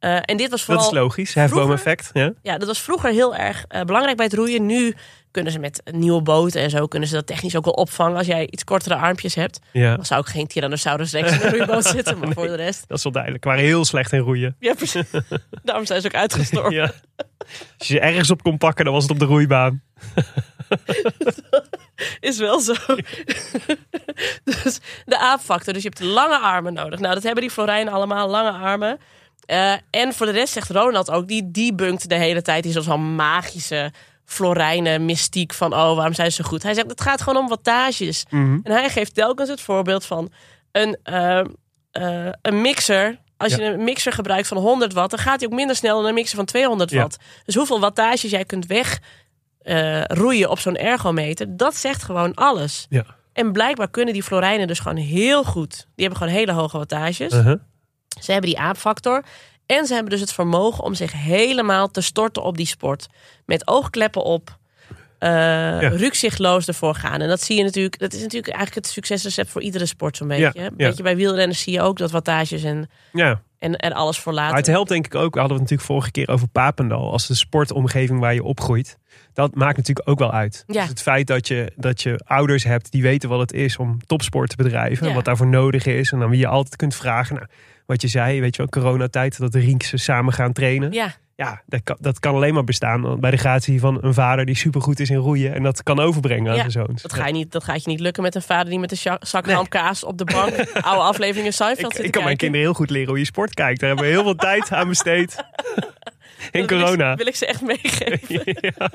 en 0.00 0.36
dit 0.36 0.50
was 0.50 0.50
Dat 0.50 0.60
vooral... 0.64 0.86
is 0.86 0.90
logisch. 0.92 1.34
Hefboom 1.34 1.72
effect. 1.72 2.10
Ja. 2.12 2.32
Ja, 2.42 2.58
dat 2.58 2.66
was 2.68 2.80
vroeger 2.82 3.10
heel 3.10 3.34
erg 3.34 3.64
belangrijk 3.66 4.16
bij 4.16 4.26
het 4.26 4.34
roeien. 4.34 4.66
Nu 4.66 4.94
kunnen 5.36 5.54
ze 5.54 5.58
met 5.58 5.82
nieuwe 5.90 6.22
boten 6.22 6.60
en 6.60 6.70
zo 6.70 6.86
kunnen 6.86 7.08
ze 7.08 7.14
dat 7.14 7.26
technisch 7.26 7.56
ook 7.56 7.64
wel 7.64 7.74
opvangen. 7.74 8.16
Als 8.16 8.26
jij 8.26 8.48
iets 8.50 8.64
kortere 8.64 8.94
armpjes 8.94 9.34
hebt, 9.34 9.58
ja, 9.72 9.96
dan 9.96 10.04
zou 10.04 10.20
ik 10.20 10.26
geen 10.26 10.46
Tyrannosaurus 10.46 11.12
Rex 11.12 11.32
in 11.32 11.40
een 11.40 11.50
roeiboot 11.50 11.84
zitten. 11.96 12.18
Maar 12.18 12.32
voor 12.32 12.46
de 12.46 12.54
rest, 12.54 12.84
dat 12.88 12.96
is 12.96 13.02
wel 13.02 13.12
duidelijk. 13.12 13.44
We 13.44 13.50
waren 13.50 13.64
heel 13.64 13.84
slecht 13.84 14.12
in 14.12 14.18
roeien. 14.18 14.56
ja, 14.58 14.74
precies. 14.74 15.10
Daarom 15.64 15.86
zijn 15.86 16.00
ze 16.00 16.06
ook 16.06 16.14
uitgestorven. 16.14 16.72
Ja. 16.72 16.92
Als 17.78 17.88
je 17.88 17.94
je 17.94 18.00
ergens 18.00 18.30
op 18.30 18.42
kon 18.42 18.58
pakken, 18.58 18.84
dan 18.84 18.94
was 18.94 19.02
het 19.02 19.12
op 19.12 19.18
de 19.18 19.24
roeibaan. 19.24 19.82
Is 22.20 22.38
wel 22.38 22.60
zo. 22.60 22.74
dus 24.44 24.80
de 25.04 25.18
aapfactor. 25.18 25.72
Dus 25.72 25.82
je 25.82 25.88
hebt 25.88 26.00
lange 26.00 26.38
armen 26.38 26.72
nodig. 26.72 27.00
Nou, 27.00 27.14
dat 27.14 27.22
hebben 27.22 27.42
die 27.42 27.50
Florijnen 27.50 27.92
allemaal, 27.92 28.28
lange 28.28 28.50
armen. 28.50 28.98
Eh, 29.46 29.72
en 29.90 30.12
voor 30.12 30.26
de 30.26 30.32
rest 30.32 30.52
zegt 30.52 30.70
Ronald 30.70 31.10
ook, 31.10 31.28
die 31.28 31.50
debunkt 31.50 32.08
de 32.08 32.14
hele 32.14 32.42
tijd. 32.42 32.62
Die 32.62 32.78
is 32.78 32.84
zo'n 32.84 33.14
magische 33.14 33.92
Florijnen 34.26 35.04
mystiek 35.04 35.54
van, 35.54 35.72
oh, 35.72 35.94
waarom 35.94 36.14
zijn 36.14 36.30
ze 36.32 36.42
zo 36.42 36.48
goed? 36.48 36.62
Hij 36.62 36.74
zegt, 36.74 36.90
het 36.90 37.00
gaat 37.00 37.20
gewoon 37.22 37.42
om 37.42 37.48
wattages. 37.48 38.24
En 38.62 38.72
hij 38.72 38.88
geeft 38.90 39.14
telkens 39.14 39.48
het 39.48 39.60
voorbeeld 39.60 40.04
van 40.04 40.32
een, 40.72 40.98
eh, 41.02 41.40
een 42.42 42.60
mixer. 42.60 43.18
Als 43.36 43.54
je 43.54 43.64
een 43.64 43.84
mixer 43.84 44.12
gebruikt 44.12 44.48
van 44.48 44.56
100 44.56 44.92
watt, 44.92 45.10
dan 45.10 45.18
gaat 45.18 45.40
hij 45.40 45.48
ook 45.48 45.54
minder 45.54 45.76
snel 45.76 45.96
dan 45.96 46.08
een 46.08 46.14
mixer 46.14 46.36
van 46.36 46.44
200 46.44 46.90
Ja. 46.90 47.00
watt. 47.00 47.16
Dus 47.44 47.54
hoeveel 47.54 47.80
wattages 47.80 48.30
jij 48.30 48.44
kunt 48.44 48.66
weg 48.66 49.00
eh, 49.58 50.04
roeien 50.04 50.50
op 50.50 50.58
zo'n 50.58 50.76
ergometer, 50.76 51.56
dat 51.56 51.76
zegt 51.76 52.02
gewoon 52.02 52.34
alles. 52.34 52.86
Ja. 52.88 53.04
En 53.32 53.52
blijkbaar 53.52 53.90
kunnen 53.90 54.14
die 54.14 54.22
Florijnen 54.22 54.66
dus 54.66 54.78
gewoon 54.78 54.96
heel 54.96 55.44
goed. 55.44 55.70
Die 55.70 56.06
hebben 56.06 56.16
gewoon 56.16 56.32
hele 56.32 56.52
hoge 56.52 56.78
wattages. 56.78 57.32
Uh-huh. 57.32 57.60
Ze 58.20 58.32
hebben 58.32 58.50
die 58.50 58.58
aapfactor. 58.58 59.24
En 59.66 59.86
ze 59.86 59.92
hebben 59.94 60.10
dus 60.12 60.20
het 60.20 60.32
vermogen 60.32 60.84
om 60.84 60.94
zich 60.94 61.12
helemaal 61.12 61.90
te 61.90 62.00
storten 62.00 62.42
op 62.42 62.56
die 62.56 62.66
sport. 62.66 63.06
Met 63.44 63.66
oogkleppen 63.68 64.22
op. 64.24 64.56
eh 65.18 65.78
Rukzichtloos 65.80 66.66
ervoor 66.68 66.94
gaan. 66.94 67.20
En 67.20 67.28
dat 67.28 67.42
zie 67.42 67.56
je 67.56 67.62
natuurlijk. 67.64 67.98
Dat 67.98 68.12
is 68.12 68.20
natuurlijk 68.20 68.54
eigenlijk 68.54 68.86
het 68.86 68.94
succesrecept 68.94 69.50
voor 69.50 69.62
iedere 69.62 69.86
sport 69.86 70.16
zo'n 70.16 70.28
beetje. 70.28 70.50
Ja, 70.54 70.70
ja. 70.76 70.92
Bij 71.02 71.16
wielrenners 71.16 71.60
zie 71.60 71.72
je 71.72 71.80
ook 71.80 71.98
dat 71.98 72.10
wattages 72.10 72.62
en, 72.62 72.90
Ja, 73.12 73.40
en 73.58 73.76
er 73.76 73.92
alles 73.92 74.18
voor 74.18 74.32
laten. 74.32 74.50
maar 74.50 74.60
het 74.60 74.70
helpt 74.70 74.88
denk 74.88 75.06
ik 75.06 75.14
ook. 75.14 75.34
We 75.34 75.40
hadden 75.40 75.58
het 75.58 75.68
natuurlijk 75.70 75.90
vorige 75.92 76.10
keer 76.10 76.28
over 76.28 76.48
Papendal. 76.48 77.12
Als 77.12 77.26
de 77.26 77.34
sportomgeving 77.34 78.20
waar 78.20 78.34
je 78.34 78.42
opgroeit. 78.42 78.98
Dat 79.32 79.54
maakt 79.54 79.76
natuurlijk 79.76 80.08
ook 80.08 80.18
wel 80.18 80.32
uit. 80.32 80.64
Ja. 80.66 80.80
Dus 80.80 80.88
het 80.88 81.02
feit 81.02 81.26
dat 81.26 81.48
je, 81.48 81.72
dat 81.76 82.02
je 82.02 82.20
ouders 82.24 82.64
hebt 82.64 82.90
die 82.92 83.02
weten 83.02 83.28
wat 83.28 83.40
het 83.40 83.52
is 83.52 83.76
om 83.76 83.98
topsport 84.06 84.50
te 84.50 84.56
bedrijven. 84.56 85.08
Ja. 85.08 85.14
Wat 85.14 85.24
daarvoor 85.24 85.46
nodig 85.46 85.86
is. 85.86 86.12
En 86.12 86.22
aan 86.22 86.30
wie 86.30 86.38
je 86.38 86.46
altijd 86.46 86.76
kunt 86.76 86.94
vragen. 86.94 87.34
Nou, 87.36 87.46
wat 87.86 88.02
je 88.02 88.08
zei, 88.08 88.40
weet 88.40 88.56
je 88.56 88.62
wel, 88.70 88.82
coronatijd. 88.82 89.38
Dat 89.38 89.52
de 89.52 89.58
rinksen 89.60 89.98
samen 89.98 90.32
gaan 90.32 90.52
trainen. 90.52 90.92
Ja, 90.92 91.14
Ja, 91.36 91.62
dat 91.66 91.80
kan, 91.84 91.96
dat 92.00 92.18
kan 92.18 92.34
alleen 92.34 92.54
maar 92.54 92.64
bestaan 92.64 93.20
bij 93.20 93.30
de 93.30 93.36
gratie 93.36 93.80
van 93.80 93.98
een 94.00 94.14
vader 94.14 94.44
die 94.46 94.56
supergoed 94.56 95.00
is 95.00 95.10
in 95.10 95.16
roeien. 95.16 95.54
En 95.54 95.62
dat 95.62 95.82
kan 95.82 95.98
overbrengen 96.00 96.50
aan 96.50 96.56
Ja, 96.56 96.70
zijn 96.70 96.86
zoons. 96.86 97.02
dat, 97.02 97.12
ga 97.12 97.26
je 97.26 97.32
niet, 97.32 97.52
dat 97.52 97.64
gaat 97.64 97.84
je 97.84 97.90
niet 97.90 98.00
lukken 98.00 98.22
met 98.22 98.34
een 98.34 98.42
vader 98.42 98.70
die 98.70 98.78
met 98.78 98.90
een 98.90 99.16
zak 99.20 99.46
Nee. 99.46 99.54
hamkaas 99.54 100.04
op 100.04 100.18
de 100.18 100.24
bank 100.24 100.54
oude 100.90 101.02
afleveringen 101.02 101.52
Seinfeld 101.52 101.90
Ik, 101.90 101.96
zit 101.96 102.04
ik 102.04 102.10
te 102.10 102.16
kan 102.16 102.24
mijn 102.24 102.36
kinderen 102.36 102.66
heel 102.66 102.74
goed 102.74 102.90
leren 102.90 103.08
hoe 103.08 103.18
je 103.18 103.24
sport 103.24 103.54
kijkt. 103.54 103.80
Daar 103.80 103.88
hebben 103.88 104.06
we 104.06 104.12
heel 104.12 104.22
veel 104.22 104.34
tijd 104.34 104.72
aan 104.72 104.88
besteed. 104.88 105.36
In 106.50 106.60
Dat 106.60 106.70
wil 106.70 106.78
ik- 106.78 106.84
corona. 106.84 107.14
Wil 107.14 107.26
ik 107.26 107.36
ze 107.36 107.46
echt 107.46 107.60
meegeven. 107.62 108.20
Ja. 108.78 108.90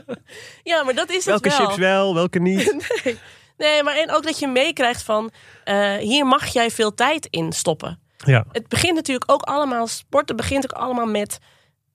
Ja, 0.63 0.84
maar 0.84 0.93
dat 0.95 1.10
is 1.12 1.25
Welke 1.25 1.47
het 1.49 1.58
wel. 1.58 1.67
chips 1.67 1.80
wel, 1.80 2.13
welke 2.13 2.39
niet. 2.39 2.86
Nee. 3.04 3.17
nee, 3.58 3.84
maar 3.84 3.95
en 3.95 4.12
ook 4.12 4.23
dat 4.23 4.39
je 4.39 4.47
meekrijgt 4.47 5.04
van... 5.04 5.32
eh, 5.63 5.95
hier 5.95 6.25
mag 6.25 6.45
jij 6.45 6.69
veel 6.71 6.93
tijd 6.93 7.27
in 7.30 7.51
stoppen. 7.51 7.99
Ja, 8.25 8.45
Het 8.51 8.67
begint 8.67 8.95
natuurlijk 8.95 9.31
ook 9.31 9.41
allemaal... 9.41 9.88
Sporten 9.88 10.36
begint 10.36 10.63
ook 10.73 10.79
allemaal 10.81 11.05
met... 11.05 11.39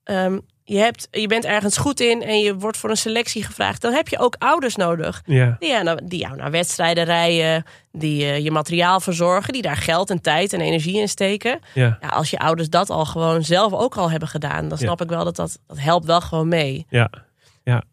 ehm, 0.05 0.39
je, 0.65 0.79
hebt, 0.79 1.09
je 1.11 1.27
bent 1.27 1.45
ergens 1.45 1.77
goed 1.77 2.01
in 2.01 2.23
en 2.23 2.39
je 2.39 2.57
wordt 2.57 2.77
voor 2.77 2.91
een 2.91 2.97
selectie 2.97 3.45
gevraagd. 3.45 3.81
Dan 3.83 3.93
heb 3.93 4.09
je 4.09 4.19
ook 4.19 4.37
ouders 4.39 4.77
nodig. 4.77 5.23
ja. 5.27 5.57
Die, 5.59 5.69
ja, 5.69 5.83
nou, 5.83 5.99
die 6.05 6.19
jou 6.21 6.37
naar 6.37 6.51
wedstrijden 6.51 7.05
rijden. 7.05 7.65
Die 7.93 8.25
eh, 8.25 8.39
je 8.45 8.51
materiaal 8.51 9.01
verzorgen. 9.01 9.53
Die 9.53 9.62
daar 9.62 9.77
geld 9.77 10.11
en 10.11 10.21
tijd 10.21 10.53
en 10.53 10.61
energie 10.61 11.01
in 11.01 11.09
steken. 11.09 11.59
ja. 11.75 11.99
Ja, 12.01 12.09
als 12.09 12.31
je 12.31 12.39
ouders 12.39 12.69
dat 12.69 12.91
al 12.91 13.05
gewoon 13.05 13.45
zelf 13.45 13.73
ook 13.73 13.97
al 13.97 14.11
hebben 14.11 14.29
gedaan... 14.29 14.69
dan 14.69 14.79
Ja. 14.81 14.85
snap 14.85 15.01
ik 15.03 15.09
wel 15.09 15.25
dat 15.25 15.37
dat, 15.37 15.59
dat 15.67 15.79
helpt 15.81 16.07
wel 16.07 16.21
gewoon 16.21 16.49
mee. 16.49 16.87
ja. 16.89 17.11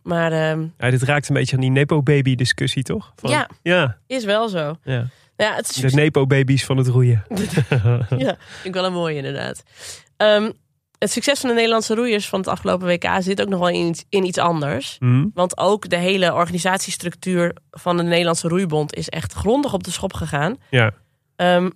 Maar 0.04 0.32
ehm, 0.32 0.66
Ja, 0.78 0.90
dit 0.90 1.02
raakt 1.04 1.28
een 1.30 1.36
beetje 1.36 1.56
aan 1.56 1.62
die 1.62 1.70
Nepo-baby-discussie, 1.72 2.84
toch? 2.84 3.14
Van- 3.16 3.30
Ja. 3.30 3.48
ja, 3.62 3.98
is 4.08 4.24
wel 4.24 4.50
zo. 4.50 4.76
ja. 4.84 5.08
Ja, 5.44 5.56
het 5.56 5.70
is 5.70 5.76
De 5.92 5.96
Nepo-babies 5.96 6.66
van 6.66 6.78
het 6.78 6.88
roeien. 6.88 7.24
Ja, 8.18 8.38
vind 8.38 8.64
ik 8.64 8.74
wel 8.74 8.86
een 8.86 8.94
mooie 8.94 9.16
inderdaad. 9.16 9.64
Ehm, 10.18 10.52
het 10.98 11.12
succes 11.12 11.40
van 11.40 11.50
de 11.50 11.56
Nederlandse 11.56 11.96
roeiers 11.96 12.30
van 12.30 12.40
het 12.40 12.48
afgelopen 12.48 12.88
WK 12.88 13.10
zit 13.20 13.42
ook 13.42 13.48
nog 13.50 13.60
wel 13.60 13.70
in 13.70 13.88
iets, 13.88 14.06
in 14.10 14.26
iets 14.26 14.38
anders. 14.38 14.96
Hm? 15.00 15.28
Want 15.34 15.58
ook 15.58 15.90
de 15.90 15.96
hele 15.96 16.34
organisatiestructuur 16.34 17.56
van 17.72 17.98
de 17.98 18.04
Nederlandse 18.04 18.48
Roeibond 18.48 18.96
is 18.96 19.10
echt 19.10 19.34
grondig 19.34 19.74
op 19.74 19.84
de 19.84 19.92
schop 19.92 20.14
gegaan. 20.14 20.58
Ja, 20.70 20.94
Ehm, 21.36 21.70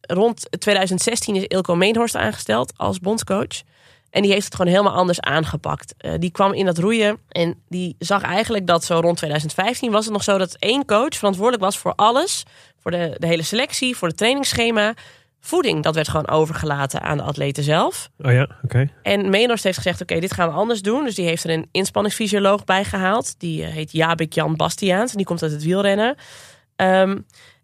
rond 0.00 0.60
2016 0.60 1.36
is 1.36 1.44
Ilko 1.44 1.74
Meenhorst 1.74 2.16
aangesteld 2.16 2.72
als 2.76 2.98
bondscoach. 2.98 3.62
En 4.10 4.22
die 4.22 4.32
heeft 4.32 4.44
het 4.44 4.54
gewoon 4.54 4.72
helemaal 4.72 4.92
anders 4.94 5.20
aangepakt. 5.20 5.94
Eh, 5.98 6.12
die 6.18 6.30
kwam 6.30 6.52
in 6.52 6.64
dat 6.64 6.78
roeien 6.78 7.18
en 7.28 7.62
die 7.68 7.96
zag 7.98 8.22
eigenlijk 8.22 8.66
dat 8.66 8.84
zo 8.84 9.00
rond 9.00 9.16
2015 9.16 9.90
was 9.90 10.04
het 10.04 10.12
nog 10.12 10.22
zo 10.22 10.38
dat 10.38 10.56
één 10.58 10.84
coach 10.84 11.14
verantwoordelijk 11.14 11.62
was 11.64 11.78
voor 11.78 11.92
alles. 11.94 12.42
Voor 12.80 12.90
de, 12.90 13.14
de 13.18 13.26
hele 13.26 13.42
selectie, 13.42 13.96
voor 13.96 14.08
het 14.08 14.16
trainingsschema. 14.16 14.94
Voeding, 15.40 15.82
dat 15.82 15.94
werd 15.94 16.08
gewoon 16.08 16.28
overgelaten 16.28 17.00
aan 17.02 17.16
de 17.16 17.22
atleten 17.22 17.62
zelf. 17.62 18.10
oh 18.18 18.32
ja, 18.32 18.48
oké. 18.62 18.88
En 19.02 19.30
Meenhorst 19.30 19.64
heeft 19.64 19.76
gezegd, 19.76 20.00
oké, 20.00 20.20
dit 20.20 20.32
gaan 20.32 20.48
we 20.48 20.54
anders 20.54 20.82
doen. 20.82 21.04
Dus 21.04 21.14
die 21.14 21.26
heeft 21.26 21.44
er 21.44 21.50
een 21.50 21.68
inspanningsfysioloog 21.72 22.64
bij 22.64 22.84
gehaald. 22.84 23.34
Die 23.40 23.64
eh, 23.64 23.72
heet 23.72 23.92
Jabik 23.92 24.32
Jan 24.32 24.56
Bastiaans. 24.56 25.10
En 25.10 25.16
die 25.16 25.26
komt 25.26 25.42
uit 25.42 25.52
het 25.52 25.62
wielrennen. 25.64 26.14
Ehm, 26.76 27.18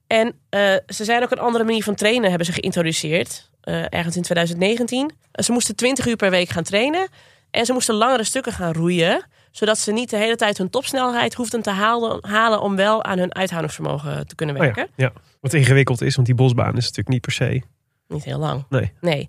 en 0.06 0.34
eh, 0.48 0.60
ze 0.86 1.04
zijn 1.04 1.22
ook 1.22 1.30
een 1.30 1.38
andere 1.38 1.64
manier 1.64 1.82
van 1.82 1.94
trainen 1.94 2.28
hebben 2.28 2.46
ze 2.46 2.52
geïntroduceerd. 2.52 3.50
eh, 3.60 3.84
ergens 3.88 4.16
in 4.16 4.22
2019. 4.22 5.10
Eh, 5.32 5.44
ze 5.44 5.52
moesten 5.52 5.76
20 5.76 6.06
uur 6.06 6.16
per 6.16 6.30
week 6.30 6.48
gaan 6.48 6.62
trainen. 6.62 7.08
En 7.50 7.64
ze 7.66 7.72
moesten 7.72 7.94
langere 7.94 8.24
stukken 8.24 8.52
gaan 8.52 8.72
roeien. 8.72 9.24
Zodat 9.54 9.78
ze 9.78 9.92
niet 9.92 10.10
de 10.10 10.16
hele 10.16 10.36
tijd 10.36 10.58
hun 10.58 10.70
topsnelheid 10.70 11.34
hoefden 11.34 11.62
te 11.62 11.70
halen, 11.70 12.18
halen 12.26 12.60
om 12.60 12.76
wel 12.76 13.04
aan 13.04 13.18
hun 13.18 13.34
uithoudingsvermogen 13.34 14.26
te 14.26 14.34
kunnen 14.34 14.54
Oh 14.56 14.60
werken. 14.60 14.88
ja, 14.96 15.04
ja. 15.14 15.20
Wat 15.40 15.52
ingewikkeld 15.52 16.00
is, 16.02 16.14
want 16.14 16.26
die 16.26 16.36
bosbaan 16.36 16.76
is 16.76 16.82
natuurlijk 16.82 17.08
niet 17.08 17.20
per 17.20 17.32
se. 17.32 17.62
Niet 18.08 18.24
heel 18.24 18.38
lang. 18.38 18.64
Nee. 18.68 18.92
Nee. 19.00 19.28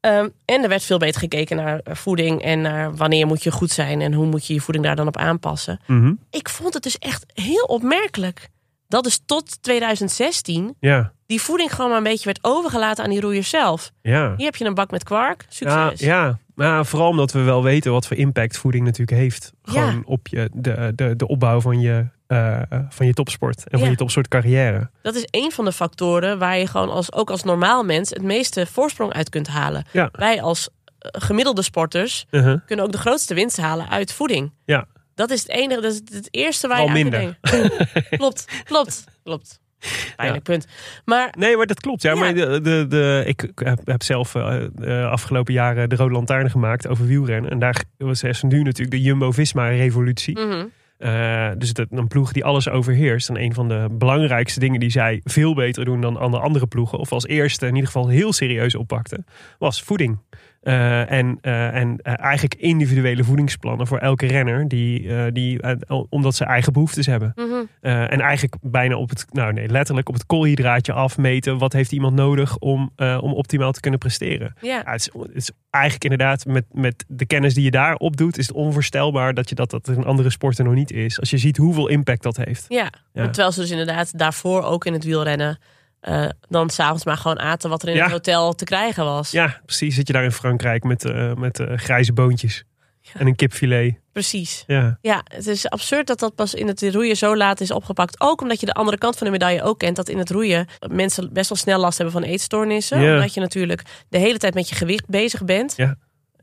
Ehm, 0.00 0.28
en 0.44 0.62
er 0.62 0.68
werd 0.68 0.82
veel 0.82 0.98
beter 0.98 1.20
gekeken 1.20 1.56
naar 1.56 1.78
eh, 1.78 1.94
voeding 1.94 2.42
en 2.42 2.60
naar 2.60 2.96
wanneer 2.96 3.26
moet 3.26 3.42
je 3.42 3.50
goed 3.50 3.70
zijn 3.70 4.00
en 4.00 4.12
hoe 4.12 4.26
moet 4.26 4.46
je 4.46 4.54
je 4.54 4.60
voeding 4.60 4.84
daar 4.86 4.96
dan 4.96 5.06
op 5.06 5.16
aanpassen. 5.16 5.80
Mhm. 5.86 6.12
Ik 6.30 6.48
vond 6.48 6.74
het 6.74 6.82
dus 6.82 6.98
echt 6.98 7.24
heel 7.34 7.64
opmerkelijk 7.64 8.48
dat 8.88 9.04
dus 9.04 9.20
tot 9.26 9.62
2016 9.62 10.76
Ja, 10.80 11.12
die 11.26 11.40
voeding 11.42 11.70
gewoon 11.74 11.88
maar 11.88 11.98
een 11.98 12.04
beetje 12.04 12.24
werd 12.24 12.38
overgelaten 12.44 13.04
aan 13.04 13.10
die 13.10 13.20
roeiers 13.20 13.48
zelf. 13.50 13.90
ja. 14.02 14.34
Hier 14.36 14.46
heb 14.46 14.56
je 14.56 14.64
een 14.64 14.74
bak 14.74 14.90
met 14.90 15.04
kwark, 15.04 15.46
Ja, 15.48 15.88
succes. 15.88 16.00
ja. 16.06 16.38
Maar 16.54 16.86
vooral 16.86 17.08
omdat 17.08 17.32
we 17.32 17.40
wel 17.42 17.62
weten 17.62 17.92
wat 17.92 18.06
voor 18.06 18.16
impact 18.16 18.56
voeding 18.58 18.84
natuurlijk 18.84 19.18
heeft. 19.18 19.52
Gewoon 19.62 19.92
Ja. 19.94 20.00
op 20.04 20.28
je, 20.28 20.50
de, 20.52 20.92
de, 20.94 21.16
de 21.16 21.28
opbouw 21.28 21.60
van 21.60 21.80
je, 21.80 22.06
eh, 22.26 22.60
van 22.88 23.06
je 23.06 23.12
topsport. 23.12 23.68
En 23.68 23.78
van 23.78 23.90
je 23.90 23.96
topsport 23.96 24.28
carrière. 24.28 24.90
Dat 25.02 25.14
is 25.14 25.26
een 25.30 25.52
van 25.52 25.64
de 25.64 25.72
factoren 25.72 26.38
waar 26.38 26.58
je 26.58 26.66
gewoon 26.66 26.90
als, 26.90 27.12
ook 27.12 27.30
als 27.30 27.42
normaal 27.42 27.84
mens 27.84 28.10
het 28.10 28.22
meeste 28.22 28.66
voorsprong 28.66 29.12
uit 29.12 29.28
kunt 29.28 29.48
halen. 29.48 29.84
Ja. 29.92 30.08
Wij 30.12 30.42
als 30.42 30.68
eh, 30.98 31.10
gemiddelde 31.22 31.62
sporters 31.62 32.26
Uh-huh. 32.30 32.60
kunnen 32.66 32.84
ook 32.84 32.92
de 32.92 32.98
grootste 32.98 33.34
winst 33.34 33.56
halen 33.56 33.88
uit 33.90 34.12
voeding. 34.12 34.52
Ja. 34.64 34.86
Dat 35.14 35.30
is 35.30 35.40
het 35.42 35.50
enige, 35.50 35.80
dat 35.80 35.92
is 35.92 36.00
het 36.14 36.28
eerste 36.30 36.68
waar 36.68 36.78
Vooral 36.78 36.96
je 36.96 37.04
aan 37.04 37.10
minder. 37.10 37.38
denken. 37.50 37.90
klopt, 38.18 38.44
klopt, 38.64 39.04
klopt. 39.24 39.60
Pijnlijk 40.16 40.44
punt. 40.44 40.66
Maar 41.04 41.34
Nee, 41.38 41.56
maar 41.56 41.66
dat 41.66 41.80
klopt. 41.80 42.02
Ja, 42.02 42.12
Ja. 42.12 42.18
maar 42.18 42.34
de, 42.34 42.60
de, 42.60 42.86
de, 42.88 43.22
ik 43.26 43.50
heb, 43.84 44.02
zelf 44.02 44.34
eh, 44.34 44.60
de 44.74 45.06
afgelopen 45.10 45.52
jaren 45.52 45.88
de 45.88 45.96
Rode 45.96 46.12
Lantaarn 46.12 46.50
gemaakt 46.50 46.88
over 46.88 47.06
wielrennen. 47.06 47.50
En 47.50 47.58
daar 47.58 47.82
was 47.96 48.22
er 48.22 48.38
nu 48.42 48.62
natuurlijk 48.62 48.90
de 48.90 49.00
Jumbo-Visma-revolutie. 49.00 50.38
mhm, 50.40 50.64
Eh, 50.98 51.50
dus 51.58 51.72
dat, 51.72 51.86
een 51.90 52.08
ploeg 52.08 52.32
die 52.32 52.44
alles 52.44 52.68
overheerst. 52.68 53.28
En 53.28 53.40
een 53.42 53.54
van 53.54 53.68
de 53.68 53.86
belangrijkste 53.90 54.60
dingen 54.60 54.80
die 54.80 54.90
zij 54.90 55.20
veel 55.24 55.54
beter 55.54 55.84
doen 55.84 56.00
dan 56.00 56.16
andere, 56.16 56.42
andere 56.42 56.66
ploegen. 56.66 56.98
Of 56.98 57.12
als 57.12 57.26
eerste 57.26 57.66
in 57.66 57.74
ieder 57.74 57.90
geval 57.90 58.08
heel 58.08 58.32
serieus 58.32 58.74
oppakte. 58.74 59.24
Was 59.58 59.82
voeding. 59.82 60.18
Eh, 60.62 61.10
en 61.10 61.38
eh, 61.40 61.74
en 61.74 61.98
eh, 62.02 62.12
eigenlijk 62.18 62.54
individuele 62.54 63.24
voedingsplannen 63.24 63.86
voor 63.86 63.98
elke 63.98 64.26
renner. 64.26 64.68
Die, 64.68 65.32
die, 65.32 65.60
omdat 66.08 66.34
ze 66.34 66.44
eigen 66.44 66.72
behoeftes 66.72 67.06
hebben. 67.06 67.32
mhm. 67.36 67.64
En 67.80 68.20
eigenlijk 68.20 68.56
bijna 68.60 68.96
op 68.96 69.08
het, 69.08 69.26
nou 69.30 69.52
nee, 69.52 69.68
letterlijk 69.68 70.08
op 70.08 70.14
het 70.14 70.26
koolhydraatje 70.26 70.92
afmeten. 70.92 71.58
Wat 71.58 71.72
heeft 71.72 71.92
iemand 71.92 72.14
nodig 72.14 72.58
om, 72.58 72.92
om 72.96 73.32
optimaal 73.32 73.72
te 73.72 73.80
kunnen 73.80 73.98
presteren? 74.00 74.54
ja. 74.60 74.82
Ja, 74.84 74.92
het, 74.92 75.00
is, 75.00 75.22
het 75.22 75.36
is 75.36 75.50
eigenlijk 75.70 76.04
inderdaad 76.04 76.46
met, 76.46 76.64
met 76.72 77.04
de 77.08 77.26
kennis 77.26 77.54
die 77.54 77.64
je 77.64 77.70
daar 77.70 77.94
opdoet, 77.94 78.38
is 78.38 78.46
het 78.46 78.56
onvoorstelbaar 78.56 79.34
dat 79.34 79.48
je 79.48 79.54
dat, 79.54 79.70
dat 79.70 79.88
een 79.88 80.04
andere 80.04 80.30
sporten 80.30 80.64
nog 80.64 80.74
niet 80.74 80.90
is. 80.92 81.20
Als 81.20 81.30
je 81.30 81.38
ziet 81.38 81.56
hoeveel 81.56 81.88
impact 81.88 82.22
dat 82.22 82.36
heeft. 82.36 82.64
Ja, 82.68 82.92
Ja. 83.12 83.24
terwijl 83.24 83.52
ze 83.52 83.60
dus 83.60 83.70
inderdaad 83.70 84.18
daarvoor 84.18 84.62
ook 84.62 84.84
in 84.84 84.92
het 84.92 85.04
wielrennen 85.04 85.58
eh, 86.02 86.28
dan 86.48 86.70
s'avonds 86.70 87.04
maar 87.04 87.16
gewoon 87.16 87.38
aten 87.40 87.70
wat 87.70 87.82
er 87.82 87.88
in 87.88 87.94
Ja. 87.94 88.02
het 88.02 88.12
hotel 88.12 88.52
te 88.52 88.64
krijgen 88.64 89.04
was. 89.04 89.30
Ja, 89.30 89.60
precies. 89.64 89.94
Zit 89.94 90.06
je 90.06 90.12
daar 90.12 90.24
in 90.24 90.32
Frankrijk 90.32 90.84
met, 90.84 91.04
eh, 91.04 91.34
met 91.34 91.60
eh, 91.60 91.76
grijze 91.76 92.12
boontjes 92.12 92.64
en 93.12 93.26
een 93.26 93.36
kipfilet. 93.36 93.94
Precies. 94.12 94.64
Ja, 94.66 94.98
Ja, 95.00 95.20
het 95.24 95.46
is 95.46 95.68
absurd 95.68 96.06
dat 96.06 96.18
dat 96.18 96.34
pas 96.34 96.54
in 96.54 96.66
het 96.66 96.82
roeien 96.92 97.16
zo 97.16 97.36
laat 97.36 97.60
is 97.60 97.70
opgepakt. 97.70 98.20
Ook 98.20 98.40
omdat 98.40 98.60
je 98.60 98.66
de 98.66 98.72
andere 98.72 98.98
kant 98.98 99.16
van 99.16 99.26
de 99.26 99.32
medaille 99.32 99.62
ook 99.62 99.78
kent. 99.78 99.96
Dat 99.96 100.08
in 100.08 100.18
het 100.18 100.30
roeien 100.30 100.66
mensen 100.90 101.32
best 101.32 101.48
wel 101.48 101.58
snel 101.58 101.78
last 101.80 101.98
hebben 101.98 102.14
van 102.14 102.22
eetstoornissen. 102.30 103.00
Ja. 103.00 103.14
Omdat 103.14 103.34
je 103.34 103.40
natuurlijk 103.40 103.82
de 104.08 104.18
hele 104.18 104.38
tijd 104.38 104.54
met 104.54 104.68
je 104.68 104.74
gewicht 104.74 105.06
bezig 105.08 105.44
bent. 105.44 105.74
Ja. 105.76 105.96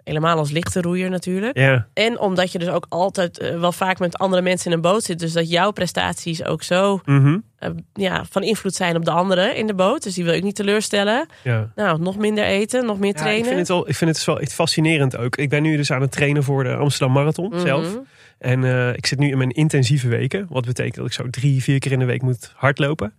Helemaal 0.09 0.37
als 0.37 0.51
lichte 0.51 0.81
roeier 0.81 1.09
natuurlijk. 1.09 1.57
ja, 1.57 1.87
En 1.93 2.19
omdat 2.19 2.51
je 2.51 2.59
dus 2.59 2.67
ook 2.67 2.85
altijd 2.89 3.39
eh, 3.39 3.59
wel 3.59 3.71
vaak 3.71 3.99
met 3.99 4.17
andere 4.17 4.41
mensen 4.41 4.67
in 4.71 4.75
een 4.77 4.81
boot 4.81 5.03
zit. 5.03 5.19
Dus 5.19 5.33
dat 5.33 5.49
jouw 5.49 5.71
prestaties 5.71 6.43
ook 6.43 6.63
zo 6.63 6.99
mhm, 7.05 7.37
eh, 7.57 7.69
ja, 7.93 8.23
van 8.29 8.43
invloed 8.43 8.75
zijn 8.75 8.95
op 8.95 9.05
de 9.05 9.11
anderen 9.11 9.55
in 9.55 9.67
de 9.67 9.73
boot. 9.73 10.03
Dus 10.03 10.13
die 10.13 10.23
wil 10.23 10.33
ik 10.33 10.43
niet 10.43 10.55
teleurstellen. 10.55 11.27
ja. 11.43 11.71
Nou, 11.75 12.01
nog 12.01 12.17
minder 12.17 12.43
eten, 12.43 12.85
nog 12.85 12.99
meer 12.99 13.13
Ja, 13.13 13.19
trainen. 13.19 13.39
ik 13.41 13.45
vind 13.47 13.59
het 13.59 13.67
wel, 13.67 13.87
ik 13.89 13.95
vind 13.95 14.15
het 14.15 14.25
wel 14.25 14.39
echt 14.39 14.53
fascinerend 14.53 15.17
ook. 15.17 15.35
Ik 15.37 15.49
ben 15.49 15.61
nu 15.63 15.75
dus 15.77 15.91
aan 15.91 16.01
het 16.01 16.11
trainen 16.11 16.43
voor 16.43 16.63
de 16.63 16.75
Amsterdam 16.75 17.11
Marathon 17.15 17.49
Mhm. 17.49 17.59
zelf. 17.59 17.97
En 18.37 18.63
eh, 18.63 18.93
ik 18.93 19.05
zit 19.05 19.19
nu 19.19 19.29
in 19.31 19.37
mijn 19.37 19.49
intensieve 19.51 20.07
weken. 20.07 20.45
Wat 20.49 20.65
betekent 20.65 20.95
dat 20.95 21.05
ik 21.05 21.13
zo 21.13 21.29
drie, 21.29 21.63
vier 21.63 21.79
keer 21.79 21.91
in 21.91 21.99
de 21.99 22.05
week 22.05 22.21
moet 22.21 22.53
hardlopen. 22.55 23.13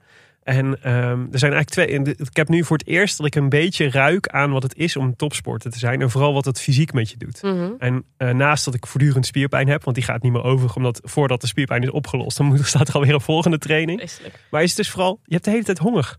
En 0.50 0.82
ehm, 0.82 1.26
er 1.32 1.38
zijn 1.38 1.52
eigenlijk 1.52 1.68
twee. 1.68 2.16
Ik 2.16 2.36
heb 2.36 2.48
nu 2.48 2.64
voor 2.64 2.76
het 2.76 2.86
eerst 2.86 3.16
dat 3.16 3.26
ik 3.26 3.34
een 3.34 3.48
beetje 3.48 3.90
ruik 3.90 4.28
aan 4.28 4.50
wat 4.50 4.62
het 4.62 4.76
is 4.76 4.96
om 4.96 5.16
topsporter 5.16 5.70
te 5.70 5.78
zijn. 5.78 6.00
En 6.00 6.10
vooral 6.10 6.32
wat 6.32 6.44
het 6.44 6.60
fysiek 6.60 6.92
met 6.92 7.10
je 7.10 7.16
doet. 7.16 7.42
Mhm. 7.42 7.70
En 7.78 8.04
eh, 8.16 8.30
naast 8.30 8.64
dat 8.64 8.74
ik 8.74 8.86
voortdurend 8.86 9.26
spierpijn 9.26 9.68
heb, 9.68 9.84
want 9.84 9.96
die 9.96 10.04
gaat 10.04 10.22
niet 10.22 10.32
meer 10.32 10.42
over, 10.42 10.74
omdat 10.74 11.00
voordat 11.04 11.40
de 11.40 11.46
spierpijn 11.46 11.82
is 11.82 11.90
opgelost, 11.90 12.36
dan 12.36 12.46
moet, 12.46 12.66
staat 12.74 12.88
er 12.88 12.94
alweer 12.94 13.14
een 13.14 13.20
volgende 13.20 13.58
training. 13.58 13.98
Vreselijk. 13.98 14.46
Maar 14.50 14.62
is 14.62 14.68
het 14.68 14.76
dus 14.76 14.90
vooral, 14.90 15.20
je 15.24 15.32
hebt 15.32 15.44
de 15.44 15.50
hele 15.50 15.64
tijd 15.64 15.78
honger. 15.78 16.16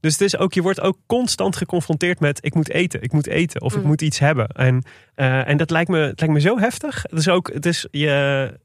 Dus 0.00 0.12
het 0.12 0.20
is 0.20 0.36
ook, 0.36 0.52
je 0.52 0.62
wordt 0.62 0.80
ook 0.80 0.96
constant 1.06 1.56
geconfronteerd 1.56 2.20
met 2.20 2.44
ik 2.44 2.54
moet 2.54 2.70
eten, 2.70 3.02
ik 3.02 3.12
moet 3.12 3.26
eten 3.26 3.60
of 3.60 3.74
ik 3.74 3.80
Mm. 3.80 3.86
moet 3.86 4.02
iets 4.02 4.18
hebben. 4.18 4.46
En, 4.48 4.82
eh, 5.14 5.48
en 5.48 5.56
dat 5.56 5.70
lijkt 5.70 5.90
me, 5.90 5.98
het 5.98 6.20
lijkt 6.20 6.34
me 6.34 6.40
zo 6.40 6.58
heftig. 6.58 7.02
Het 7.02 7.18
is 7.18 7.28
ook, 7.28 7.52
het 7.52 7.66
is, 7.66 7.86
je, 7.90 8.08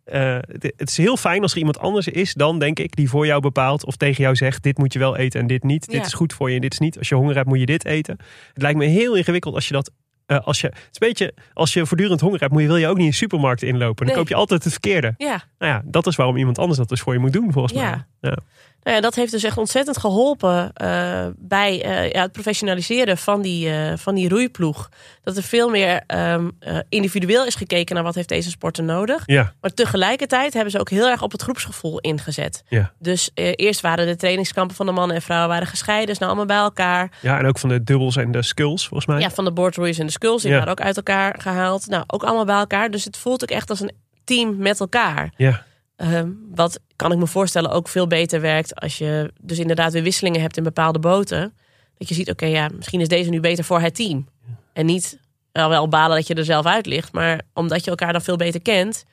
eh, 0.03 0.37
het 0.47 0.73
het 0.77 0.89
is 0.89 0.97
heel 0.97 1.17
fijn 1.17 1.41
als 1.41 1.51
er 1.51 1.57
iemand 1.57 1.79
anders 1.79 2.07
is 2.07 2.33
dan, 2.33 2.59
denk 2.59 2.79
ik, 2.79 2.95
die 2.95 3.09
voor 3.09 3.25
jou 3.25 3.41
bepaalt 3.41 3.85
of 3.85 3.95
tegen 3.95 4.23
jou 4.23 4.35
zegt: 4.35 4.63
dit 4.63 4.77
moet 4.77 4.93
je 4.93 4.99
wel 4.99 5.17
eten 5.17 5.39
en 5.39 5.47
dit 5.47 5.63
niet. 5.63 5.89
Dit 5.91 6.05
is 6.05 6.13
goed 6.13 6.33
voor 6.33 6.49
je 6.49 6.55
en 6.55 6.61
dit 6.61 6.73
is 6.73 6.79
niet. 6.79 6.97
Als 6.97 7.09
je 7.09 7.15
honger 7.15 7.35
hebt, 7.35 7.47
moet 7.47 7.59
je 7.59 7.65
dit 7.65 7.85
eten. 7.85 8.17
Het 8.53 8.61
lijkt 8.61 8.77
me 8.77 8.85
heel 8.85 9.15
ingewikkeld 9.15 9.53
als 9.55 9.67
je 9.67 9.73
dat. 9.73 9.91
Eh, 10.25 10.39
als 10.39 10.61
je, 10.61 10.67
het 10.67 10.75
is 10.77 10.81
een 10.99 11.07
beetje, 11.07 11.33
als 11.53 11.73
je 11.73 11.85
voortdurend 11.85 12.21
honger 12.21 12.39
hebt, 12.39 12.51
moet 12.51 12.61
je, 12.61 12.67
wil 12.67 12.77
je 12.77 12.87
ook 12.87 12.97
niet 12.97 13.05
in 13.05 13.13
supermarkt 13.13 13.61
inlopen. 13.63 13.95
Dan 13.95 14.05
Nee. 14.05 14.15
koop 14.15 14.27
je 14.27 14.35
altijd 14.35 14.63
het 14.63 14.71
verkeerde. 14.71 15.13
Ja. 15.17 15.43
Nou 15.59 15.71
ja, 15.71 15.81
dat 15.85 16.07
is 16.07 16.15
waarom 16.15 16.37
iemand 16.37 16.59
anders 16.59 16.79
dat 16.79 16.89
dus 16.89 17.01
voor 17.01 17.13
je 17.13 17.19
moet 17.19 17.33
doen, 17.33 17.51
volgens 17.51 17.73
Ja. 17.73 17.89
mij. 17.89 18.03
Ja. 18.31 18.37
Nou 18.83 18.97
ja, 18.97 19.03
dat 19.03 19.15
heeft 19.15 19.31
dus 19.31 19.43
echt 19.43 19.57
ontzettend 19.57 19.97
geholpen 19.97 20.73
eh, 20.73 21.25
bij 21.37 21.81
eh, 21.83 22.11
ja, 22.11 22.21
het 22.21 22.31
professionaliseren 22.31 23.17
van 23.17 23.41
die, 23.41 23.69
van 23.95 24.15
die 24.15 24.29
roeiploeg. 24.29 24.89
Dat 25.23 25.37
er 25.37 25.43
veel 25.43 25.69
meer 25.69 26.03
ehm, 26.07 26.49
eh, 26.59 26.77
individueel 26.89 27.45
is 27.45 27.55
gekeken 27.55 27.95
naar 27.95 28.03
wat 28.03 28.15
heeft 28.15 28.29
deze 28.29 28.49
sporter 28.49 28.83
nodig. 28.83 29.23
Ja, 29.25 29.53
Maar 29.61 29.73
tegelijkertijd 29.73 30.53
hebben 30.53 30.71
ze 30.71 30.79
ook 30.79 30.89
heel 30.89 31.07
erg 31.09 31.21
op 31.21 31.31
het 31.31 31.41
groepsgevoel 31.41 31.99
ingezet. 31.99 32.63
ja. 32.67 32.91
Dus 32.99 33.29
eerst 33.33 33.81
waren 33.81 34.05
de 34.05 34.15
trainingskampen 34.15 34.75
van 34.75 34.85
de 34.85 34.91
mannen 34.91 35.15
en 35.15 35.21
vrouwen 35.21 35.49
waren 35.49 35.67
gescheiden. 35.67 36.07
Dus 36.07 36.17
nou 36.17 36.31
allemaal 36.31 36.55
bij 36.55 36.63
elkaar. 36.65 37.11
Ja, 37.21 37.39
en 37.39 37.45
ook 37.45 37.57
van 37.59 37.69
de 37.69 37.83
dubbels 37.83 38.15
en 38.15 38.31
de 38.31 38.41
skulls, 38.41 38.87
volgens 38.87 39.05
mij. 39.09 39.19
Ja, 39.19 39.29
van 39.29 39.45
de 39.45 39.51
boardroeiers 39.51 39.97
en 39.99 40.05
de 40.05 40.11
skulls. 40.15 40.41
Die 40.41 40.51
Ja. 40.51 40.57
waren 40.57 40.71
ook 40.71 40.81
uit 40.81 40.97
elkaar 40.97 41.35
gehaald. 41.41 41.87
Nou, 41.87 42.03
ook 42.07 42.23
allemaal 42.23 42.45
bij 42.45 42.55
elkaar. 42.57 42.91
Dus 42.91 43.05
het 43.05 43.17
voelt 43.17 43.43
ook 43.43 43.49
echt 43.49 43.69
als 43.69 43.79
een 43.79 43.91
team 44.23 44.57
met 44.57 44.79
elkaar. 44.79 45.33
Ja, 45.37 45.63
Ehm, 45.95 46.29
wat 46.55 46.79
kan 46.95 47.11
ik 47.11 47.17
me 47.17 47.27
voorstellen 47.27 47.71
ook 47.71 47.87
veel 47.87 48.07
beter 48.07 48.41
werkt 48.41 48.75
als 48.75 48.97
je 48.97 49.33
dus 49.41 49.59
inderdaad 49.59 49.93
weer 49.93 50.03
wisselingen 50.03 50.41
hebt 50.41 50.57
in 50.57 50.63
bepaalde 50.63 50.99
boten. 50.99 51.53
Dat 51.97 52.07
je 52.09 52.13
ziet, 52.15 52.29
oké, 52.29 52.45
ja, 52.45 52.69
misschien 52.75 53.01
is 53.01 53.07
deze 53.07 53.29
nu 53.29 53.39
beter 53.39 53.63
voor 53.63 53.79
het 53.79 53.95
team. 53.95 54.27
En 54.73 54.85
niet 54.85 55.19
wel, 55.51 55.69
wel 55.69 55.87
balen 55.87 56.15
dat 56.17 56.27
je 56.27 56.33
er 56.33 56.45
zelf 56.45 56.65
uit 56.65 56.85
ligt, 56.85 57.11
maar 57.13 57.41
omdat 57.53 57.83
je 57.83 57.89
elkaar 57.89 58.11
dan 58.11 58.21
veel 58.21 58.35
beter 58.35 58.61
kent. 58.61 59.05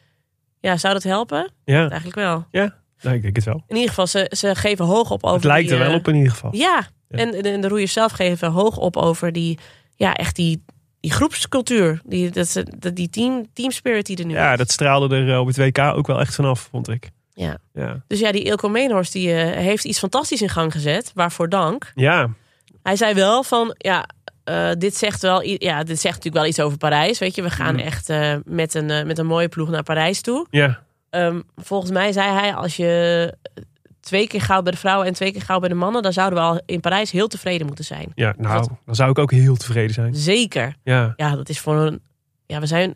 Ja, 0.60 0.76
zou 0.76 0.92
dat 0.94 1.02
helpen? 1.02 1.50
ja. 1.64 1.80
Eigenlijk 1.80 2.14
wel. 2.14 2.46
ja. 2.50 2.74
Nou, 3.00 3.16
ik 3.16 3.22
denk 3.22 3.36
het 3.36 3.44
wel. 3.44 3.62
In 3.66 3.74
ieder 3.74 3.88
geval, 3.88 4.06
ze, 4.06 4.26
ze 4.36 4.54
geven 4.54 4.84
hoog 4.84 5.10
op 5.10 5.22
over. 5.24 5.36
Het 5.36 5.44
lijkt 5.44 5.68
die, 5.68 5.76
er 5.78 5.82
wel 5.84 5.92
eh, 5.92 5.98
op 5.98 6.08
in 6.08 6.14
ieder 6.14 6.30
geval. 6.30 6.50
Ja, 6.56 6.86
Ja. 7.08 7.18
En, 7.18 7.42
en 7.42 7.60
de 7.60 7.68
roeiers 7.68 7.92
zelf 7.92 8.12
geven 8.12 8.50
hoog 8.50 8.76
op 8.76 8.96
over 8.96 9.32
die, 9.32 9.58
ja, 9.96 10.14
echt 10.14 10.36
die, 10.36 10.64
die 11.02 11.12
groepscultuur. 11.12 12.00
Die, 12.04 12.30
dat, 12.30 12.48
ze- 12.48 12.66
dat, 12.78 12.96
die 12.96 13.10
team, 13.10 13.46
team 13.52 13.70
spirit 13.70 14.06
die 14.06 14.16
er 14.16 14.24
nu 14.26 14.34
Ja, 14.34 14.52
is. 14.52 14.58
dat 14.58 14.70
straalde 14.70 15.16
er 15.16 15.32
eh, 15.32 15.40
op 15.40 15.46
het 15.46 15.56
WK 15.56 15.78
ook 15.78 16.06
wel 16.06 16.20
echt 16.20 16.34
vanaf, 16.34 16.68
vond 16.70 16.88
ik. 16.88 17.10
Ja. 17.34 17.56
Ja, 17.74 18.02
Dus 18.06 18.18
ja, 18.20 18.32
die 18.32 18.42
Ilko 18.44 18.68
Meenhorst 18.68 19.12
die, 19.12 19.32
eh, 19.34 19.56
heeft 19.56 19.84
iets 19.84 19.98
fantastisch 19.98 20.42
in 20.42 20.48
gang 20.48 20.72
gezet. 20.72 21.10
Waarvoor 21.14 21.48
dank. 21.48 21.92
ja, 21.94 22.28
Hij 22.82 22.96
zei 22.96 23.14
wel 23.14 23.42
van, 23.42 23.74
ja, 23.78 24.06
eh, 24.44 24.70
dit 24.78 24.96
zegt 24.96 25.22
wel, 25.22 25.42
ja, 25.42 25.82
dit 25.82 26.00
zegt 26.00 26.14
natuurlijk 26.14 26.34
wel 26.42 26.46
iets 26.46 26.60
over 26.60 26.78
Parijs. 26.78 27.18
Weet 27.18 27.34
je, 27.34 27.42
we 27.42 27.50
gaan 27.50 27.74
Mm. 27.74 27.80
echt 27.80 28.08
met, 28.44 28.74
een, 28.74 29.06
met 29.06 29.18
een 29.18 29.26
mooie 29.26 29.48
ploeg 29.48 29.68
naar 29.68 29.82
Parijs 29.82 30.20
toe. 30.20 30.46
ja. 30.50 30.82
Ehm, 31.10 31.40
volgens 31.56 31.90
mij 31.90 32.12
zei 32.12 32.30
hij, 32.32 32.54
als 32.54 32.76
je 32.76 33.34
twee 34.02 34.26
keer 34.26 34.40
goud 34.40 34.62
bij 34.62 34.72
de 34.72 34.78
vrouwen 34.78 35.06
en 35.06 35.12
twee 35.12 35.32
keer 35.32 35.42
goud 35.42 35.60
bij 35.60 35.68
de 35.68 35.74
mannen, 35.74 36.02
dan 36.02 36.12
zouden 36.12 36.38
we 36.38 36.44
al 36.44 36.60
in 36.66 36.80
Parijs 36.80 37.10
heel 37.10 37.28
tevreden 37.28 37.66
moeten 37.66 37.84
zijn. 37.84 38.12
ja 38.14 38.34
nou, 38.38 38.68
dan 38.84 38.94
zou 38.94 39.10
ik 39.10 39.18
ook 39.18 39.30
heel 39.30 39.56
tevreden 39.56 39.94
zijn. 39.94 40.14
Zeker. 40.14 40.74
Ja, 40.82 41.12
Ja, 41.16 41.36
dat 41.36 41.48
is 41.48 41.60
voor 41.60 41.76
een. 41.76 42.00
Ja, 42.46 42.60
we 42.60 42.66
zijn, 42.66 42.92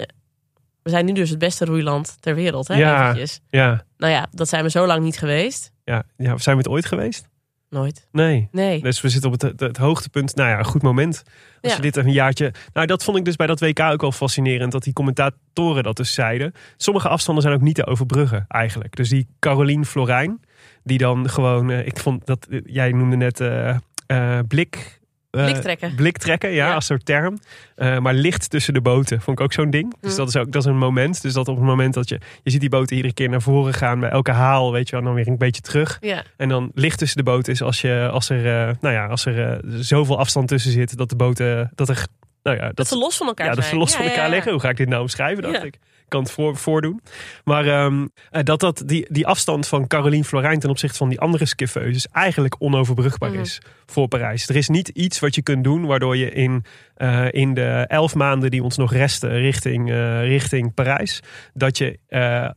we 0.82 0.90
zijn 0.90 1.04
nu 1.04 1.12
dus 1.12 1.30
het 1.30 1.38
beste 1.38 1.64
roeiland 1.64 2.16
ter 2.20 2.34
wereld. 2.34 2.68
Hè, 2.68 2.74
Ja. 2.74 3.02
eventjes. 3.02 3.40
ja, 3.48 3.84
Nou 3.96 4.12
ja, 4.12 4.26
dat 4.30 4.48
zijn 4.48 4.62
we 4.62 4.70
zo 4.70 4.86
lang 4.86 5.02
niet 5.02 5.18
geweest. 5.18 5.72
ja. 5.84 6.02
ja. 6.16 6.38
Zijn 6.38 6.56
we 6.56 6.62
het 6.62 6.70
ooit 6.72 6.86
geweest? 6.86 7.28
Nooit. 7.70 8.08
Nee. 8.12 8.48
Nee. 8.52 8.82
Dus 8.82 9.00
we 9.00 9.08
zitten 9.08 9.32
op 9.32 9.40
het, 9.40 9.60
het, 9.60 9.76
hoogtepunt. 9.76 10.34
Nou 10.34 10.48
ja, 10.50 10.58
een 10.58 10.64
goed 10.64 10.82
moment. 10.82 11.22
Als 11.60 11.70
Ja. 11.72 11.76
je 11.76 11.82
dit 11.82 11.96
een 11.96 12.12
jaartje. 12.12 12.52
Nou, 12.72 12.86
dat 12.86 13.04
vond 13.04 13.16
ik 13.16 13.24
dus 13.24 13.36
bij 13.36 13.46
dat 13.46 13.60
WK 13.60 13.80
ook 13.80 14.00
wel 14.00 14.12
fascinerend. 14.12 14.72
Dat 14.72 14.82
die 14.82 14.92
commentatoren 14.92 15.82
dat 15.82 15.96
dus 15.96 16.14
zeiden. 16.14 16.52
Sommige 16.76 17.08
afstanden 17.08 17.42
zijn 17.42 17.54
ook 17.54 17.60
niet 17.60 17.74
te 17.74 17.86
overbruggen, 17.86 18.44
eigenlijk. 18.48 18.96
Dus 18.96 19.08
die 19.08 19.28
Caroline 19.38 19.84
Florijn, 19.84 20.40
die 20.86 20.98
dan 20.98 21.28
gewoon. 21.30 21.70
eh, 21.70 21.86
ik 21.86 21.98
vond 21.98 22.26
dat. 22.26 22.46
eh, 22.50 22.60
jij 22.64 22.90
noemde 22.92 23.16
net 23.16 23.40
eh, 23.40 24.38
blik. 24.48 24.94
Bliktrekken. 25.30 25.94
Bliktrekken, 25.94 26.50
ja, 26.50 26.66
Ja. 26.66 26.74
als 26.74 26.86
soort 26.86 27.04
term. 27.04 27.38
Maar 27.76 28.14
licht 28.14 28.50
tussen 28.50 28.74
de 28.74 28.80
boten 28.80 29.20
vond 29.20 29.38
ik 29.38 29.44
ook 29.44 29.52
zo'n 29.52 29.70
ding. 29.70 29.94
Dus 30.00 30.10
Mm. 30.10 30.16
dat 30.16 30.28
is 30.28 30.36
ook 30.36 30.52
dat 30.52 30.62
is 30.62 30.68
een 30.68 30.78
moment. 30.78 31.22
Dus 31.22 31.32
dat 31.32 31.48
op 31.48 31.56
het 31.56 31.64
moment 31.64 31.94
dat 31.94 32.08
je. 32.08 32.20
Je 32.42 32.50
ziet 32.50 32.60
die 32.60 32.68
boten 32.68 32.96
iedere 32.96 33.14
keer 33.14 33.28
naar 33.28 33.42
voren 33.42 33.74
gaan. 33.74 34.00
Bij 34.00 34.08
elke 34.10 34.30
haal, 34.30 34.72
weet 34.72 34.88
je 34.88 34.96
wel, 34.96 35.04
dan 35.04 35.14
weer 35.14 35.28
een 35.28 35.38
beetje 35.38 35.60
terug. 35.62 35.98
En 36.36 36.48
dan 36.48 36.70
licht 36.74 36.98
tussen 36.98 37.16
de 37.16 37.22
boten 37.22 37.52
is 37.52 37.62
als, 37.62 37.80
je, 37.80 38.08
als 38.12 38.28
er, 38.28 38.42
nou 38.80 38.94
ja, 38.94 39.06
als 39.06 39.26
er 39.26 39.60
zoveel 39.64 40.18
afstand 40.18 40.48
tussen 40.48 40.72
zit 40.72 40.96
dat 40.96 41.08
de 41.08 41.16
boten, 41.16 41.70
dat 41.74 41.88
er, 41.88 42.06
nou 42.42 42.56
ja, 42.56 42.66
Dat, 42.66 42.76
dat, 42.76 42.88
ze 42.88 42.96
los 42.96 43.16
van 43.16 43.26
elkaar 43.26 43.46
ja, 43.46 43.54
dat 43.54 43.64
zijn. 43.64 43.74
ze 43.74 43.80
los 43.80 43.90
Ja, 43.92 43.96
van 43.96 44.06
elkaar 44.06 44.24
ja. 44.24 44.30
liggen. 44.30 44.52
Hoe 44.52 44.60
ga 44.60 44.68
ik 44.68 44.76
dit 44.76 44.88
nou 44.88 45.00
omschrijven, 45.02 45.42
dacht 45.42 45.64
ik. 45.64 45.78
Kan 46.08 46.22
het 46.22 46.30
voor, 46.30 46.56
voordoen. 46.56 47.00
Maar 47.44 47.66
ehm, 47.66 48.06
eh, 48.30 48.42
dat, 48.42 48.60
dat 48.60 48.82
die, 48.86 49.06
die 49.10 49.26
afstand 49.26 49.66
van 49.68 49.86
Caroline 49.86 50.24
Florijn 50.24 50.58
ten 50.58 50.70
opzichte 50.70 50.96
van 50.96 51.08
die 51.08 51.20
andere 51.20 51.44
skiffeuses 51.46 52.08
eigenlijk 52.12 52.54
onoverbrugbaar 52.58 53.30
Mhm. 53.30 53.40
is 53.40 53.60
voor 53.86 54.08
Parijs. 54.08 54.48
Er 54.48 54.56
is 54.56 54.68
niet 54.68 54.88
iets 54.88 55.18
wat 55.18 55.34
je 55.34 55.42
kunt 55.42 55.64
doen 55.64 55.86
waardoor 55.86 56.16
je 56.16 56.30
in, 56.30 56.64
eh, 56.94 57.24
in 57.30 57.54
de 57.54 57.84
elf 57.88 58.14
maanden 58.14 58.50
die 58.50 58.62
ons 58.62 58.76
nog 58.76 58.92
resten 58.92 59.30
richting, 59.30 59.90
eh, 59.90 60.20
richting 60.22 60.74
Parijs, 60.74 61.22
dat 61.54 61.78
je 61.78 61.98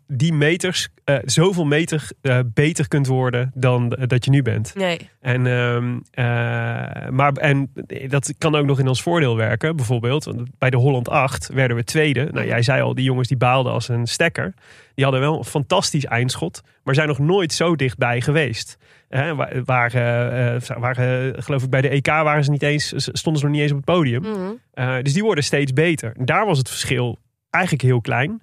die 0.08 0.34
meters, 0.34 0.88
zoveel 1.24 1.66
meter 1.66 2.10
beter 2.46 2.88
kunt 2.88 3.08
worden 3.08 3.52
dan 3.56 3.90
dat 3.90 4.26
je 4.26 4.32
nu 4.32 4.42
bent. 4.42 4.76
Nee. 4.76 5.10
En, 5.22 5.48
ehm, 5.48 6.00
eh, 6.12 7.10
maar, 7.10 7.34
en 7.34 7.72
dat 8.08 8.34
kan 8.38 8.56
ook 8.56 8.66
nog 8.66 8.80
in 8.80 8.88
ons 8.88 9.02
voordeel 9.02 9.36
werken. 9.36 9.76
Bijvoorbeeld, 9.76 10.34
bij 10.58 10.70
de 10.70 10.78
Holland 10.78 11.10
8 11.10 11.50
werden 11.54 11.78
we 11.78 11.84
tweede. 11.84 12.28
Nou, 12.32 12.48
jij 12.48 12.62
zei 12.62 12.82
al, 12.82 12.96
die 12.96 13.04
jongens 13.04 13.28
die 13.28 13.38
baalden 13.40 13.72
als 13.72 13.88
een 13.88 14.08
stekker. 14.08 14.54
Die 14.96 15.04
hadden 15.04 15.24
wel 15.24 15.38
een 15.38 15.46
fantastisch 15.46 16.06
eindschot. 16.06 16.62
Maar 16.84 16.96
zijn 16.96 17.08
nog 17.08 17.20
nooit 17.20 17.54
zo 17.54 17.76
dichtbij 17.76 18.22
geweest. 18.22 18.78
Waar, 19.10 19.64
waar, 19.66 19.94
eh, 19.94 20.56
eh, 20.56 20.62
waar, 20.78 20.98
eh, 20.98 21.44
geloof 21.44 21.64
ik, 21.64 21.70
bij 21.70 21.82
de 21.82 21.94
EK 21.94 22.06
waren 22.08 22.44
ze 22.44 22.52
niet 22.52 22.64
eens, 22.64 22.94
stonden 22.96 23.42
ze 23.42 23.48
nog 23.48 23.56
niet 23.56 23.62
eens 23.62 23.72
op 23.72 23.78
het 23.78 23.86
podium. 23.86 24.22
Mhm. 24.22 25.04
Dus 25.04 25.14
die 25.14 25.24
worden 25.24 25.44
steeds 25.44 25.74
beter. 25.74 26.14
Daar 26.18 26.46
was 26.46 26.58
het 26.58 26.70
verschil 26.70 27.18
eigenlijk 27.50 27.84
heel 27.84 28.02
klein. 28.02 28.42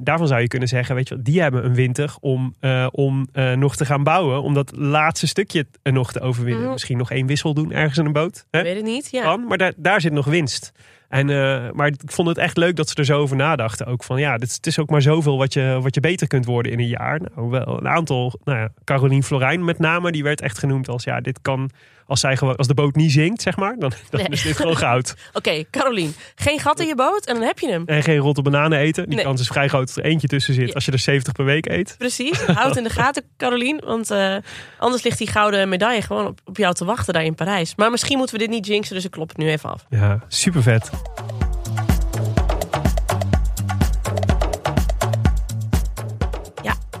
Daarvan 0.00 0.26
zou 0.26 0.40
je 0.40 0.48
kunnen 0.48 0.68
zeggen, 0.68 0.94
weet 0.94 1.08
je, 1.08 1.22
die 1.22 1.40
hebben 1.40 1.64
een 1.64 1.74
winter 1.74 2.14
om, 2.20 2.54
om 2.90 3.28
nog 3.54 3.76
te 3.76 3.84
gaan 3.84 4.02
bouwen. 4.02 4.42
Om 4.42 4.54
dat 4.54 4.76
laatste 4.76 5.26
stukje 5.26 5.66
nog 5.82 6.12
te 6.12 6.20
overwinnen. 6.20 6.62
Mhm. 6.62 6.72
Misschien 6.72 6.98
nog 6.98 7.10
één 7.10 7.26
wissel 7.26 7.54
doen 7.54 7.72
ergens 7.72 7.98
in 7.98 8.06
een 8.06 8.12
boot. 8.12 8.46
Hè? 8.50 8.62
Weet 8.62 8.76
het 8.76 8.84
niet. 8.84 9.08
Ja. 9.10 9.22
Kan, 9.22 9.46
maar 9.46 9.58
daar, 9.58 9.72
daar 9.76 10.00
zit 10.00 10.12
nog 10.12 10.26
winst. 10.26 10.72
Eh, 11.12 11.70
maar 11.72 11.86
ik 11.86 12.00
vond 12.04 12.28
het 12.28 12.38
echt 12.38 12.56
leuk 12.56 12.76
dat 12.76 12.88
ze 12.88 12.94
er 12.94 13.04
zo 13.04 13.20
over 13.20 13.36
nadachten. 13.36 13.86
Ook 13.86 14.04
van 14.04 14.20
ja, 14.20 14.36
dit, 14.36 14.52
het 14.52 14.66
is 14.66 14.78
ook 14.78 14.90
maar 14.90 15.02
zoveel 15.02 15.38
wat 15.38 15.52
je, 15.52 15.78
wat 15.82 15.94
je 15.94 16.00
beter 16.00 16.26
kunt 16.26 16.44
worden 16.44 16.72
in 16.72 16.78
een 16.78 16.86
jaar. 16.86 17.20
Nou, 17.34 17.50
wel 17.50 17.78
een 17.78 17.88
aantal, 17.88 18.40
nou 18.44 18.58
ja, 18.58 18.68
Caroline 18.84 19.22
Florijn 19.22 19.64
met 19.64 19.78
name, 19.78 20.12
die 20.12 20.22
werd 20.22 20.40
echt 20.40 20.58
genoemd 20.58 20.88
als 20.88 21.04
ja, 21.04 21.20
dit 21.20 21.38
kan 21.42 21.70
als, 22.06 22.20
zij 22.20 22.36
gewoon, 22.36 22.56
als 22.56 22.66
de 22.66 22.74
boot 22.74 22.94
niet 22.96 23.12
zinkt, 23.12 23.42
zeg 23.42 23.56
maar, 23.56 23.76
dan, 23.78 23.92
dan 24.10 24.20
Nee. 24.20 24.28
is 24.28 24.42
dit 24.42 24.56
gewoon 24.56 24.76
goud. 24.76 25.14
Oké, 25.32 25.64
Carolien. 25.70 26.14
Geen 26.34 26.58
gat 26.60 26.80
in 26.80 26.86
je 26.86 26.94
boot 26.94 27.26
en 27.26 27.34
dan 27.34 27.42
heb 27.42 27.58
je 27.58 27.68
hem. 27.70 27.82
En 27.86 28.02
geen 28.02 28.18
rotte 28.18 28.42
bananen 28.42 28.78
eten. 28.78 29.04
Die 29.06 29.14
Nee. 29.14 29.24
kans 29.24 29.40
is 29.40 29.46
vrij 29.46 29.68
groot 29.68 29.86
dat 29.86 29.96
er 29.96 30.04
eentje 30.10 30.28
tussen 30.28 30.54
zit 30.54 30.66
Ja. 30.68 30.72
als 30.74 30.84
je 30.84 30.92
er 30.92 30.98
70 30.98 31.32
per 31.32 31.44
week 31.44 31.66
eet. 31.68 31.94
Precies. 31.98 32.40
Houd 32.40 32.76
in 32.76 32.82
de 32.84 32.90
gaten, 32.90 33.22
Carolien. 33.36 33.80
Want 33.84 34.10
eh, 34.10 34.36
anders 34.78 35.02
ligt 35.02 35.18
die 35.18 35.26
gouden 35.28 35.68
medaille 35.68 36.02
gewoon 36.02 36.26
op, 36.26 36.40
op 36.44 36.56
jou 36.56 36.74
te 36.74 36.84
wachten 36.84 37.14
daar 37.14 37.24
in 37.24 37.34
Parijs. 37.34 37.74
Maar 37.76 37.90
misschien 37.90 38.16
moeten 38.18 38.36
we 38.36 38.42
dit 38.42 38.50
niet 38.50 38.66
jinxen, 38.66 38.94
dus 38.94 39.04
ik 39.04 39.10
klop 39.10 39.28
het 39.28 39.36
nu 39.36 39.48
even 39.48 39.70
af. 39.70 39.86
Ja, 39.90 40.18
super 40.28 40.62
vet. 40.62 40.90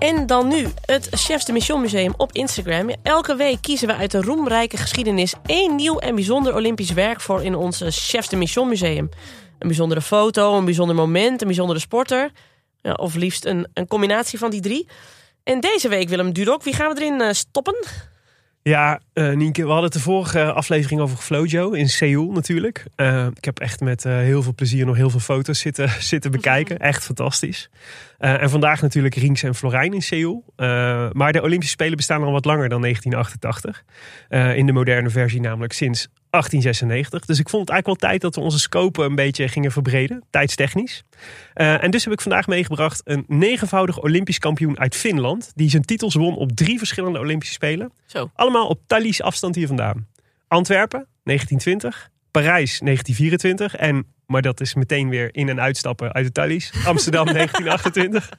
En 0.02 0.26
dan 0.26 0.48
nu 0.48 0.66
het 0.84 1.08
Chefs 1.10 1.44
de 1.44 1.52
Mission 1.52 1.80
Museum 1.80 2.14
op 2.16 2.32
Instagram. 2.32 2.90
Elke 3.02 3.36
week 3.36 3.58
kiezen 3.60 3.88
we 3.88 3.94
uit 3.94 4.10
de 4.10 4.20
roemrijke 4.20 4.76
geschiedenis 4.76 5.34
één 5.46 5.74
nieuw 5.74 5.98
en 5.98 6.14
bijzonder 6.14 6.54
Olympisch 6.54 6.92
werk 6.92 7.20
voor 7.20 7.42
in 7.42 7.54
ons 7.54 7.82
Chefs 7.86 8.28
de 8.28 8.36
Mission 8.36 8.68
Museum. 8.68 9.08
Een 9.58 9.68
bijzondere 9.68 10.02
foto, 10.02 10.56
een 10.56 10.64
bijzonder 10.64 10.96
moment, 10.96 11.40
een 11.40 11.46
bijzondere 11.46 11.78
sporter. 11.78 12.30
Ja, 12.80 12.92
of 12.92 13.14
liefst 13.14 13.44
een, 13.44 13.66
een 13.74 13.86
combinatie 13.86 14.38
van 14.38 14.50
die 14.50 14.60
drie. 14.60 14.88
En 15.44 15.60
deze 15.60 15.88
week, 15.88 16.08
Willem 16.08 16.32
Dudok, 16.32 16.62
wie 16.62 16.74
gaan 16.74 16.94
we 16.94 17.00
erin 17.00 17.20
eh, 17.20 17.32
stoppen? 17.32 17.86
Ja, 18.64 19.00
eh 19.12 19.32
Nienke, 19.32 19.62
we 19.62 19.66
hadden 19.66 19.84
het 19.84 19.92
de 19.92 20.00
vorige 20.00 20.52
aflevering 20.52 21.00
over 21.00 21.16
Flojo 21.16 21.70
in 21.70 21.88
Seoul 21.88 22.32
natuurlijk. 22.32 22.84
Eh, 22.96 23.26
ik 23.34 23.44
heb 23.44 23.58
echt 23.58 23.80
met 23.80 24.04
eh, 24.04 24.12
heel 24.12 24.42
veel 24.42 24.54
plezier 24.54 24.86
nog 24.86 24.96
heel 24.96 25.10
veel 25.10 25.20
foto's 25.20 25.58
zitten, 25.58 25.88
zitten 26.12 26.30
bekijken. 26.30 26.78
Echt 26.92 27.04
fantastisch. 27.04 27.70
En 28.18 28.50
vandaag 28.50 28.82
natuurlijk 28.82 29.14
Rinks 29.14 29.42
en 29.42 29.54
Florijn 29.54 29.92
in 29.92 30.02
Seoul. 30.02 30.44
Maar 31.12 31.32
de 31.32 31.42
Olympische 31.42 31.74
Spelen 31.74 31.96
bestaan 31.96 32.22
al 32.22 32.32
wat 32.32 32.44
langer 32.44 32.68
dan 32.68 32.80
1988. 32.80 33.84
Eh, 34.28 34.56
in 34.56 34.66
de 34.66 34.72
moderne 34.72 35.10
versie 35.10 35.40
namelijk 35.40 35.72
sinds 35.72 36.08
1896. 36.32 37.24
Dus 37.24 37.38
ik 37.38 37.48
vond 37.48 37.62
het 37.62 37.70
eigenlijk 37.70 38.00
wel 38.00 38.10
tijd 38.10 38.20
dat 38.22 38.34
we 38.34 38.40
onze 38.40 38.58
scope 38.58 39.02
een 39.02 39.14
beetje 39.14 39.48
gingen 39.48 39.72
verbreden, 39.72 40.22
tijdstechnisch. 40.30 41.02
Eh, 41.54 41.82
en 41.84 41.90
dus 41.90 42.04
heb 42.04 42.12
ik 42.12 42.20
vandaag 42.20 42.46
meegebracht 42.46 43.00
een 43.04 43.24
negenvoudig 43.28 44.00
Olympisch 44.02 44.38
kampioen 44.38 44.78
uit 44.78 44.96
Finland. 44.96 45.52
Die 45.54 45.70
zijn 45.70 45.82
titels 45.82 46.14
won 46.14 46.36
op 46.36 46.52
drie 46.52 46.78
verschillende 46.78 47.18
Olympische 47.18 47.54
Spelen. 47.54 47.92
Zo. 48.06 48.30
Allemaal 48.34 48.66
op 48.66 48.80
Thalys 48.86 49.22
afstand 49.22 49.54
hier 49.54 49.66
vandaan. 49.66 50.06
Antwerpen, 50.48 51.06
1920. 51.22 52.10
Parijs, 52.30 52.78
1924. 52.78 53.76
En, 53.76 54.06
maar 54.26 54.42
dat 54.42 54.60
is 54.60 54.74
meteen 54.74 55.08
weer 55.08 55.34
in- 55.34 55.48
en 55.48 55.60
uitstappen 55.60 56.12
uit 56.12 56.24
de 56.24 56.32
Thalys. 56.32 56.72
Amsterdam, 56.86 57.24
1928. 57.32 58.30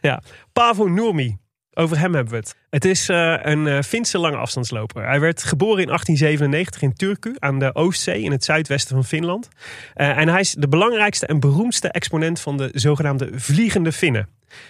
ja. 0.00 0.22
Paavo 0.52 0.86
Nurmi. 0.88 1.36
Over 1.80 1.98
hem 1.98 2.14
hebben 2.14 2.32
we 2.32 2.38
het. 2.38 2.56
Het 2.70 2.84
is 2.84 3.08
eh, 3.08 3.34
een 3.40 3.66
eh, 3.66 3.82
Finse 3.82 4.18
lange 4.18 4.36
afstandsloper. 4.36 5.06
Hij 5.06 5.20
werd 5.20 5.42
geboren 5.42 5.80
in 5.80 5.86
1897 5.86 6.82
in 6.82 6.92
Turku 6.92 7.34
aan 7.38 7.58
de 7.58 7.74
Oostzee 7.74 8.22
in 8.22 8.30
het 8.30 8.44
zuidwesten 8.44 8.94
van 8.94 9.04
Finland. 9.04 9.48
Eh, 9.94 10.18
en 10.18 10.28
hij 10.28 10.40
is 10.40 10.52
de 10.52 10.68
belangrijkste 10.68 11.26
en 11.26 11.40
beroemdste 11.40 11.88
exponent 11.88 12.40
van 12.40 12.56
de 12.56 12.70
zogenaamde 12.72 13.30
vliegende 13.34 13.92
Finnen. 13.92 14.28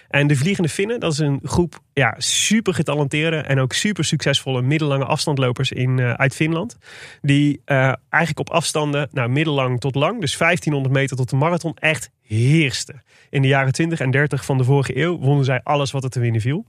En 0.09 0.27
de 0.27 0.35
Vliegende 0.35 0.69
Finnen, 0.69 0.99
dat 0.99 1.11
is 1.11 1.17
een 1.17 1.39
groep 1.43 1.79
ja, 1.93 2.15
super 2.17 2.73
getalenteerde 2.73 3.37
en 3.37 3.59
ook 3.59 3.73
super 3.73 4.03
succesvolle 4.05 4.61
middellange 4.61 5.05
afstandlopers 5.05 5.71
in, 5.71 5.99
eh, 5.99 6.13
uit 6.13 6.35
Finland. 6.35 6.77
Die 7.21 7.61
eh, 7.65 7.77
eigenlijk 8.09 8.39
op 8.39 8.49
afstanden, 8.49 9.09
nou, 9.11 9.29
middellang 9.29 9.79
tot 9.79 9.95
lang, 9.95 10.19
dus 10.21 10.37
1500 10.37 10.93
meter 10.95 11.17
tot 11.17 11.29
de 11.29 11.35
marathon, 11.35 11.75
echt 11.79 12.09
heersten. 12.21 13.03
In 13.29 13.41
de 13.41 13.47
jaren 13.47 13.73
20 13.73 13.99
en 13.99 14.11
30 14.11 14.45
van 14.45 14.57
de 14.57 14.63
vorige 14.63 14.97
eeuw 14.97 15.17
wonnen 15.19 15.45
zij 15.45 15.59
alles 15.63 15.91
wat 15.91 16.03
er 16.03 16.09
te 16.09 16.19
winnen 16.19 16.41
viel. 16.41 16.65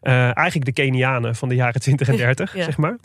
Eh, 0.00 0.12
eigenlijk 0.36 0.64
de 0.64 0.72
Kenianen 0.72 1.34
van 1.36 1.48
de 1.48 1.54
jaren 1.54 1.80
20 1.80 2.08
en 2.08 2.16
30, 2.26 2.56
Ja. 2.56 2.64
zeg 2.64 2.76
maar. 2.76 2.98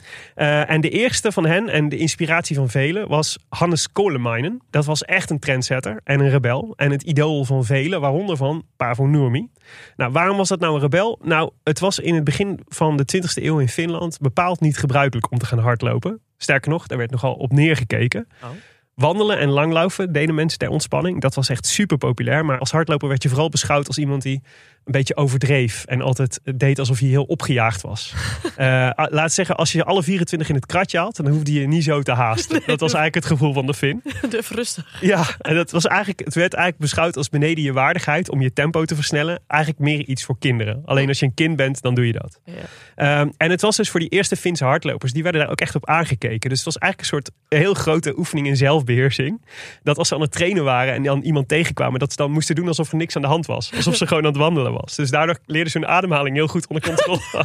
En 0.68 0.82
de 0.82 0.90
eerste 0.90 1.32
van 1.32 1.46
hen 1.46 1.70
en 1.70 1.90
de 1.90 1.98
inspiratie 1.98 2.56
van 2.56 2.70
velen 2.70 3.08
was 3.08 3.38
Hannes 3.50 3.92
Kolemeinen. 3.92 4.62
Dat 4.70 4.86
was 4.86 5.04
echt 5.04 5.30
een 5.30 5.40
trendsetter 5.40 6.00
en 6.04 6.20
een 6.20 6.30
rebel. 6.30 6.74
En 6.76 6.92
het 6.92 7.04
idool 7.04 7.44
van 7.46 7.66
velen, 7.66 8.02
waaronder 8.02 8.38
van 8.38 8.66
Paavo 8.78 9.06
Nurmi. 9.06 9.48
Nou, 9.96 10.12
waarom 10.12 10.38
was 10.38 10.50
dat 10.50 10.60
nou 10.60 10.76
een 10.76 10.82
rebel? 10.82 11.20
Nou, 11.22 11.52
het 11.64 11.80
was 11.80 12.00
in 12.00 12.16
het 12.16 12.24
begin 12.24 12.60
van 12.68 12.98
de 12.98 13.06
20e 13.16 13.44
eeuw 13.44 13.60
in 13.60 13.70
Finland 13.70 14.20
bepaald 14.20 14.60
niet 14.60 14.78
gebruikelijk 14.78 15.32
om 15.32 15.38
te 15.38 15.46
gaan 15.46 15.60
hardlopen. 15.60 16.20
Sterker 16.38 16.72
nog, 16.72 16.88
daar 16.88 16.98
werd 16.98 17.12
nogal 17.12 17.34
op 17.34 17.52
neergekeken. 17.52 18.28
Oh. 18.44 18.50
Wandelen 18.96 19.40
en 19.40 19.50
langlopen 19.50 20.14
deden 20.14 20.36
mensen 20.36 20.60
ter 20.60 20.70
ontspanning. 20.70 21.22
Dat 21.22 21.36
was 21.36 21.50
echt 21.50 21.66
super 21.66 21.98
populair. 21.98 22.46
Maar 22.46 22.60
als 22.60 22.72
hardloper 22.72 23.08
werd 23.08 23.24
je 23.24 23.30
vooral 23.30 23.50
beschouwd 23.50 23.88
als 23.88 23.98
iemand 23.98 24.22
die 24.22 24.42
een 24.86 24.92
beetje 24.92 25.16
overdreef. 25.16 25.86
En 25.86 26.02
altijd 26.02 26.40
deed 26.56 26.80
alsof 26.80 27.00
hij 27.00 27.08
heel 27.08 27.24
opgejaagd 27.24 27.82
was. 27.82 28.14
Eh, 28.56 28.90
laat 28.96 29.32
zeggen, 29.32 29.56
als 29.56 29.72
je 29.72 29.84
alle 29.84 30.04
24 30.04 30.50
in 30.50 30.56
het 30.56 30.66
kratje 30.66 30.98
had, 30.98 31.16
dan 31.16 31.28
hoefde 31.28 31.54
je 31.54 31.68
niet 31.68 31.84
zo 31.84 32.02
te 32.02 32.12
haasten. 32.12 32.62
dat 32.66 32.80
was 32.80 32.94
eigenlijk 32.94 33.16
het 33.16 33.26
gevoel 33.26 33.54
van 33.54 33.66
de 33.66 33.74
Fin. 33.74 34.04
Durf 34.30 34.50
rustig. 34.50 34.98
Ja, 35.02 35.26
en 35.40 35.56
dat 35.56 35.72
was 35.72 35.86
eigenlijk, 35.86 36.20
het 36.20 36.36
werd 36.36 36.54
eigenlijk 36.54 36.84
beschouwd 36.84 37.18
als 37.18 37.30
beneden 37.30 37.64
je 37.64 37.74
waardigheid 37.74 38.30
om 38.30 38.42
je 38.42 38.54
tempo 38.54 38.86
te 38.86 38.96
versnellen. 38.96 39.40
Eigenlijk 39.48 39.82
meer 39.82 40.06
iets 40.06 40.24
voor 40.24 40.38
kinderen. 40.40 40.82
Alleen 40.86 41.08
als 41.08 41.20
je 41.20 41.26
een 41.26 41.34
kind 41.34 41.56
bent, 41.56 41.82
dan 41.82 41.96
doe 41.96 42.08
je 42.08 42.14
dat. 42.14 42.40
Ja. 42.44 42.54
Ehm, 42.96 43.30
en 43.38 43.52
het 43.52 43.62
was 43.62 43.76
dus 43.76 43.90
voor 43.90 44.00
die 44.00 44.10
eerste 44.10 44.36
Finse 44.36 44.64
hardlopers, 44.64 45.14
die 45.14 45.24
werden 45.24 45.42
daar 45.42 45.52
ook 45.52 45.62
echt 45.62 45.76
op 45.76 45.86
aangekeken. 45.86 46.50
Dus 46.50 46.58
het 46.58 46.74
was 46.74 46.78
eigenlijk 46.78 47.12
een 47.12 47.18
soort 47.18 47.32
heel 47.50 47.74
grote 47.74 48.18
oefening 48.18 48.48
in 48.48 48.58
zelfbeheersing. 48.86 49.42
Dat 49.84 49.98
als 49.98 50.08
ze 50.08 50.16
aan 50.16 50.22
het 50.22 50.32
trainen 50.32 50.64
waren 50.64 50.94
en 50.94 51.04
dan 51.04 51.22
iemand 51.22 51.48
tegenkwamen, 51.48 52.00
dat 52.00 52.12
ze 52.12 52.18
dan 52.18 52.32
moesten 52.32 52.56
doen 52.56 52.68
alsof 52.68 52.92
er 52.92 52.98
niks 52.98 53.16
aan 53.16 53.22
de 53.22 53.28
hand 53.28 53.46
was. 53.46 53.72
Alsof 53.76 53.96
ze 53.96 54.08
gewoon 54.08 54.24
aan 54.24 54.30
het 54.30 54.40
wandelen 54.40 54.74
was. 54.74 54.96
Dus 54.96 55.10
daardoor 55.10 55.38
leerden 55.46 55.72
ze 55.72 55.78
hun 55.80 55.88
ademhaling 55.88 56.36
heel 56.36 56.48
goed 56.48 56.68
onder 56.68 56.88
controle. 56.88 57.20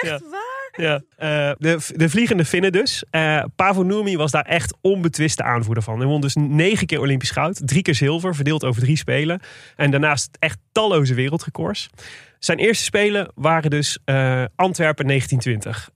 echt 0.00 0.22
waar? 0.30 0.58
Ja, 0.76 1.02
eh, 1.16 1.52
de, 1.58 1.78
de 1.94 2.08
vliegende 2.08 2.44
Finnen 2.44 2.72
dus. 2.72 3.04
Eh 3.10 3.42
Paavo 3.56 3.82
Nurmi 3.82 4.16
was 4.16 4.30
daar 4.30 4.44
echt 4.44 4.76
onbetwiste 4.80 5.42
aanvoerder 5.42 5.82
van. 5.82 5.98
Hij 5.98 6.06
won 6.06 6.20
dus 6.20 6.34
negen 6.34 6.86
keer 6.86 7.00
Olympisch 7.00 7.30
goud, 7.30 7.60
drie 7.64 7.82
keer 7.82 7.94
zilver, 7.94 8.34
verdeeld 8.34 8.64
over 8.64 8.82
drie 8.82 8.96
spelen. 8.96 9.40
En 9.76 9.90
daarnaast 9.90 10.36
echt 10.38 10.58
talloze 10.72 11.14
wereldrecords. 11.14 11.88
Zijn 12.38 12.58
eerste 12.58 12.84
spelen 12.84 13.32
waren 13.34 13.70
dus 13.70 13.98
eh, 14.04 14.44
Antwerpen 14.56 15.06
1920. 15.06 15.90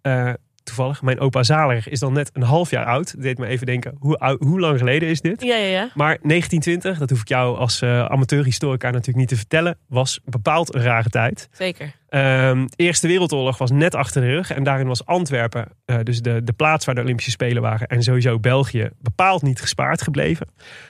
Toevallig, 0.65 1.03
mijn 1.03 1.21
opa 1.21 1.43
Zaler 1.43 1.85
is 1.89 2.01
dan 2.01 2.13
net 2.13 2.31
een 2.33 2.43
half 2.43 2.71
jaar 2.71 2.87
oud. 2.87 3.13
Dat 3.13 3.23
deed 3.23 3.39
me 3.39 3.47
even 3.47 3.67
denken, 3.67 3.97
hoe, 3.99 4.37
hoe 4.39 4.61
lang 4.61 4.79
geleden 4.79 5.09
is 5.09 5.21
dit? 5.21 5.43
Ja, 5.43 5.57
ja, 5.57 5.67
ja. 5.67 5.91
Maar 5.95 6.19
1920, 6.23 6.99
dat 6.99 7.11
hoef 7.11 7.21
ik 7.21 7.29
jou 7.29 7.59
als 7.59 7.83
eh 7.83 8.05
amateurhistorica 8.05 8.87
natuurlijk 8.87 9.19
niet 9.19 9.29
te 9.29 9.37
vertellen, 9.37 9.79
was 9.89 10.21
bepaald 10.25 10.75
een 10.75 10.83
rare 10.83 11.09
tijd. 11.09 11.49
Zeker. 11.53 11.95
Ehm, 12.15 12.67
de 12.67 12.77
Eerste 12.77 13.07
Wereldoorlog 13.07 13.59
was 13.59 13.71
net 13.71 13.95
achter 13.95 14.23
de 14.23 14.29
rug. 14.29 14.51
En 14.51 14.63
daarin 14.63 14.87
was 14.87 15.07
Antwerpen, 15.07 15.69
eh, 15.85 15.97
dus 16.03 16.21
de, 16.21 16.45
de 16.45 16.53
plaats 16.53 16.85
waar 16.85 16.95
de 16.95 17.01
Olympische 17.01 17.31
Spelen 17.31 17.63
waren. 17.63 17.87
En 17.87 18.03
sowieso 18.03 18.39
België, 18.39 18.89
bepaald 19.01 19.43
niet 19.43 19.61
gespaard 19.61 20.03
gebleven. 20.03 20.47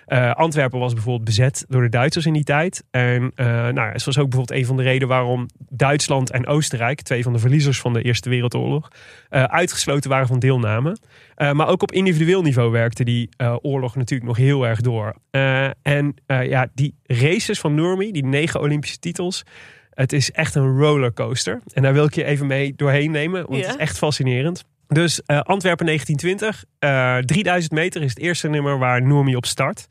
Eh, 0.07 0.33
Antwerpen 0.33 0.79
was 0.79 0.93
bijvoorbeeld 0.93 1.25
bezet 1.25 1.64
door 1.68 1.83
de 1.83 1.89
Duitsers 1.89 2.27
in 2.27 2.33
die 2.33 2.45
tijd. 2.45 2.85
En 2.91 3.33
eh, 3.35 3.47
nou, 3.47 3.93
het 3.93 4.05
was 4.05 4.18
ook 4.18 4.29
bijvoorbeeld 4.29 4.59
een 4.59 4.66
van 4.66 4.77
de 4.77 4.83
redenen 4.83 5.09
waarom 5.09 5.47
Duitsland 5.68 6.31
en 6.31 6.47
Oostenrijk, 6.47 7.01
twee 7.01 7.22
van 7.22 7.33
de 7.33 7.39
verliezers 7.39 7.81
van 7.81 7.93
de 7.93 8.03
Eerste 8.03 8.29
Wereldoorlog, 8.29 8.89
uitgesloten 9.29 10.11
waren 10.11 10.27
van 10.27 10.39
deelname. 10.39 10.97
Maar 11.37 11.68
ook 11.68 11.83
op 11.83 11.93
individueel 11.93 12.43
niveau 12.43 12.70
werkte 12.70 13.05
die 13.05 13.29
oorlog 13.61 13.97
natuurlijk 13.97 14.29
nog 14.29 14.37
heel 14.37 14.66
erg 14.66 14.81
door. 14.81 15.14
En 15.83 16.14
ja, 16.27 16.68
die 16.75 16.95
races 17.03 17.61
van 17.61 17.75
Nurmi, 17.75 18.12
die 18.12 18.25
negen 18.25 18.61
Olympische 18.61 18.99
titels. 18.99 19.45
Het 19.95 20.13
is 20.13 20.31
echt 20.33 20.55
een 20.55 20.79
rollercoaster. 20.79 21.61
En 21.73 21.83
daar 21.83 21.93
wil 21.93 22.05
ik 22.05 22.15
je 22.15 22.25
even 22.25 22.47
mee 22.47 22.73
doorheen 22.77 23.11
nemen, 23.11 23.41
want 23.47 23.61
Ja. 23.61 23.67
het 23.67 23.75
is 23.75 23.81
echt 23.81 23.99
fascinerend. 23.99 24.65
Dus 24.89 25.23
eh, 25.23 25.41
Antwerpen 25.41 25.87
1920, 25.87 26.65
eh 26.79 27.17
3000 27.19 27.73
meter 27.73 28.03
is 28.03 28.09
het 28.11 28.19
eerste 28.19 28.49
nummer 28.49 28.79
waar 28.79 29.03
Nurmi 29.03 29.37
op 29.37 29.47
start. 29.47 29.87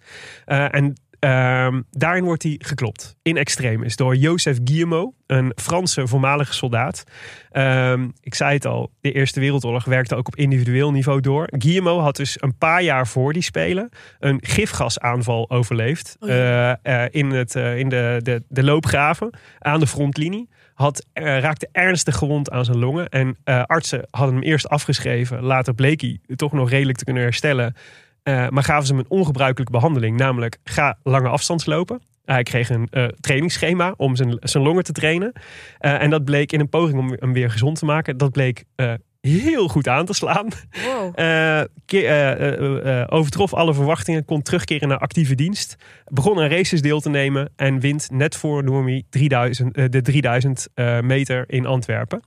Eh, 0.46 0.74
en 0.76 0.94
ehm, 1.24 1.82
daarin 1.90 2.24
wordt 2.24 2.44
hij 2.44 2.56
geklopt. 2.58 3.16
In 3.22 3.38
extremis 3.38 3.96
door 3.96 4.16
Joseph 4.16 4.58
Guillemot, 4.64 5.14
een 5.28 5.52
Franse 5.56 6.08
voormalige 6.08 6.54
soldaat. 6.54 7.04
Ehm, 7.52 8.10
ik 8.22 8.36
zei 8.36 8.54
het 8.54 8.66
al, 8.66 8.92
de 9.02 9.12
Eerste 9.12 9.40
Wereldoorlog 9.40 9.86
werkte 9.86 10.16
ook 10.16 10.28
op 10.28 10.36
individueel 10.36 10.92
niveau 10.92 11.22
door. 11.22 11.48
Guillemot 11.58 12.02
had 12.02 12.16
dus 12.16 12.42
een 12.42 12.58
paar 12.58 12.84
jaar 12.84 13.08
voor 13.08 13.34
die 13.34 13.42
spelen 13.42 13.90
een 14.20 14.40
gifgasaanval 14.42 15.50
overleefd. 15.50 16.16
Oh 16.20 16.30
ja. 16.30 16.80
eh, 16.82 17.04
eh, 17.04 17.10
in 17.12 17.32
het, 17.32 17.56
eh, 17.56 17.78
in 17.78 17.90
de, 17.90 18.20
de, 18.24 18.44
de 18.48 18.64
loopgraven 18.64 19.38
aan 19.60 19.80
de 19.80 19.88
frontlinie. 19.88 20.50
Had, 20.74 21.06
raakte 21.14 21.70
ernstig 21.72 22.16
gewond 22.16 22.52
aan 22.52 22.66
zijn 22.66 22.78
longen. 22.78 23.10
En 23.10 23.38
artsen 23.66 24.08
hadden 24.10 24.36
hem 24.36 24.44
eerst 24.44 24.68
afgeschreven. 24.68 25.44
Later 25.44 25.74
bleek 25.74 26.02
hij 26.02 26.20
toch 26.36 26.52
nog 26.52 26.70
redelijk 26.70 26.98
te 26.98 27.04
kunnen 27.04 27.24
herstellen. 27.24 27.76
Eh, 28.24 28.48
maar 28.50 28.64
gaven 28.64 28.86
ze 28.86 28.94
hem 28.94 29.02
een 29.02 29.18
ongebruikelijke 29.18 29.72
behandeling. 29.72 30.18
Namelijk, 30.18 30.58
ga 30.64 30.98
lange 31.04 31.30
afstands 31.30 31.66
lopen. 31.66 32.02
Hij 32.26 32.44
kreeg 32.44 32.70
een 32.70 32.88
eh, 32.92 33.06
trainingsschema 33.20 33.94
om 33.98 34.16
zijn, 34.16 34.38
zijn 34.40 34.64
longen 34.64 34.84
te 34.84 34.92
trainen. 34.92 35.32
Eh, 35.78 36.02
en 36.02 36.10
dat 36.10 36.24
bleek 36.26 36.52
in 36.52 36.60
een 36.60 36.70
poging 36.70 37.00
om 37.00 37.16
hem 37.20 37.34
weer 37.34 37.52
gezond 37.52 37.80
te 37.80 37.86
maken. 37.86 38.18
Dat 38.18 38.32
bleek 38.32 38.64
eh, 38.76 38.94
heel 39.22 39.68
goed 39.68 39.88
aan 39.88 40.06
te 40.06 40.14
slaan. 40.14 40.48
Wow. 40.84 41.12
Eh, 41.24 41.60
eh, 41.60 42.32
eh, 42.32 43.02
eh, 43.02 43.08
overtrof 43.10 43.54
alle 43.54 43.74
verwachtingen, 43.74 44.26
kon 44.26 44.42
terugkeren 44.42 44.88
naar 44.88 44.98
actieve 44.98 45.36
dienst. 45.36 45.76
Begon 46.08 46.40
aan 46.40 46.50
races 46.50 46.82
deel 46.82 47.00
te 47.00 47.10
nemen 47.10 47.52
en 47.56 47.80
wint 47.80 48.10
net 48.12 48.36
voor 48.36 48.64
Normie 48.64 49.06
3000, 49.10 49.76
eh, 49.76 49.86
de 49.90 50.02
3000 50.02 50.68
eh, 50.74 51.00
meter 51.00 51.44
in 51.48 51.66
Antwerpen. 51.66 52.22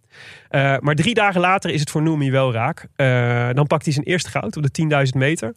Eh, 0.49 0.77
maar 0.79 0.95
drie 0.95 1.15
dagen 1.15 1.41
later 1.41 1.71
is 1.71 1.81
het 1.81 1.91
voor 1.91 2.03
Normie 2.03 2.31
wel 2.31 2.53
raak. 2.53 2.87
Eh, 2.97 3.49
dan 3.53 3.67
pakt 3.67 3.85
hij 3.85 3.93
zijn 3.93 4.07
eerste 4.07 4.31
goud 4.31 4.57
op 4.57 4.63
de 4.63 4.71
10.000 4.71 5.15
meter. 5.15 5.55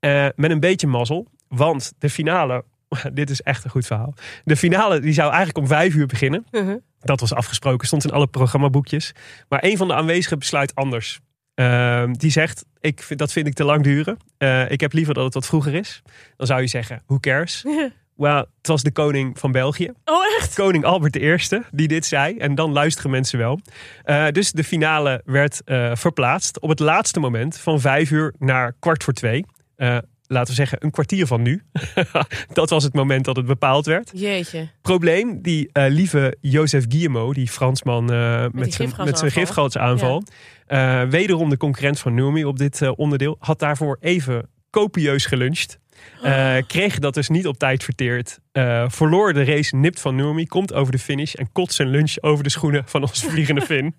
Eh, 0.00 0.26
met 0.36 0.50
een 0.50 0.60
beetje 0.60 0.86
mazzel, 0.86 1.26
want 1.48 1.92
de 1.98 2.10
finale... 2.10 2.64
Dit 3.12 3.30
is 3.30 3.40
echt 3.40 3.64
een 3.64 3.70
goed 3.70 3.86
verhaal. 3.86 4.14
De 4.44 4.56
finale 4.56 5.00
die 5.00 5.12
zou 5.12 5.28
eigenlijk 5.28 5.58
om 5.58 5.66
vijf 5.66 5.94
uur 5.94 6.06
beginnen. 6.06 6.46
Mhm. 6.50 6.76
Dat 7.00 7.20
was 7.20 7.34
afgesproken, 7.34 7.86
stond 7.86 8.04
in 8.04 8.10
alle 8.10 8.26
programmaboekjes. 8.26 9.12
Maar 9.48 9.64
een 9.64 9.76
van 9.76 9.88
de 9.88 9.94
aanwezigen 9.94 10.38
besluit 10.38 10.74
anders. 10.74 11.20
Ehm, 11.54 12.12
die 12.12 12.30
zegt, 12.30 12.64
ik 12.80 13.02
vind, 13.02 13.18
dat 13.18 13.32
vind 13.32 13.46
ik 13.46 13.54
te 13.54 13.64
lang 13.64 13.82
duren. 13.82 14.16
Eh, 14.38 14.70
ik 14.70 14.80
heb 14.80 14.92
liever 14.92 15.14
dat 15.14 15.24
het 15.24 15.34
wat 15.34 15.46
vroeger 15.46 15.74
is. 15.74 16.02
Dan 16.36 16.46
zou 16.46 16.60
je 16.60 16.66
zeggen, 16.66 17.02
who 17.06 17.18
cares? 17.18 17.64
Well, 18.16 18.44
het 18.56 18.66
was 18.66 18.82
de 18.82 18.92
koning 18.92 19.38
van 19.38 19.52
België. 19.52 19.92
Oh, 20.04 20.24
echt? 20.38 20.54
Koning 20.54 20.84
Albert 20.84 21.16
I 21.16 21.36
die 21.70 21.88
dit 21.88 22.06
zei. 22.06 22.36
En 22.36 22.54
dan 22.54 22.72
luisteren 22.72 23.10
mensen 23.10 23.38
wel. 23.38 23.60
Eh, 24.02 24.28
dus 24.28 24.52
de 24.52 24.64
finale 24.64 25.22
werd 25.24 25.62
verplaatst 25.92 26.60
op 26.60 26.68
het 26.68 26.78
laatste 26.78 27.20
moment 27.20 27.58
van 27.58 27.80
vijf 27.80 28.10
uur 28.10 28.34
naar 28.38 28.74
kwart 28.78 29.04
voor 29.04 29.12
twee. 29.12 29.44
Eh, 29.80 29.98
laten 30.26 30.48
we 30.48 30.54
zeggen 30.54 30.84
een 30.84 30.90
kwartier 30.90 31.26
van 31.26 31.42
nu. 31.42 31.62
dat 32.52 32.70
was 32.70 32.84
het 32.84 32.94
moment 32.94 33.24
dat 33.24 33.36
het 33.36 33.46
bepaald 33.46 33.86
werd 33.86 34.10
Jeetje. 34.14 34.68
probleem, 34.82 35.42
die 35.42 35.68
eh, 35.72 35.84
lieve 35.88 36.36
Joseph 36.40 36.84
Guillemot, 36.88 37.34
die 37.34 37.48
Fransman 37.48 38.12
eh, 38.12 38.44
met, 38.52 38.74
zijn, 38.74 39.30
gifgasaanval. 39.30 40.22
eh, 40.66 41.02
wederom 41.02 41.50
de 41.50 41.56
concurrent 41.56 41.98
van 41.98 42.14
Nurmi 42.14 42.44
op 42.44 42.58
dit 42.58 42.82
eh, 42.82 42.90
onderdeel, 42.96 43.36
had 43.38 43.58
daarvoor 43.58 43.96
even 44.00 44.48
copieus 44.70 45.26
geluncht. 45.26 45.78
Eh, 46.22 46.56
kreeg 46.66 46.98
dat 46.98 47.14
dus 47.14 47.28
niet 47.28 47.46
op 47.46 47.58
tijd 47.58 47.84
verteerd. 47.84 48.38
eh, 48.52 48.84
verloor 48.88 49.32
de 49.32 49.44
race 49.44 49.76
nipt 49.76 50.00
van 50.00 50.14
Nurmi, 50.14 50.46
komt 50.46 50.72
over 50.72 50.92
de 50.92 50.98
finish 50.98 51.34
en 51.34 51.52
kotst 51.52 51.76
zijn 51.76 51.88
lunch 51.88 52.14
over 52.20 52.44
de 52.44 52.50
schoenen 52.50 52.82
van 52.86 53.02
onze 53.02 53.30
vliegende 53.30 53.60
Fin. 53.60 53.94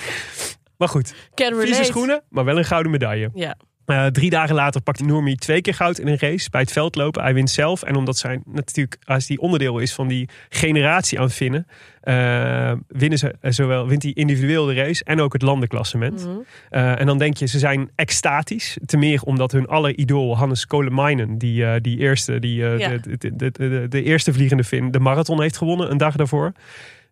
maar 0.78 0.88
goed, 0.88 1.14
vieze 1.34 1.84
schoenen, 1.84 2.22
maar 2.28 2.44
wel 2.44 2.58
een 2.58 2.64
gouden 2.64 2.92
medaille. 2.92 3.30
Ja. 3.34 3.56
Eh, 3.86 4.06
drie 4.06 4.30
dagen 4.30 4.54
later 4.54 4.80
pakt 4.80 5.04
Noormi 5.04 5.36
twee 5.36 5.60
keer 5.60 5.74
goud 5.74 5.98
in 5.98 6.06
een 6.06 6.18
race 6.18 6.50
bij 6.50 6.60
het 6.60 6.72
veldlopen. 6.72 7.22
Hij 7.22 7.34
wint 7.34 7.50
zelf. 7.50 7.82
En 7.82 7.96
omdat 7.96 8.16
zij 8.18 8.40
natuurlijk, 8.44 8.96
als 9.04 9.26
die 9.26 9.40
onderdeel 9.40 9.78
is 9.78 9.92
van 9.92 10.08
die 10.08 10.28
generatie 10.48 11.20
aan 11.20 11.30
Finnen, 11.30 11.66
eh, 12.00 12.72
winnen 12.88 13.18
ze 13.18 13.34
eh, 13.40 13.52
zowel 13.52 13.88
wint 13.88 14.02
hij 14.02 14.12
individueel 14.12 14.66
de 14.66 14.74
race 14.74 15.04
en 15.04 15.20
ook 15.20 15.32
het 15.32 15.42
landenklassement. 15.42 16.26
Mhm. 16.26 16.38
En 16.70 17.06
dan 17.06 17.18
denk 17.18 17.36
je, 17.36 17.46
ze 17.46 17.58
zijn 17.58 17.90
extatisch. 17.94 18.76
Te 18.86 18.96
meer 18.96 19.22
omdat 19.22 19.52
hun 19.52 19.66
alle 19.66 19.94
idool 19.96 20.36
Hannes 20.36 20.66
Kolemainen, 20.66 21.38
die, 21.38 21.80
die 21.80 21.98
eerste, 21.98 22.38
die, 22.38 22.54
Ja. 22.56 22.88
de, 22.88 23.16
de, 23.18 23.36
de, 23.36 23.50
de, 23.50 23.86
de 23.88 24.02
eerste 24.02 24.32
vliegende 24.32 24.64
Fin, 24.64 24.90
de 24.90 25.00
marathon 25.00 25.40
heeft 25.40 25.56
gewonnen 25.56 25.90
een 25.90 25.96
dag 25.96 26.16
daarvoor. 26.16 26.52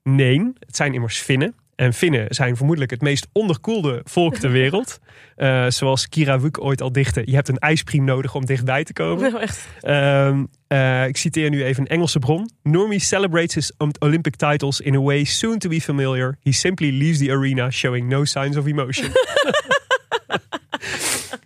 Nee, 0.03 0.53
het 0.59 0.77
zijn 0.77 0.95
immers 0.95 1.19
Finnen. 1.19 1.55
En 1.77 1.93
Finnen 1.93 2.27
zijn 2.29 2.57
vermoedelijk 2.57 2.91
het 2.91 3.01
meest 3.01 3.27
onderkoelde 3.33 4.01
volk 4.05 4.37
ter 4.37 4.51
wereld. 4.51 4.99
Eh, 5.35 5.67
zoals 5.69 6.09
Kira 6.09 6.41
Wuk 6.41 6.61
ooit 6.61 6.81
al 6.81 6.93
dichtte. 6.93 7.23
Je 7.25 7.35
hebt 7.35 7.49
een 7.49 7.59
ijspriem 7.59 8.05
nodig 8.05 8.35
om 8.35 8.47
dichtbij 8.47 8.85
te 8.85 8.93
komen. 8.93 9.31
Nou, 9.31 9.43
echt. 9.43 9.69
Ehm, 9.81 10.45
eh, 10.67 11.07
ik 11.07 11.17
citeer 11.17 11.51
nu 11.51 11.65
even 11.65 11.83
een 11.83 11.89
Engelse 11.89 12.19
bron. 12.19 12.51
Normie 12.63 12.99
celebrates 12.99 13.55
his 13.55 13.73
Olympic 13.99 14.37
titles 14.37 14.81
in 14.81 14.95
a 14.95 15.01
way 15.01 15.25
soon 15.25 15.59
to 15.59 15.69
be 15.69 15.81
familiar. 15.81 16.39
He 16.43 16.53
simply 16.53 16.93
leaves 16.93 17.19
the 17.19 17.31
arena 17.31 17.71
showing 17.71 18.09
no 18.09 18.25
signs 18.25 18.57
of 18.57 18.67
emotion. 18.67 19.11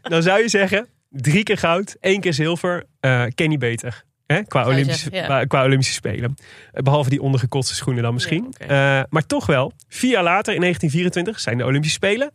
Dan 0.02 0.22
zou 0.22 0.42
je 0.42 0.48
zeggen, 0.48 0.86
drie 1.10 1.42
keer 1.42 1.58
goud, 1.58 1.96
één 2.00 2.20
keer 2.20 2.34
zilver. 2.34 2.84
eh 3.00 3.24
ken 3.34 3.50
je 3.50 3.58
beter. 3.58 4.04
Hè? 4.32 4.42
Qua, 4.42 4.66
Olympische, 4.66 5.10
zeggen, 5.10 5.36
ja. 5.38 5.44
qua 5.44 5.64
Olympische 5.64 5.92
Spelen. 5.92 6.34
Eh, 6.72 6.82
Behalve 6.82 7.10
die 7.10 7.22
ondergekotste 7.22 7.74
schoenen 7.74 8.02
dan 8.02 8.12
misschien. 8.14 8.54
Ja. 8.58 8.98
Eh, 8.98 9.04
maar 9.10 9.26
toch 9.26 9.46
wel, 9.46 9.72
vier 9.88 10.10
jaar 10.10 10.22
later 10.22 10.54
in 10.54 10.60
1924 10.60 11.40
zijn 11.40 11.58
de 11.58 11.64
Olympische 11.64 11.96
Spelen 11.96 12.30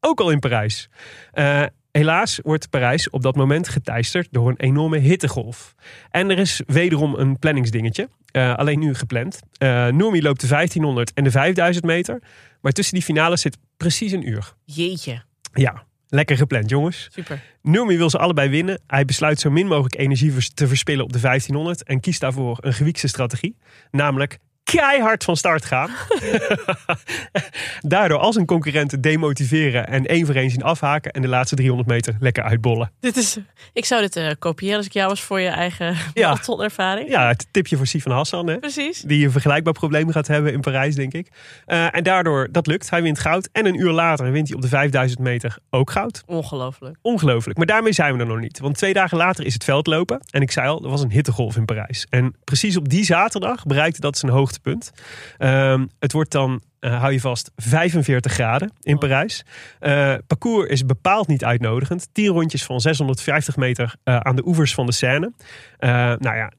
ook 0.00 0.20
al 0.20 0.30
in 0.30 0.38
Parijs. 0.38 0.88
Eh, 1.32 1.62
helaas 1.90 2.40
wordt 2.42 2.70
Parijs 2.70 3.10
op 3.10 3.22
dat 3.22 3.36
moment 3.36 3.68
geteisterd 3.68 4.28
door 4.30 4.48
een 4.48 4.56
enorme 4.60 4.98
hittegolf. 4.98 5.74
En 6.10 6.30
er 6.30 6.38
is 6.38 6.62
wederom 6.66 7.14
een 7.14 7.38
planningsdingetje. 7.38 8.08
eh, 8.30 8.54
alleen 8.54 8.78
nu 8.78 8.94
gepland. 8.94 9.40
Uh, 9.58 9.86
Noemi 9.86 10.22
loopt 10.22 10.40
de 10.40 10.46
1500 10.46 11.12
en 11.12 11.24
de 11.24 11.30
5000 11.30 11.84
meter. 11.84 12.22
Maar 12.60 12.72
tussen 12.72 12.94
die 12.94 13.02
finales 13.02 13.40
zit 13.40 13.58
precies 13.76 14.12
een 14.12 14.28
uur. 14.28 14.54
Jeetje. 14.64 15.22
Ja, 15.52 15.84
lekker 16.14 16.36
gepland 16.36 16.70
jongens. 16.70 17.08
Super. 17.12 17.40
Noemi 17.62 17.96
wil 17.96 18.10
ze 18.10 18.18
allebei 18.18 18.48
winnen. 18.48 18.80
Hij 18.86 19.04
besluit 19.04 19.40
zo 19.40 19.50
min 19.50 19.66
mogelijk 19.66 19.98
energie 19.98 20.52
te 20.54 20.66
verspillen 20.66 21.04
op 21.04 21.12
de 21.12 21.20
1500 21.20 21.82
en 21.82 22.00
kiest 22.00 22.20
daarvoor 22.20 22.58
een 22.60 22.74
gewiekste 22.74 23.08
strategie. 23.08 23.56
Namelijk 23.90 24.38
keihard 24.76 25.24
van 25.24 25.36
start 25.36 25.64
gaan. 25.64 25.90
Daardoor 27.80 28.18
als 28.18 28.36
een 28.36 28.46
concurrent 28.46 29.02
demotiveren 29.02 29.86
en 29.88 30.06
één 30.06 30.26
voor 30.26 30.34
één 30.34 30.50
zien 30.50 30.62
afhaken 30.62 31.10
en 31.12 31.22
de 31.22 31.28
laatste 31.28 31.54
300 31.56 31.88
meter 31.88 32.16
lekker 32.20 32.42
uitbollen. 32.42 32.90
Dit 33.00 33.16
is, 33.16 33.38
ik 33.72 33.84
zou 33.84 34.00
dit 34.00 34.16
eh, 34.16 34.30
kopiëren 34.38 34.76
als 34.76 34.86
ik 34.86 34.92
jou 34.92 35.08
was 35.08 35.20
voor 35.22 35.40
je 35.40 35.48
eigen 35.48 35.96
Ja. 36.14 36.28
maratonervaring. 36.28 37.08
Ja, 37.08 37.28
het 37.28 37.46
tipje 37.50 37.76
voor 37.76 37.86
Sifan 37.86 38.12
Hassan, 38.12 38.46
hè? 38.46 38.58
Precies. 38.58 39.00
die 39.00 39.24
een 39.24 39.30
vergelijkbaar 39.32 39.72
probleem 39.72 40.10
gaat 40.10 40.26
hebben 40.26 40.52
in 40.52 40.60
Parijs, 40.60 40.94
denk 40.94 41.12
ik. 41.12 41.28
Eh, 41.66 41.94
en 41.96 42.02
daardoor, 42.02 42.48
dat 42.50 42.66
lukt. 42.66 42.90
Hij 42.90 43.02
wint 43.02 43.18
goud. 43.18 43.48
En 43.52 43.66
een 43.66 43.80
uur 43.80 43.90
later 43.92 44.30
wint 44.32 44.46
hij 44.48 44.56
op 44.56 44.62
de 44.62 44.68
5000 44.68 45.20
meter 45.20 45.58
ook 45.70 45.90
goud. 45.90 46.22
Ongelooflijk. 46.26 46.96
Ongelooflijk. 47.02 47.56
Maar 47.58 47.66
daarmee 47.66 47.92
zijn 47.92 48.14
we 48.14 48.20
er 48.20 48.26
nog 48.26 48.40
niet. 48.40 48.58
Want 48.58 48.76
twee 48.76 48.92
dagen 48.92 49.16
later 49.16 49.44
is 49.46 49.54
het 49.54 49.64
veldlopen. 49.64 50.20
En 50.30 50.40
ik 50.42 50.50
zei 50.50 50.68
al, 50.68 50.82
er 50.84 50.90
was 50.90 51.02
een 51.02 51.10
hittegolf 51.10 51.56
in 51.56 51.64
Parijs. 51.64 52.06
En 52.10 52.34
precies 52.44 52.76
op 52.76 52.88
die 52.88 53.04
zaterdag 53.04 53.64
bereikte 53.66 54.00
dat 54.00 54.18
zijn 54.18 54.32
hoogtepunt. 54.32 54.62
Ehm, 55.38 55.86
het 55.98 56.12
wordt 56.12 56.30
dan, 56.30 56.62
eh, 56.80 57.00
hou 57.00 57.12
je 57.12 57.20
vast, 57.20 57.50
45 57.56 58.32
graden 58.32 58.72
in 58.80 58.98
Parijs. 58.98 59.44
Eh, 59.78 60.14
parcours 60.26 60.68
is 60.68 60.86
bepaald 60.86 61.28
niet 61.28 61.44
uitnodigend. 61.44 62.08
10 62.12 62.26
rondjes 62.26 62.64
van 62.64 62.80
650 62.80 63.56
meter 63.56 63.94
eh, 64.04 64.16
aan 64.16 64.36
de 64.36 64.46
oevers 64.46 64.74
van 64.74 64.86
de 64.86 64.92
Seine. 64.92 65.32
Nou 66.18 66.36
ja, 66.36 66.52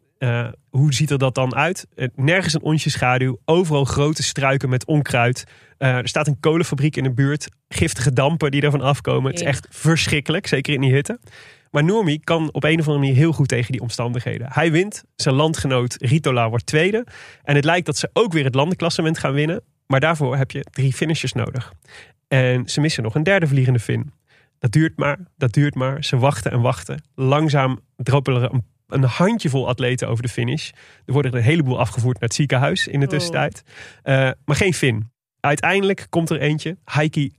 hoe 0.70 0.93
ziet 0.93 1.12
er 1.12 1.18
dat 1.18 1.36
dan 1.36 1.56
uit? 1.56 1.88
Nergens 2.16 2.53
een 2.53 2.62
onsje 2.62 2.89
schaduw. 2.89 3.38
Overal 3.45 3.86
grote 3.86 4.24
struiken 4.24 4.70
met 4.70 4.86
onkruid. 4.86 5.43
Er 5.78 6.08
staat 6.08 6.28
een 6.28 6.39
kolenfabriek 6.39 6.95
in 6.95 7.03
de 7.03 7.14
buurt. 7.14 7.49
Giftige 7.70 8.14
dampen 8.14 8.51
die 8.51 8.62
ervan 8.62 8.82
afkomen. 8.82 9.32
Het 9.32 9.39
is 9.39 9.47
echt 9.47 9.68
verschrikkelijk, 9.70 10.47
zeker 10.47 10.74
in 10.74 10.82
die 10.82 10.93
hitte. 10.93 11.20
Maar 11.76 11.84
Normi 11.84 12.19
kan 12.19 12.49
op 12.51 12.63
een 12.63 12.80
of 12.80 12.88
andere 12.88 12.97
manier 12.97 13.15
heel 13.15 13.32
goed 13.32 13.47
tegen 13.47 13.71
die 13.71 13.82
omstandigheden. 13.82 14.47
Hij 14.51 14.71
wint. 14.71 15.03
Zijn 15.15 15.36
landgenoot 15.36 15.95
Ritola 15.99 16.49
wordt 16.49 16.65
tweede. 16.65 17.05
En 17.43 17.55
het 17.55 17.65
lijkt 17.65 17.86
dat 17.86 17.97
ze 17.97 18.09
ook 18.13 18.34
weer 18.34 18.43
het 18.43 18.55
landenklassement 18.55 19.17
gaan 19.17 19.34
winnen. 19.34 19.61
Maar 19.88 19.99
daarvoor 19.99 20.38
heb 20.38 20.51
je 20.51 20.65
drie 20.71 20.93
finishers 20.93 21.34
nodig. 21.34 21.73
En 22.28 22.69
ze 22.69 22.82
missen 22.82 23.03
nog 23.03 23.15
een 23.15 23.23
derde 23.23 23.47
vliegende 23.47 23.80
fin. 23.80 24.11
Dat 24.59 24.71
duurt 24.71 24.97
maar, 24.97 25.17
dat 25.38 25.53
duurt 25.53 25.76
maar. 25.76 26.03
Ze 26.03 26.17
wachten 26.17 26.51
en 26.51 26.61
wachten. 26.61 27.03
Langzaam 27.15 27.80
droppelen 27.95 28.41
er 28.41 28.53
een, 28.53 28.63
een 28.88 29.03
handjevol 29.03 29.67
atleten 29.67 30.07
over 30.07 30.23
de 30.23 30.30
finish. 30.30 30.69
Er 31.05 31.13
worden 31.13 31.32
er 31.32 31.38
een 31.38 31.43
heleboel 31.43 31.80
afgevoerd 31.80 32.19
naar 32.19 32.30
het 32.30 32.38
ziekenhuis 32.38 32.88
in 32.88 32.99
de 32.99 33.05
Oh. 33.05 33.11
tussentijd. 33.11 33.63
Eh, 34.03 34.30
maar 34.45 34.55
geen 34.55 34.73
fin. 34.73 35.11
Uiteindelijk 35.39 36.07
komt 36.09 36.30
er 36.30 36.39
eentje. 36.39 36.78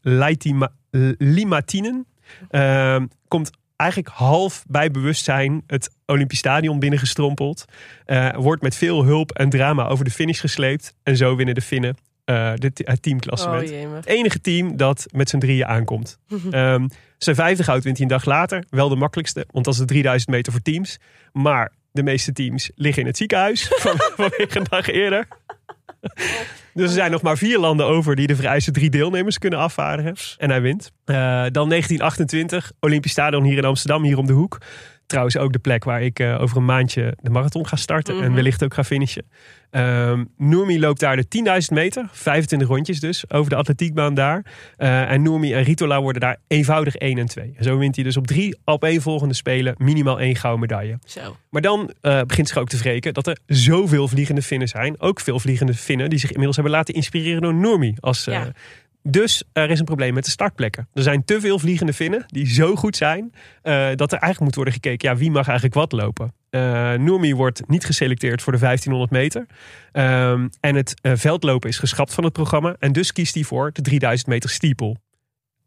Leitima- 0.00 0.72
Limatinen. 1.18 2.06
Eh, 2.48 3.02
komt 3.28 3.50
eigenlijk 3.76 4.14
half 4.14 4.64
bij 4.68 4.90
bewustzijn 4.90 5.62
het 5.66 5.90
Olympisch 6.06 6.38
Stadion 6.38 6.78
binnengestrompeld. 6.78 7.64
Eh, 8.04 8.34
wordt 8.34 8.62
met 8.62 8.74
veel 8.74 9.04
hulp 9.04 9.32
en 9.32 9.48
drama 9.48 9.86
over 9.86 10.04
de 10.04 10.10
finish 10.10 10.40
gesleept. 10.40 10.94
En 11.02 11.16
zo 11.16 11.36
winnen 11.36 11.54
de 11.54 11.60
Finnen 11.60 11.96
de, 12.26 12.70
het 12.74 13.02
teamklassement. 13.02 13.70
Oh 13.70 13.94
Het 13.94 14.06
enige 14.06 14.40
team 14.40 14.76
dat 14.76 15.06
met 15.12 15.28
z'n 15.28 15.38
drieën 15.38 15.66
aankomt. 15.66 16.18
Ehm, 16.50 16.86
zijn 17.18 17.36
vijfde 17.36 17.62
goud 17.62 17.82
wint 17.82 17.96
hij 17.96 18.06
een 18.06 18.12
dag 18.12 18.24
later. 18.24 18.64
Wel 18.70 18.88
de 18.88 18.96
makkelijkste, 18.96 19.46
want 19.50 19.64
dat 19.64 19.74
is 19.74 19.80
de 19.80 19.86
3000 19.86 20.30
meter 20.30 20.52
voor 20.52 20.62
teams. 20.62 20.98
Maar 21.32 21.72
de 21.92 22.02
meeste 22.02 22.32
teams 22.32 22.70
liggen 22.74 23.02
in 23.02 23.08
het 23.08 23.16
ziekenhuis 23.16 23.68
van, 23.68 23.96
vanwege 24.16 24.58
een 24.58 24.66
dag 24.68 24.88
eerder. 24.88 25.28
Dus 26.76 26.86
er 26.86 26.94
zijn 26.94 27.10
nog 27.10 27.22
maar 27.22 27.38
vier 27.38 27.58
landen 27.58 27.86
over 27.86 28.16
die 28.16 28.26
de 28.26 28.36
vereiste 28.36 28.70
drie 28.70 28.90
deelnemers 28.90 29.38
kunnen 29.38 29.58
afvaardigen. 29.58 30.14
En 30.38 30.50
hij 30.50 30.60
wint. 30.60 30.92
Eh, 31.04 31.16
dan 31.50 31.68
1928, 31.68 32.72
Olympisch 32.80 33.10
Stadion 33.10 33.44
hier 33.44 33.56
in 33.56 33.64
Amsterdam, 33.64 34.02
hier 34.02 34.18
om 34.18 34.26
de 34.26 34.32
hoek. 34.32 34.58
Trouwens 35.06 35.36
ook 35.36 35.52
de 35.52 35.58
plek 35.58 35.84
waar 35.84 36.02
ik 36.02 36.18
eh, 36.18 36.40
over 36.40 36.56
een 36.56 36.64
maandje 36.64 37.16
de 37.20 37.30
marathon 37.30 37.66
ga 37.66 37.76
starten. 37.76 38.14
En 38.18 38.24
Mhm. 38.24 38.34
wellicht 38.34 38.64
ook 38.64 38.74
ga 38.74 38.84
finishen. 38.84 39.24
Noemi 40.36 40.80
loopt 40.80 41.00
daar 41.00 41.16
de 41.16 41.28
10.000 41.28 41.70
meter. 41.70 42.08
25 42.12 42.68
rondjes 42.68 43.00
dus, 43.00 43.30
over 43.30 43.50
de 43.50 43.56
atletiekbaan 43.56 44.14
daar. 44.14 44.44
Eh, 44.76 45.10
en 45.10 45.22
Noemi 45.22 45.52
en 45.54 45.62
Ritola 45.62 46.00
worden 46.00 46.20
daar 46.20 46.36
eenvoudig 46.48 46.94
1 46.94 47.18
en 47.18 47.26
2. 47.26 47.54
En 47.56 47.64
zo 47.64 47.78
wint 47.78 47.94
hij 47.94 48.04
dus 48.04 48.16
op 48.16 48.26
drie 48.26 48.58
opeenvolgende 48.64 49.34
spelen 49.34 49.74
minimaal 49.78 50.20
één 50.20 50.36
gouden 50.36 50.60
medaille. 50.60 50.98
Zo. 51.04 51.36
Maar 51.50 51.62
dan 51.62 51.92
eh, 52.00 52.20
begint 52.22 52.48
zich 52.48 52.56
ook 52.58 52.68
te 52.68 52.76
wreken 52.76 53.14
dat 53.14 53.26
er 53.26 53.38
zoveel 53.46 54.08
vliegende 54.08 54.42
Finnen 54.42 54.68
zijn. 54.68 55.00
Ook 55.00 55.20
veel 55.20 55.40
vliegende 55.40 55.74
Finnen 55.74 56.10
die 56.10 56.18
zich 56.18 56.28
inmiddels 56.28 56.56
hebben 56.56 56.74
laten 56.74 56.94
inspireren 56.94 57.42
door 57.42 57.54
Noemi. 57.54 57.94
Als, 58.00 58.24
Ja. 58.24 58.52
Dus 59.08 59.42
er 59.52 59.70
is 59.70 59.78
een 59.78 59.84
probleem 59.84 60.14
met 60.14 60.24
de 60.24 60.30
startplekken. 60.30 60.88
Er 60.92 61.02
zijn 61.02 61.24
te 61.24 61.40
veel 61.40 61.58
vliegende 61.58 61.92
Finnen 61.92 62.24
die 62.26 62.46
zo 62.46 62.76
goed 62.76 62.96
zijn 62.96 63.32
eh, 63.62 63.88
dat 63.94 64.12
er 64.12 64.18
eigenlijk 64.18 64.40
moet 64.40 64.54
worden 64.54 64.72
gekeken, 64.72 65.08
ja, 65.08 65.16
wie 65.16 65.30
mag 65.30 65.46
eigenlijk 65.46 65.74
wat 65.74 65.92
lopen. 65.92 66.34
Uh, 66.50 67.34
wordt 67.34 67.68
niet 67.68 67.84
geselecteerd 67.84 68.42
voor 68.42 68.52
de 68.52 68.58
1500 68.58 69.10
meter. 69.10 69.46
Ehm, 69.92 70.48
en 70.60 70.74
het 70.74 70.94
eh, 71.00 71.12
veldlopen 71.14 71.68
is 71.68 71.78
geschrapt 71.78 72.14
van 72.14 72.24
het 72.24 72.32
programma. 72.32 72.76
En 72.78 72.92
dus 72.92 73.12
kiest 73.12 73.34
hij 73.34 73.42
voor 73.42 73.72
de 73.72 73.82
3000 73.82 74.28
meter 74.28 74.50
steeple. 74.50 74.96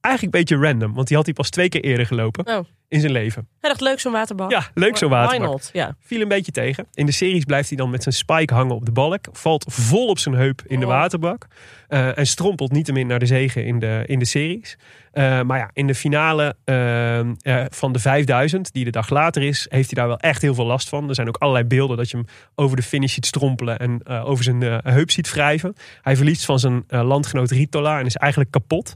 Eigenlijk 0.01 0.35
een 0.35 0.41
beetje 0.41 0.67
random, 0.67 0.93
want 0.93 1.07
die 1.07 1.15
had 1.17 1.25
hij 1.25 1.35
pas 1.35 1.49
twee 1.49 1.69
keer 1.69 1.81
eerder 1.83 2.05
gelopen 2.05 2.47
Oh. 2.47 2.65
in 2.87 2.99
zijn 2.99 3.11
leven. 3.11 3.47
Hij 3.59 3.69
dacht 3.69 3.81
leuk 3.81 3.99
zo'n 3.99 4.11
waterbal. 4.11 4.49
Ja, 4.49 4.67
leuk 4.73 4.97
zo'n 4.97 5.09
waterbak. 5.09 5.61
Ja. 5.73 5.95
Viel 5.99 6.21
een 6.21 6.27
beetje 6.27 6.51
tegen. 6.51 6.87
In 6.93 7.05
de 7.05 7.11
series 7.11 7.43
blijft 7.43 7.69
hij 7.69 7.77
dan 7.77 7.89
met 7.89 8.03
zijn 8.03 8.15
spike 8.15 8.53
hangen 8.53 8.75
op 8.75 8.85
de 8.85 8.91
balk. 8.91 9.25
Valt 9.31 9.65
vol 9.69 10.07
op 10.07 10.19
zijn 10.19 10.35
heup 10.35 10.61
in 10.65 10.79
de 10.79 10.85
Oh. 10.85 10.91
waterbak. 10.91 11.47
eh, 11.87 12.17
en 12.17 12.27
strompelt 12.27 12.71
niettemin 12.71 13.07
naar 13.07 13.19
de 13.19 13.25
zegen 13.25 13.65
in 13.65 13.79
de, 13.79 14.03
in 14.05 14.19
de 14.19 14.25
series. 14.25 14.77
Eh, 15.11 15.41
maar 15.41 15.57
ja, 15.57 15.69
in 15.73 15.87
de 15.87 15.95
finale 15.95 16.55
eh, 16.65 17.65
van 17.69 17.91
de 17.91 17.99
5000, 17.99 18.73
die 18.73 18.83
de 18.83 18.91
dag 18.91 19.09
later 19.09 19.41
is, 19.43 19.65
heeft 19.69 19.85
hij 19.91 19.99
daar 19.99 20.07
wel 20.07 20.19
echt 20.19 20.41
heel 20.41 20.53
veel 20.53 20.65
last 20.65 20.89
van. 20.89 21.09
Er 21.09 21.15
zijn 21.15 21.27
ook 21.27 21.37
allerlei 21.37 21.65
beelden 21.65 21.97
dat 21.97 22.09
je 22.09 22.17
hem 22.17 22.25
over 22.55 22.75
de 22.75 22.83
finish 22.83 23.13
ziet 23.13 23.25
strompelen 23.25 23.79
en 23.79 24.05
over 24.07 24.43
zijn 24.43 24.61
heup 24.83 25.11
ziet 25.11 25.31
wrijven. 25.31 25.75
Hij 26.01 26.15
verliest 26.15 26.45
van 26.45 26.59
zijn 26.59 26.83
landgenoot 26.87 27.51
Ritola 27.51 27.99
en 27.99 28.05
is 28.05 28.15
eigenlijk 28.15 28.51
kapot. 28.51 28.95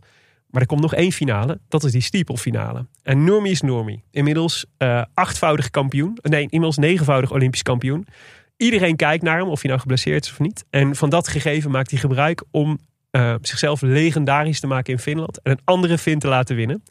Maar 0.54 0.62
er 0.62 0.68
komt 0.68 0.82
nog 0.82 0.94
één 0.94 1.12
finale. 1.12 1.60
Dat 1.68 1.84
is 1.84 1.92
die 1.92 2.02
steeple-finale. 2.02 2.86
En 3.02 3.24
Noormi 3.24 3.50
is 3.50 3.62
Noormi. 3.62 4.04
Inmiddels 4.12 4.66
eh, 4.78 5.02
achtvoudig 5.14 5.70
kampioen. 5.70 6.18
Nee, 6.22 6.42
inmiddels 6.42 6.78
negenvoudig 6.78 7.32
Olympisch 7.32 7.62
kampioen. 7.62 8.08
Iedereen 8.58 8.96
kijkt 8.96 9.24
naar 9.24 9.38
hem, 9.38 9.48
of 9.48 9.60
hij 9.62 9.70
nou 9.70 9.82
geblesseerd 9.82 10.26
is 10.26 10.32
of 10.32 10.40
niet. 10.40 10.66
En 10.70 10.96
van 10.96 11.10
dat 11.10 11.28
gegeven 11.28 11.72
maakt 11.72 11.92
hij 11.92 12.00
gebruik 12.00 12.44
om 12.52 12.80
eh, 13.12 13.36
zichzelf 13.42 13.82
legendarisch 13.82 14.60
te 14.60 14.68
maken 14.68 14.94
in 14.94 15.00
Finland. 15.00 15.42
En 15.42 15.52
een 15.52 15.60
andere 15.64 15.98
Fin 15.98 16.20
te 16.20 16.28
laten 16.28 16.56
winnen. 16.56 16.84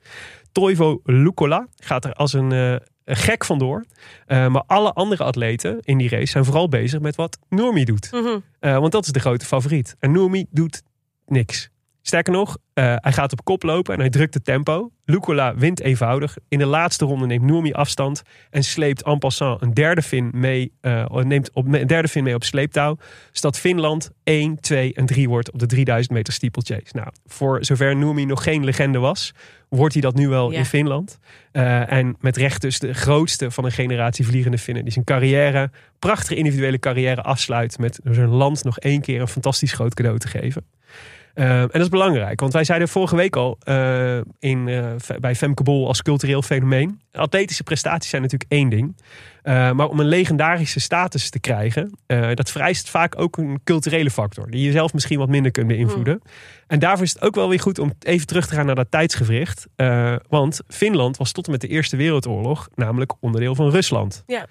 Toivo 0.53 1.01
Lukola 1.05 1.67
gaat 1.77 2.05
er 2.05 2.13
als 2.13 2.33
een, 2.33 2.53
eh, 2.53 2.77
gek 3.05 3.45
vandoor. 3.45 3.85
Eh, 4.27 4.49
maar 4.49 4.63
alle 4.67 4.93
andere 4.93 5.25
atleten 5.25 5.79
in 5.81 5.99
die 5.99 6.09
race 6.09 6.27
zijn 6.27 6.45
vooral 6.45 6.69
bezig 6.69 7.01
met 7.01 7.17
wat 7.17 7.39
Noormi 7.49 7.85
doet. 7.85 8.13
Mhm. 8.13 8.39
Eh, 8.59 8.79
want 8.79 8.93
dat 8.93 9.05
is 9.05 9.13
de 9.13 9.21
grote 9.21 9.47
favoriet. 9.47 9.97
En 9.99 10.13
Noemi 10.13 10.47
doet 10.51 10.83
niks. 11.27 11.71
Sterker 12.03 12.33
nog, 12.33 12.59
eh, 12.75 12.95
hij 12.97 13.13
gaat 13.13 13.33
op 13.33 13.45
kop 13.45 13.63
lopen 13.63 13.95
en 13.95 14.01
hij 14.01 14.11
drukt 14.11 14.35
het 14.35 14.45
tempo. 14.45 14.91
Lukola 15.05 15.55
wint 15.55 15.81
eenvoudig. 15.81 16.37
In 16.49 16.59
de 16.59 16.67
laatste 16.67 17.05
ronde 17.05 17.27
neemt 17.27 17.45
Noemi 17.45 17.73
afstand 17.73 18.23
en 18.51 18.65
sleept 18.65 19.03
en 19.03 19.19
passant 19.19 19.63
een 19.63 19.75
derde 19.75 20.03
fin 20.03 20.31
mee, 20.35 20.73
eh, 20.81 21.15
neemt 21.15 21.51
op, 21.53 21.73
een 21.73 21.87
derde 21.87 22.09
fin 22.09 22.25
mee 22.25 22.35
op 22.35 22.45
sleeptouw. 22.45 22.97
Zodat 23.33 23.59
Finland 23.59 24.11
1, 24.25 24.61
2 24.61 24.95
en 24.95 25.07
3 25.07 25.29
wordt 25.29 25.53
op 25.53 25.59
de 25.59 25.67
3000 25.67 26.15
meter 26.15 26.33
steeplechase. 26.33 26.87
Nou, 26.93 27.09
voor 27.27 27.65
zover 27.65 27.97
Noemi 27.97 28.25
nog 28.25 28.43
geen 28.43 28.65
legende 28.65 28.99
was, 28.99 29.33
wordt 29.69 29.93
hij 29.93 30.03
dat 30.03 30.15
nu 30.15 30.29
wel 30.29 30.51
Ja. 30.53 30.59
in 30.59 30.65
Finland. 30.67 31.19
Eh, 31.53 31.93
en 31.93 32.17
met 32.21 32.37
recht 32.37 32.61
dus 32.61 32.79
de 32.79 32.93
grootste 32.95 33.51
van 33.51 33.65
een 33.65 33.73
generatie 33.73 34.27
vliegende 34.27 34.59
Finnen. 34.59 34.83
Die 34.83 34.93
zijn 34.93 35.05
carrière, 35.05 35.71
prachtige 35.99 36.35
individuele 36.35 36.79
carrière 36.79 37.23
afsluit 37.23 37.79
met 37.79 38.01
zijn 38.05 38.29
land 38.29 38.65
nog 38.65 38.79
één 38.79 39.01
keer 39.01 39.21
een 39.21 39.29
fantastisch 39.29 39.73
groot 39.73 39.95
cadeau 39.95 40.19
te 40.19 40.29
geven. 40.29 40.65
Eh, 41.35 41.61
en 41.61 41.69
dat 41.69 41.81
is 41.81 41.89
belangrijk, 41.89 42.41
want 42.41 42.53
wij 42.53 42.65
zeiden 42.65 42.89
vorige 42.89 43.17
week 43.17 43.37
al 43.37 43.59
eh, 43.61 44.17
in, 44.39 44.69
eh, 44.69 45.17
bij 45.21 45.35
Femke 45.35 45.63
Bol 45.63 45.87
als 45.87 46.03
cultureel 46.03 46.43
fenomeen. 46.43 47.01
Atletische 47.13 47.63
prestaties 47.63 48.11
zijn 48.11 48.23
natuurlijk 48.23 48.51
één 48.51 48.69
ding. 48.69 48.97
Eh, 49.43 49.73
maar 49.73 49.89
om 49.89 50.01
een 50.01 50.07
legendarische 50.07 50.81
status 50.81 51.31
te 51.31 51.41
krijgen, 51.41 51.99
eh, 52.07 52.29
dat 52.35 52.51
vereist 52.51 52.91
vaak 52.91 53.21
ook 53.21 53.37
een 53.37 53.61
culturele 53.65 54.11
factor. 54.11 54.51
Die 54.51 54.65
je 54.65 54.73
zelf 54.73 54.93
misschien 54.93 55.19
wat 55.19 55.29
minder 55.29 55.53
kunt 55.53 55.67
beïnvloeden. 55.67 56.23
En 56.67 56.79
daarvoor 56.79 57.05
is 57.05 57.13
het 57.13 57.23
ook 57.23 57.35
wel 57.35 57.49
weer 57.49 57.61
goed 57.61 57.79
om 57.79 57.93
even 58.01 58.27
terug 58.27 58.47
te 58.47 58.55
gaan 58.55 58.67
naar 58.67 58.75
dat 58.75 58.91
tijdsgevricht. 58.91 59.67
Eh, 59.77 60.15
want 60.29 60.61
Finland 60.69 61.17
was 61.17 61.33
tot 61.33 61.47
en 61.47 61.53
met 61.53 61.61
de 61.61 61.69
Eerste 61.69 61.97
Wereldoorlog 61.97 62.69
namelijk 62.75 63.13
onderdeel 63.21 63.55
van 63.55 63.71
Rusland. 63.71 64.25
Ja. 64.27 64.47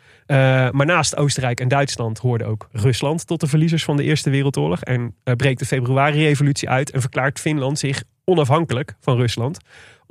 Maar 0.71 0.85
naast 0.85 1.15
Oostenrijk 1.15 1.59
en 1.59 1.67
Duitsland 1.67 2.17
hoorde 2.17 2.45
ook 2.45 2.67
Rusland 2.71 3.27
tot 3.27 3.39
de 3.39 3.47
verliezers 3.47 3.83
van 3.83 3.97
de 3.97 4.03
Eerste 4.03 4.29
Wereldoorlog. 4.29 4.81
En 4.83 5.15
breekt 5.23 5.59
de 5.59 5.65
februari-revolutie 5.65 6.69
uit 6.69 6.91
en 6.91 7.01
verklaart 7.01 7.39
Finland 7.39 7.79
zich 7.79 8.03
onafhankelijk 8.23 8.95
van 8.99 9.17
Rusland 9.17 9.59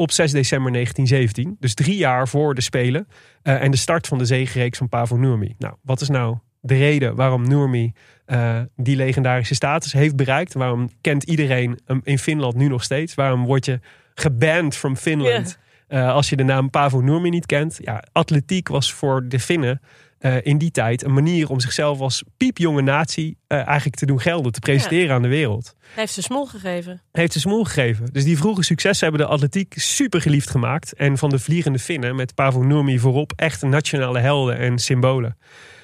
op 0.01 0.11
6 0.11 0.33
december 0.33 0.73
1917. 0.73 1.57
Dus 1.61 1.75
drie 1.75 1.97
jaar 1.97 2.29
voor 2.29 2.55
de 2.55 2.61
Spelen 2.61 3.09
eh, 3.43 3.63
en 3.63 3.71
de 3.71 3.77
start 3.77 4.07
van 4.07 4.19
de 4.19 4.25
zegenreeks 4.25 4.79
van 4.79 4.89
Pavo 4.89 5.17
Nurmi. 5.17 5.55
Nou, 5.59 5.75
wat 5.83 6.01
is 6.01 6.09
nou 6.09 6.37
de 6.61 6.75
reden 6.77 7.15
waarom 7.15 7.49
Nurmi 7.49 7.93
eh, 8.25 8.61
die 8.77 8.97
legendarische 8.97 9.55
status 9.55 9.93
heeft 9.93 10.17
bereikt? 10.17 10.55
Waarom 10.55 10.89
kent 11.01 11.23
iedereen 11.23 11.81
hem 11.85 12.01
in 12.05 12.19
Finland 12.19 12.55
nu 12.55 12.69
nog 12.69 12.83
steeds? 12.83 13.15
Waarom 13.15 13.45
word 13.45 13.65
je 13.65 13.81
geband 14.15 14.77
from 14.77 14.97
Finland 14.97 15.59
eh, 15.89 16.13
als 16.13 16.29
je 16.29 16.37
de 16.37 16.43
naam 16.43 16.71
Pavo 16.71 17.01
Nurmi 17.01 17.31
niet 17.31 17.47
kent? 17.47 17.79
Ja, 17.83 18.05
atletiek 18.13 18.69
was 18.69 18.93
voor 18.93 19.29
de 19.29 19.41
Finnen 19.41 19.81
eh, 20.21 20.37
in 20.43 20.59
die 20.59 20.71
tijd 20.71 21.05
een 21.05 21.13
manier 21.13 21.49
om 21.51 21.61
zichzelf 21.61 22.01
als 22.01 22.25
piepjonge 22.37 22.83
natie 22.83 23.39
eh, 23.47 23.67
eigenlijk 23.67 23.97
te 23.97 24.07
doen 24.07 24.21
gelden, 24.21 24.53
te 24.53 24.59
presenteren 24.59 25.15
aan 25.15 25.23
de 25.23 25.29
wereld. 25.29 25.75
Hij 25.79 25.89
heeft 25.95 26.13
ze 26.13 26.23
smol 26.23 26.47
gegeven. 26.47 27.03
Heeft 27.13 27.33
ze 27.33 27.41
smoel 27.41 27.65
gegeven. 27.65 28.07
Dus 28.13 28.25
die 28.25 28.37
vroege 28.37 28.63
successen 28.63 29.09
hebben 29.09 29.27
de 29.27 29.33
atletiek 29.33 29.75
super 29.77 30.21
geliefd 30.21 30.51
gemaakt. 30.51 30.95
En 30.95 31.19
van 31.19 31.31
de 31.31 31.39
vliegende 31.39 31.79
Finnen 31.79 32.17
met 32.17 32.35
Pavo 32.35 32.63
Nurmi 32.63 32.99
voorop 32.99 33.33
echt 33.37 33.63
nationale 33.63 34.19
helden 34.19 34.59
en 34.59 34.79
symbolen. 34.79 35.37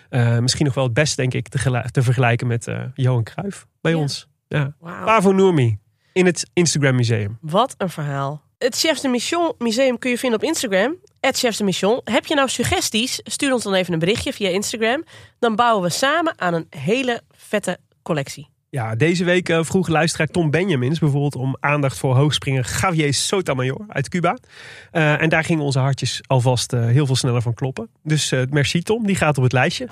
Eh, 0.08 0.38
misschien 0.38 0.64
nog 0.66 0.74
wel 0.74 0.84
het 0.84 0.94
best, 0.94 1.16
denk 1.16 1.34
ik, 1.34 1.48
te, 1.48 1.88
te 1.90 2.02
vergelijken 2.02 2.46
met 2.46 2.68
Johan 2.94 3.22
Cruijff 3.22 3.66
bij 3.80 3.92
Ja. 3.92 3.98
ons. 3.98 4.28
Ja. 4.48 4.74
Nurmi 5.22 5.78
in 6.12 6.26
het 6.26 6.50
Instagram 6.52 6.94
Museum. 6.94 7.38
Wat 7.40 7.74
een 7.78 7.90
verhaal. 7.90 8.45
Het 8.58 8.78
Chefs 8.78 9.00
de 9.00 9.08
Mission 9.08 9.54
Museum 9.58 9.98
kun 9.98 10.10
je 10.10 10.18
vinden 10.18 10.38
op 10.38 10.44
Instagram. 10.44 10.96
Het 11.20 11.38
Chefs 11.38 11.56
de 11.58 11.64
Mission. 11.64 12.00
Heb 12.04 12.26
je 12.26 12.34
nou 12.34 12.48
suggesties? 12.48 13.20
Stuur 13.22 13.52
ons 13.52 13.62
dan 13.62 13.74
even 13.74 13.92
een 13.92 13.98
berichtje 13.98 14.32
via 14.32 14.48
Instagram. 14.48 15.04
Dan 15.38 15.54
bouwen 15.56 15.82
we 15.82 15.90
samen 15.90 16.34
aan 16.36 16.54
een 16.54 16.66
hele 16.70 17.22
vette 17.30 17.78
collectie. 18.02 18.48
Ja, 18.70 18.94
deze 18.94 19.24
week 19.24 19.48
eh, 19.48 19.64
vroeg 19.64 19.88
luisteraar 19.88 20.26
Tom 20.26 20.50
Benjamins 20.50 20.98
bijvoorbeeld 20.98 21.36
om 21.36 21.56
aandacht 21.60 21.98
voor 21.98 22.14
hoogspringer 22.14 22.78
Javier 22.80 23.14
Sotomayor 23.14 23.84
uit 23.88 24.08
Cuba. 24.08 24.36
Eh, 24.90 25.22
en 25.22 25.28
daar 25.28 25.44
gingen 25.44 25.64
onze 25.64 25.78
hartjes 25.78 26.20
alvast 26.26 26.72
eh, 26.72 26.86
heel 26.86 27.06
veel 27.06 27.16
sneller 27.16 27.42
van 27.42 27.54
kloppen. 27.54 27.88
Dus 28.02 28.32
merci 28.50 28.82
Tom, 28.82 29.06
die 29.06 29.16
gaat 29.16 29.36
op 29.36 29.42
het 29.42 29.52
lijstje. 29.52 29.88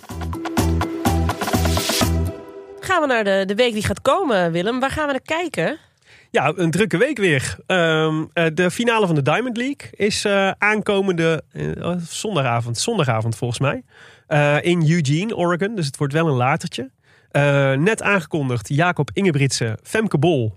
Gaan 2.81 3.01
we 3.01 3.07
naar 3.07 3.25
de, 3.25 3.43
de 3.47 3.55
week 3.55 3.73
die 3.73 3.85
gaat 3.85 4.03
komen, 4.03 4.53
Willem. 4.53 4.81
Waar 4.81 4.91
gaan 4.91 5.07
we 5.07 5.13
naar 5.13 5.39
kijken? 5.39 5.79
Ja, 6.35 6.53
een 6.57 6.71
drukke 6.71 6.97
week 6.99 7.19
weer. 7.19 7.57
Ehm, 7.67 8.25
eh, 8.33 8.47
de 8.55 8.71
finale 8.71 9.07
van 9.07 9.15
de 9.15 9.23
Diamond 9.23 9.57
League 9.57 9.91
is 9.91 10.25
eh, 10.25 10.51
aankomende 10.59 11.43
eh, 11.53 11.93
zondagavond, 12.09 12.79
zondagavond 12.79 13.37
volgens 13.37 13.61
mij. 13.61 13.83
In 14.61 14.91
Eugene, 14.91 15.37
Oregon. 15.37 15.75
Dus 15.75 15.87
het 15.87 15.97
wordt 15.97 16.13
wel 16.13 16.27
een 16.27 16.35
latertje. 16.35 16.91
Net 17.79 18.03
aangekondigd, 18.03 18.69
Jacob 18.69 19.11
Ingebritsen, 19.13 19.79
Femke 19.83 20.19
Bol 20.19 20.55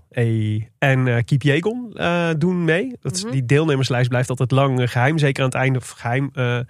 en 0.80 1.25
Kiep 1.25 1.41
Jegon 1.41 1.97
doen 2.38 2.63
mee. 2.63 2.97
Dat 3.01 3.15
is, 3.15 3.23
Mhm. 3.23 3.36
Die 3.36 3.45
deelnemerslijst 3.45 4.09
blijft 4.09 4.30
altijd 4.30 4.51
lang 4.51 4.82
eh, 4.82 4.88
geheim. 4.88 5.17
Zeker 5.17 5.43
aan 5.43 5.49
het 5.49 5.57
einde, 5.57 5.80
of 5.80 5.89
geheim, 5.89 6.30
eh, 6.34 6.57
eh, 6.57 6.65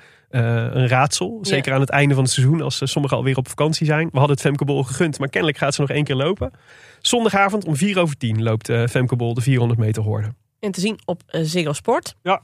een 0.74 0.88
raadsel. 0.88 1.40
Zeker 1.42 1.74
aan 1.74 1.80
het 1.80 1.90
einde 1.90 2.14
van 2.14 2.24
het 2.24 2.32
seizoen, 2.34 2.62
als 2.62 2.82
sommigen 2.84 3.18
alweer 3.18 3.38
op 3.38 3.48
vakantie 3.48 3.86
zijn. 3.86 4.10
We 4.12 4.18
hadden 4.18 4.36
het 4.36 4.46
Femke 4.46 4.66
Bol 4.66 4.84
gegund, 4.84 5.20
maar 5.20 5.30
kennelijk 5.30 5.60
gaat 5.60 5.74
ze 5.74 5.82
nog 5.82 5.90
één 5.90 6.04
keer 6.04 6.16
lopen. 6.16 6.52
Zondagavond 7.08 7.66
om 7.66 7.76
4 7.76 8.00
over 8.00 8.18
10 8.18 8.44
loopt 8.44 8.70
eh, 8.70 8.84
Femke 8.88 9.16
Bol 9.16 9.34
de 9.34 9.42
400 9.42 9.80
meter 9.80 10.04
horde. 10.04 10.34
En 10.60 10.72
te 10.72 10.80
zien 10.80 11.00
op 11.06 11.22
eh, 11.28 11.42
Ziggo 11.44 11.74
Sport. 11.74 12.16
Ja. 12.22 12.42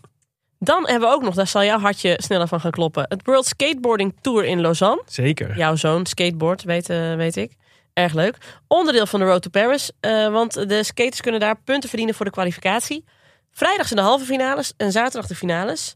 Dan 0.59 0.87
hebben 0.87 1.09
we 1.09 1.15
ook 1.15 1.23
nog, 1.23 1.35
daar 1.35 1.47
zal 1.47 1.63
jouw 1.63 1.79
hartje 1.79 2.17
sneller 2.21 2.47
van 2.47 2.59
gaan 2.59 2.71
kloppen. 2.71 3.05
Het 3.07 3.21
World 3.25 3.45
Skateboarding 3.45 4.13
Tour 4.21 4.45
in 4.45 4.61
Lausanne. 4.61 5.01
Zeker. 5.05 5.57
Jouw 5.57 5.75
zoon 5.75 6.05
skateboard, 6.05 6.63
weet, 6.63 6.89
eh, 6.89 7.15
weet 7.15 7.35
ik. 7.35 7.51
Erg 7.93 8.13
leuk. 8.13 8.37
Onderdeel 8.67 9.05
van 9.05 9.19
de 9.19 9.25
Road 9.25 9.41
to 9.41 9.49
Paris. 9.49 9.91
want 10.31 10.53
de 10.69 10.83
skaters 10.83 11.21
kunnen 11.21 11.39
daar 11.39 11.55
punten 11.63 11.89
verdienen 11.89 12.15
voor 12.15 12.25
de 12.25 12.31
kwalificatie. 12.31 13.03
Vrijdag 13.51 13.87
zijn 13.87 13.99
de 13.99 14.05
halve 14.05 14.25
finales 14.25 14.73
en 14.77 14.91
zaterdag 14.91 15.27
de 15.27 15.35
finales. 15.35 15.95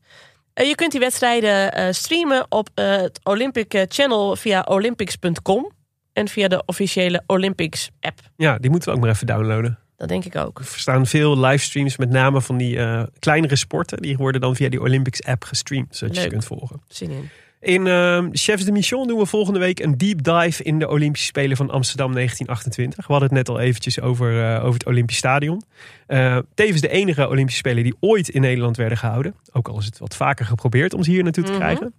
Je 0.53 0.75
kunt 0.75 0.91
die 0.91 0.99
wedstrijden 0.99 1.95
streamen 1.95 2.45
op 2.49 2.69
het 2.75 3.19
Olympic 3.23 3.85
Channel 3.87 4.35
via 4.35 4.61
olympics.com. 4.61 5.71
En 6.17 6.27
via 6.27 6.47
de 6.47 6.63
officiële 6.65 7.23
Olympics 7.27 7.89
app. 7.99 8.19
Ja, 8.37 8.57
die 8.57 8.69
moeten 8.69 8.89
we 8.89 8.95
ook 8.95 9.01
maar 9.01 9.11
even 9.13 9.27
downloaden. 9.27 9.79
Dat 9.97 10.07
denk 10.07 10.25
ik 10.25 10.35
ook. 10.35 10.59
Er 10.59 10.65
staan 10.65 11.05
veel 11.05 11.39
livestreams 11.39 11.97
met 11.97 12.09
name 12.09 12.41
van 12.41 12.57
die 12.57 12.77
eh, 12.79 13.03
kleinere 13.19 13.55
sporten. 13.55 14.01
Die 14.01 14.17
worden 14.17 14.41
dan 14.41 14.55
via 14.55 14.69
die 14.69 14.81
Olympics 14.81 15.23
app 15.23 15.43
gestreamd, 15.43 15.95
zodat 15.95 16.15
je 16.15 16.21
ze 16.21 16.27
kunt 16.27 16.45
volgen. 16.45 16.81
Zin 16.87 17.09
in. 17.11 17.29
In 17.61 17.87
ehm, 17.87 18.29
Chefs 18.31 18.63
de 18.65 18.71
Mission 18.71 19.07
doen 19.07 19.19
we 19.19 19.25
volgende 19.25 19.59
week 19.59 19.79
een 19.79 19.97
deep 19.97 20.23
dive 20.23 20.63
in 20.63 20.79
de 20.79 20.87
Olympische 20.87 21.27
Spelen 21.27 21.57
van 21.57 21.69
Amsterdam 21.69 22.13
1928. 22.13 23.07
We 23.07 23.11
hadden 23.13 23.29
het 23.29 23.37
net 23.37 23.49
al 23.49 23.59
eventjes 23.59 23.99
over, 24.01 24.43
eh, 24.43 24.59
over 24.63 24.73
het 24.73 24.85
Olympisch 24.85 25.17
Stadion. 25.17 25.63
Eh, 26.07 26.37
tevens 26.53 26.81
de 26.81 26.89
enige 26.89 27.27
Olympische 27.27 27.59
Spelen 27.59 27.83
die 27.83 27.95
ooit 27.99 28.29
in 28.29 28.41
Nederland 28.41 28.77
werden 28.77 28.97
gehouden. 28.97 29.35
Ook 29.51 29.67
al 29.67 29.79
is 29.79 29.85
het 29.85 29.97
wat 29.99 30.15
vaker 30.15 30.45
geprobeerd 30.45 30.93
om 30.93 31.03
ze 31.03 31.11
hier 31.11 31.23
naartoe 31.23 31.43
te 31.43 31.51
Mhm. 31.51 31.59
krijgen. 31.59 31.93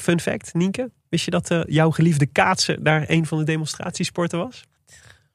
Fun 0.00 0.20
fact, 0.20 0.54
Nienke. 0.54 0.90
Wist 1.08 1.24
je 1.24 1.30
dat 1.30 1.50
eh, 1.50 1.60
jouw 1.66 1.90
geliefde 1.90 2.26
kaatsen 2.26 2.82
daar 2.84 3.04
een 3.06 3.26
van 3.26 3.38
de 3.38 3.44
demonstratiesporten 3.44 4.38
was? 4.38 4.62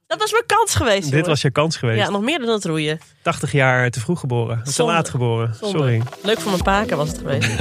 Dat 0.07 0.19
was 0.19 0.31
mijn 0.31 0.45
kans 0.45 0.75
geweest, 0.75 1.01
Dit 1.03 1.11
jongen. 1.11 1.27
was 1.27 1.41
je 1.41 1.51
kans 1.51 1.77
geweest. 1.77 1.99
Ja, 1.99 2.09
nog 2.09 2.21
meer 2.21 2.39
dan 2.39 2.49
het 2.49 2.65
roeien. 2.65 2.99
80 3.21 3.51
jaar 3.51 3.89
te 3.91 3.99
vroeg 3.99 4.19
geboren. 4.19 4.63
Te 4.63 4.83
laat 4.83 5.09
geboren. 5.09 5.55
Zonde. 5.55 5.77
Sorry. 5.77 6.01
Leuk 6.23 6.39
voor 6.39 6.51
mijn 6.51 6.63
paken 6.63 6.97
was 6.97 7.07
het 7.07 7.17
geweest. 7.17 7.49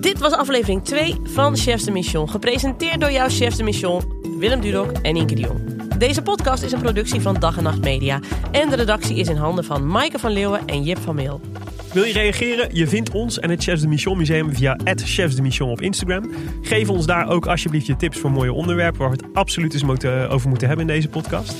Dit 0.00 0.18
was 0.18 0.32
aflevering 0.32 0.84
2 0.84 1.16
van 1.24 1.56
Chefs 1.56 1.84
de 1.84 1.90
Mission. 1.90 2.30
Gepresenteerd 2.30 3.00
door 3.00 3.10
jouw 3.12 3.28
Chefs 3.28 3.56
de 3.56 3.62
Mission, 3.62 4.04
Willem 4.38 4.60
Dudok 4.60 4.90
en 4.92 5.16
Inke 5.16 5.34
de 5.34 5.40
Jong. 5.40 5.72
Deze 5.98 6.22
podcast 6.22 6.62
is 6.62 6.72
een 6.72 6.80
productie 6.80 7.20
van 7.20 7.34
Dag 7.34 7.56
en 7.56 7.62
Nacht 7.62 7.80
Media. 7.80 8.20
En 8.50 8.68
de 8.70 8.76
redactie 8.76 9.16
is 9.16 9.28
in 9.28 9.36
handen 9.36 9.64
van 9.64 9.86
Maaike 9.86 10.18
van 10.18 10.30
Leeuwen 10.32 10.66
en 10.66 10.82
Jip 10.82 10.98
van 10.98 11.14
Meel. 11.14 11.40
Wil 11.94 12.04
je 12.04 12.12
reageren? 12.12 12.68
Je 12.72 12.86
vindt 12.86 13.10
ons 13.10 13.38
en 13.38 13.50
het 13.50 13.62
Chefs 13.62 13.80
de 13.80 13.88
Mission 13.88 14.16
Museum 14.16 14.54
via 14.54 14.78
Chefs 14.94 15.34
de 15.34 15.42
Mission 15.42 15.70
op 15.70 15.80
Instagram. 15.80 16.30
Geef 16.62 16.88
ons 16.88 17.06
daar 17.06 17.28
ook 17.28 17.46
alsjeblieft 17.46 17.86
je 17.86 17.96
tips 17.96 18.18
voor 18.18 18.30
mooie 18.30 18.52
onderwerpen 18.52 19.00
waar 19.00 19.10
we 19.10 19.16
het 19.16 19.34
absoluut 19.34 19.72
eens 19.72 19.82
moeten, 19.82 20.30
over 20.30 20.48
moeten 20.48 20.68
hebben 20.68 20.88
in 20.88 20.94
deze 20.94 21.08
podcast. 21.08 21.54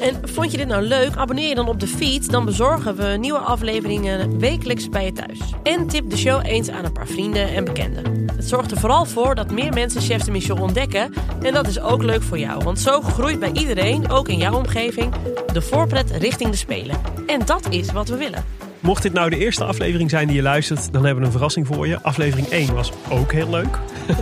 En 0.00 0.28
vond 0.28 0.50
je 0.50 0.56
dit 0.56 0.66
nou 0.66 0.82
leuk? 0.82 1.16
Abonneer 1.16 1.48
je 1.48 1.54
dan 1.54 1.68
op 1.68 1.80
de 1.80 1.86
feed. 1.86 2.30
Dan 2.30 2.44
bezorgen 2.44 2.96
we 2.96 3.16
nieuwe 3.20 3.38
afleveringen 3.38 4.38
wekelijks 4.38 4.88
bij 4.88 5.04
je 5.04 5.12
thuis. 5.12 5.38
En 5.62 5.86
tip 5.86 6.10
de 6.10 6.16
show 6.16 6.46
eens 6.46 6.70
aan 6.70 6.84
een 6.84 6.92
paar 6.92 7.06
vrienden 7.06 7.54
en 7.54 7.64
bekenden. 7.64 8.26
Het 8.36 8.48
zorgt 8.48 8.70
er 8.70 8.78
vooral 8.78 9.04
voor 9.04 9.34
dat 9.34 9.50
meer 9.50 9.72
mensen 9.72 10.00
Chefs 10.00 10.24
de 10.24 10.30
Mission 10.30 10.60
ontdekken. 10.60 11.12
En 11.42 11.52
dat 11.52 11.66
is 11.66 11.80
ook 11.80 12.02
leuk 12.02 12.22
voor 12.22 12.38
jou. 12.38 12.64
Want 12.64 12.78
zo 12.78 13.00
groeit 13.00 13.38
bij 13.38 13.52
iedereen, 13.52 14.10
ook 14.10 14.28
in 14.28 14.38
jouw 14.38 14.56
omgeving, 14.56 15.14
de 15.52 15.62
voorpret 15.62 16.10
richting 16.10 16.50
de 16.50 16.56
Spelen. 16.56 16.96
En 17.26 17.40
dat 17.44 17.66
is 17.70 17.92
wat 17.92 18.08
we 18.08 18.16
willen. 18.16 18.44
Mocht 18.86 19.02
dit 19.02 19.12
nou 19.12 19.30
de 19.30 19.38
eerste 19.38 19.64
aflevering 19.64 20.10
zijn 20.10 20.26
die 20.26 20.36
je 20.36 20.42
luistert, 20.42 20.92
dan 20.92 21.04
hebben 21.04 21.20
we 21.20 21.26
een 21.26 21.32
verrassing 21.32 21.66
voor 21.66 21.86
je. 21.86 22.02
Aflevering 22.02 22.48
1 22.48 22.74
was 22.74 22.92
ook 23.10 23.32
heel 23.32 23.50
leuk. 23.50 23.78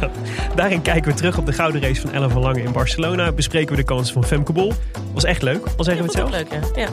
Daarin 0.56 0.82
kijken 0.82 1.10
we 1.10 1.16
terug 1.16 1.38
op 1.38 1.46
de 1.46 1.52
gouden 1.52 1.80
race 1.82 2.00
van 2.00 2.12
Ellen 2.12 2.30
van 2.30 2.42
Lange 2.42 2.62
in 2.62 2.72
Barcelona. 2.72 3.32
Bespreken 3.32 3.70
we 3.70 3.76
de 3.76 3.84
kansen 3.84 4.14
van 4.14 4.24
Femke 4.24 4.52
Bol. 4.52 4.72
Was 5.14 5.24
echt 5.24 5.42
leuk, 5.42 5.66
al 5.76 5.84
zeggen 5.84 6.04
we 6.04 6.10
het 6.10 6.18
zelf. 6.18 6.30
leuk, 6.30 6.46
hè? 6.50 6.80
Ja. 6.80 6.88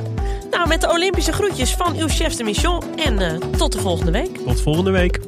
Nou, 0.51 0.67
met 0.67 0.81
de 0.81 0.89
Olympische 0.89 1.31
groetjes 1.31 1.75
van 1.75 1.95
uw 1.95 2.07
Chefs 2.07 2.37
de 2.37 2.43
Mission. 2.43 2.83
En 3.05 3.19
eh, 3.19 3.35
tot 3.57 3.71
de 3.71 3.79
volgende 3.79 4.11
week. 4.11 4.37
Tot 4.37 4.61
volgende 4.61 4.91
week. 4.91 5.19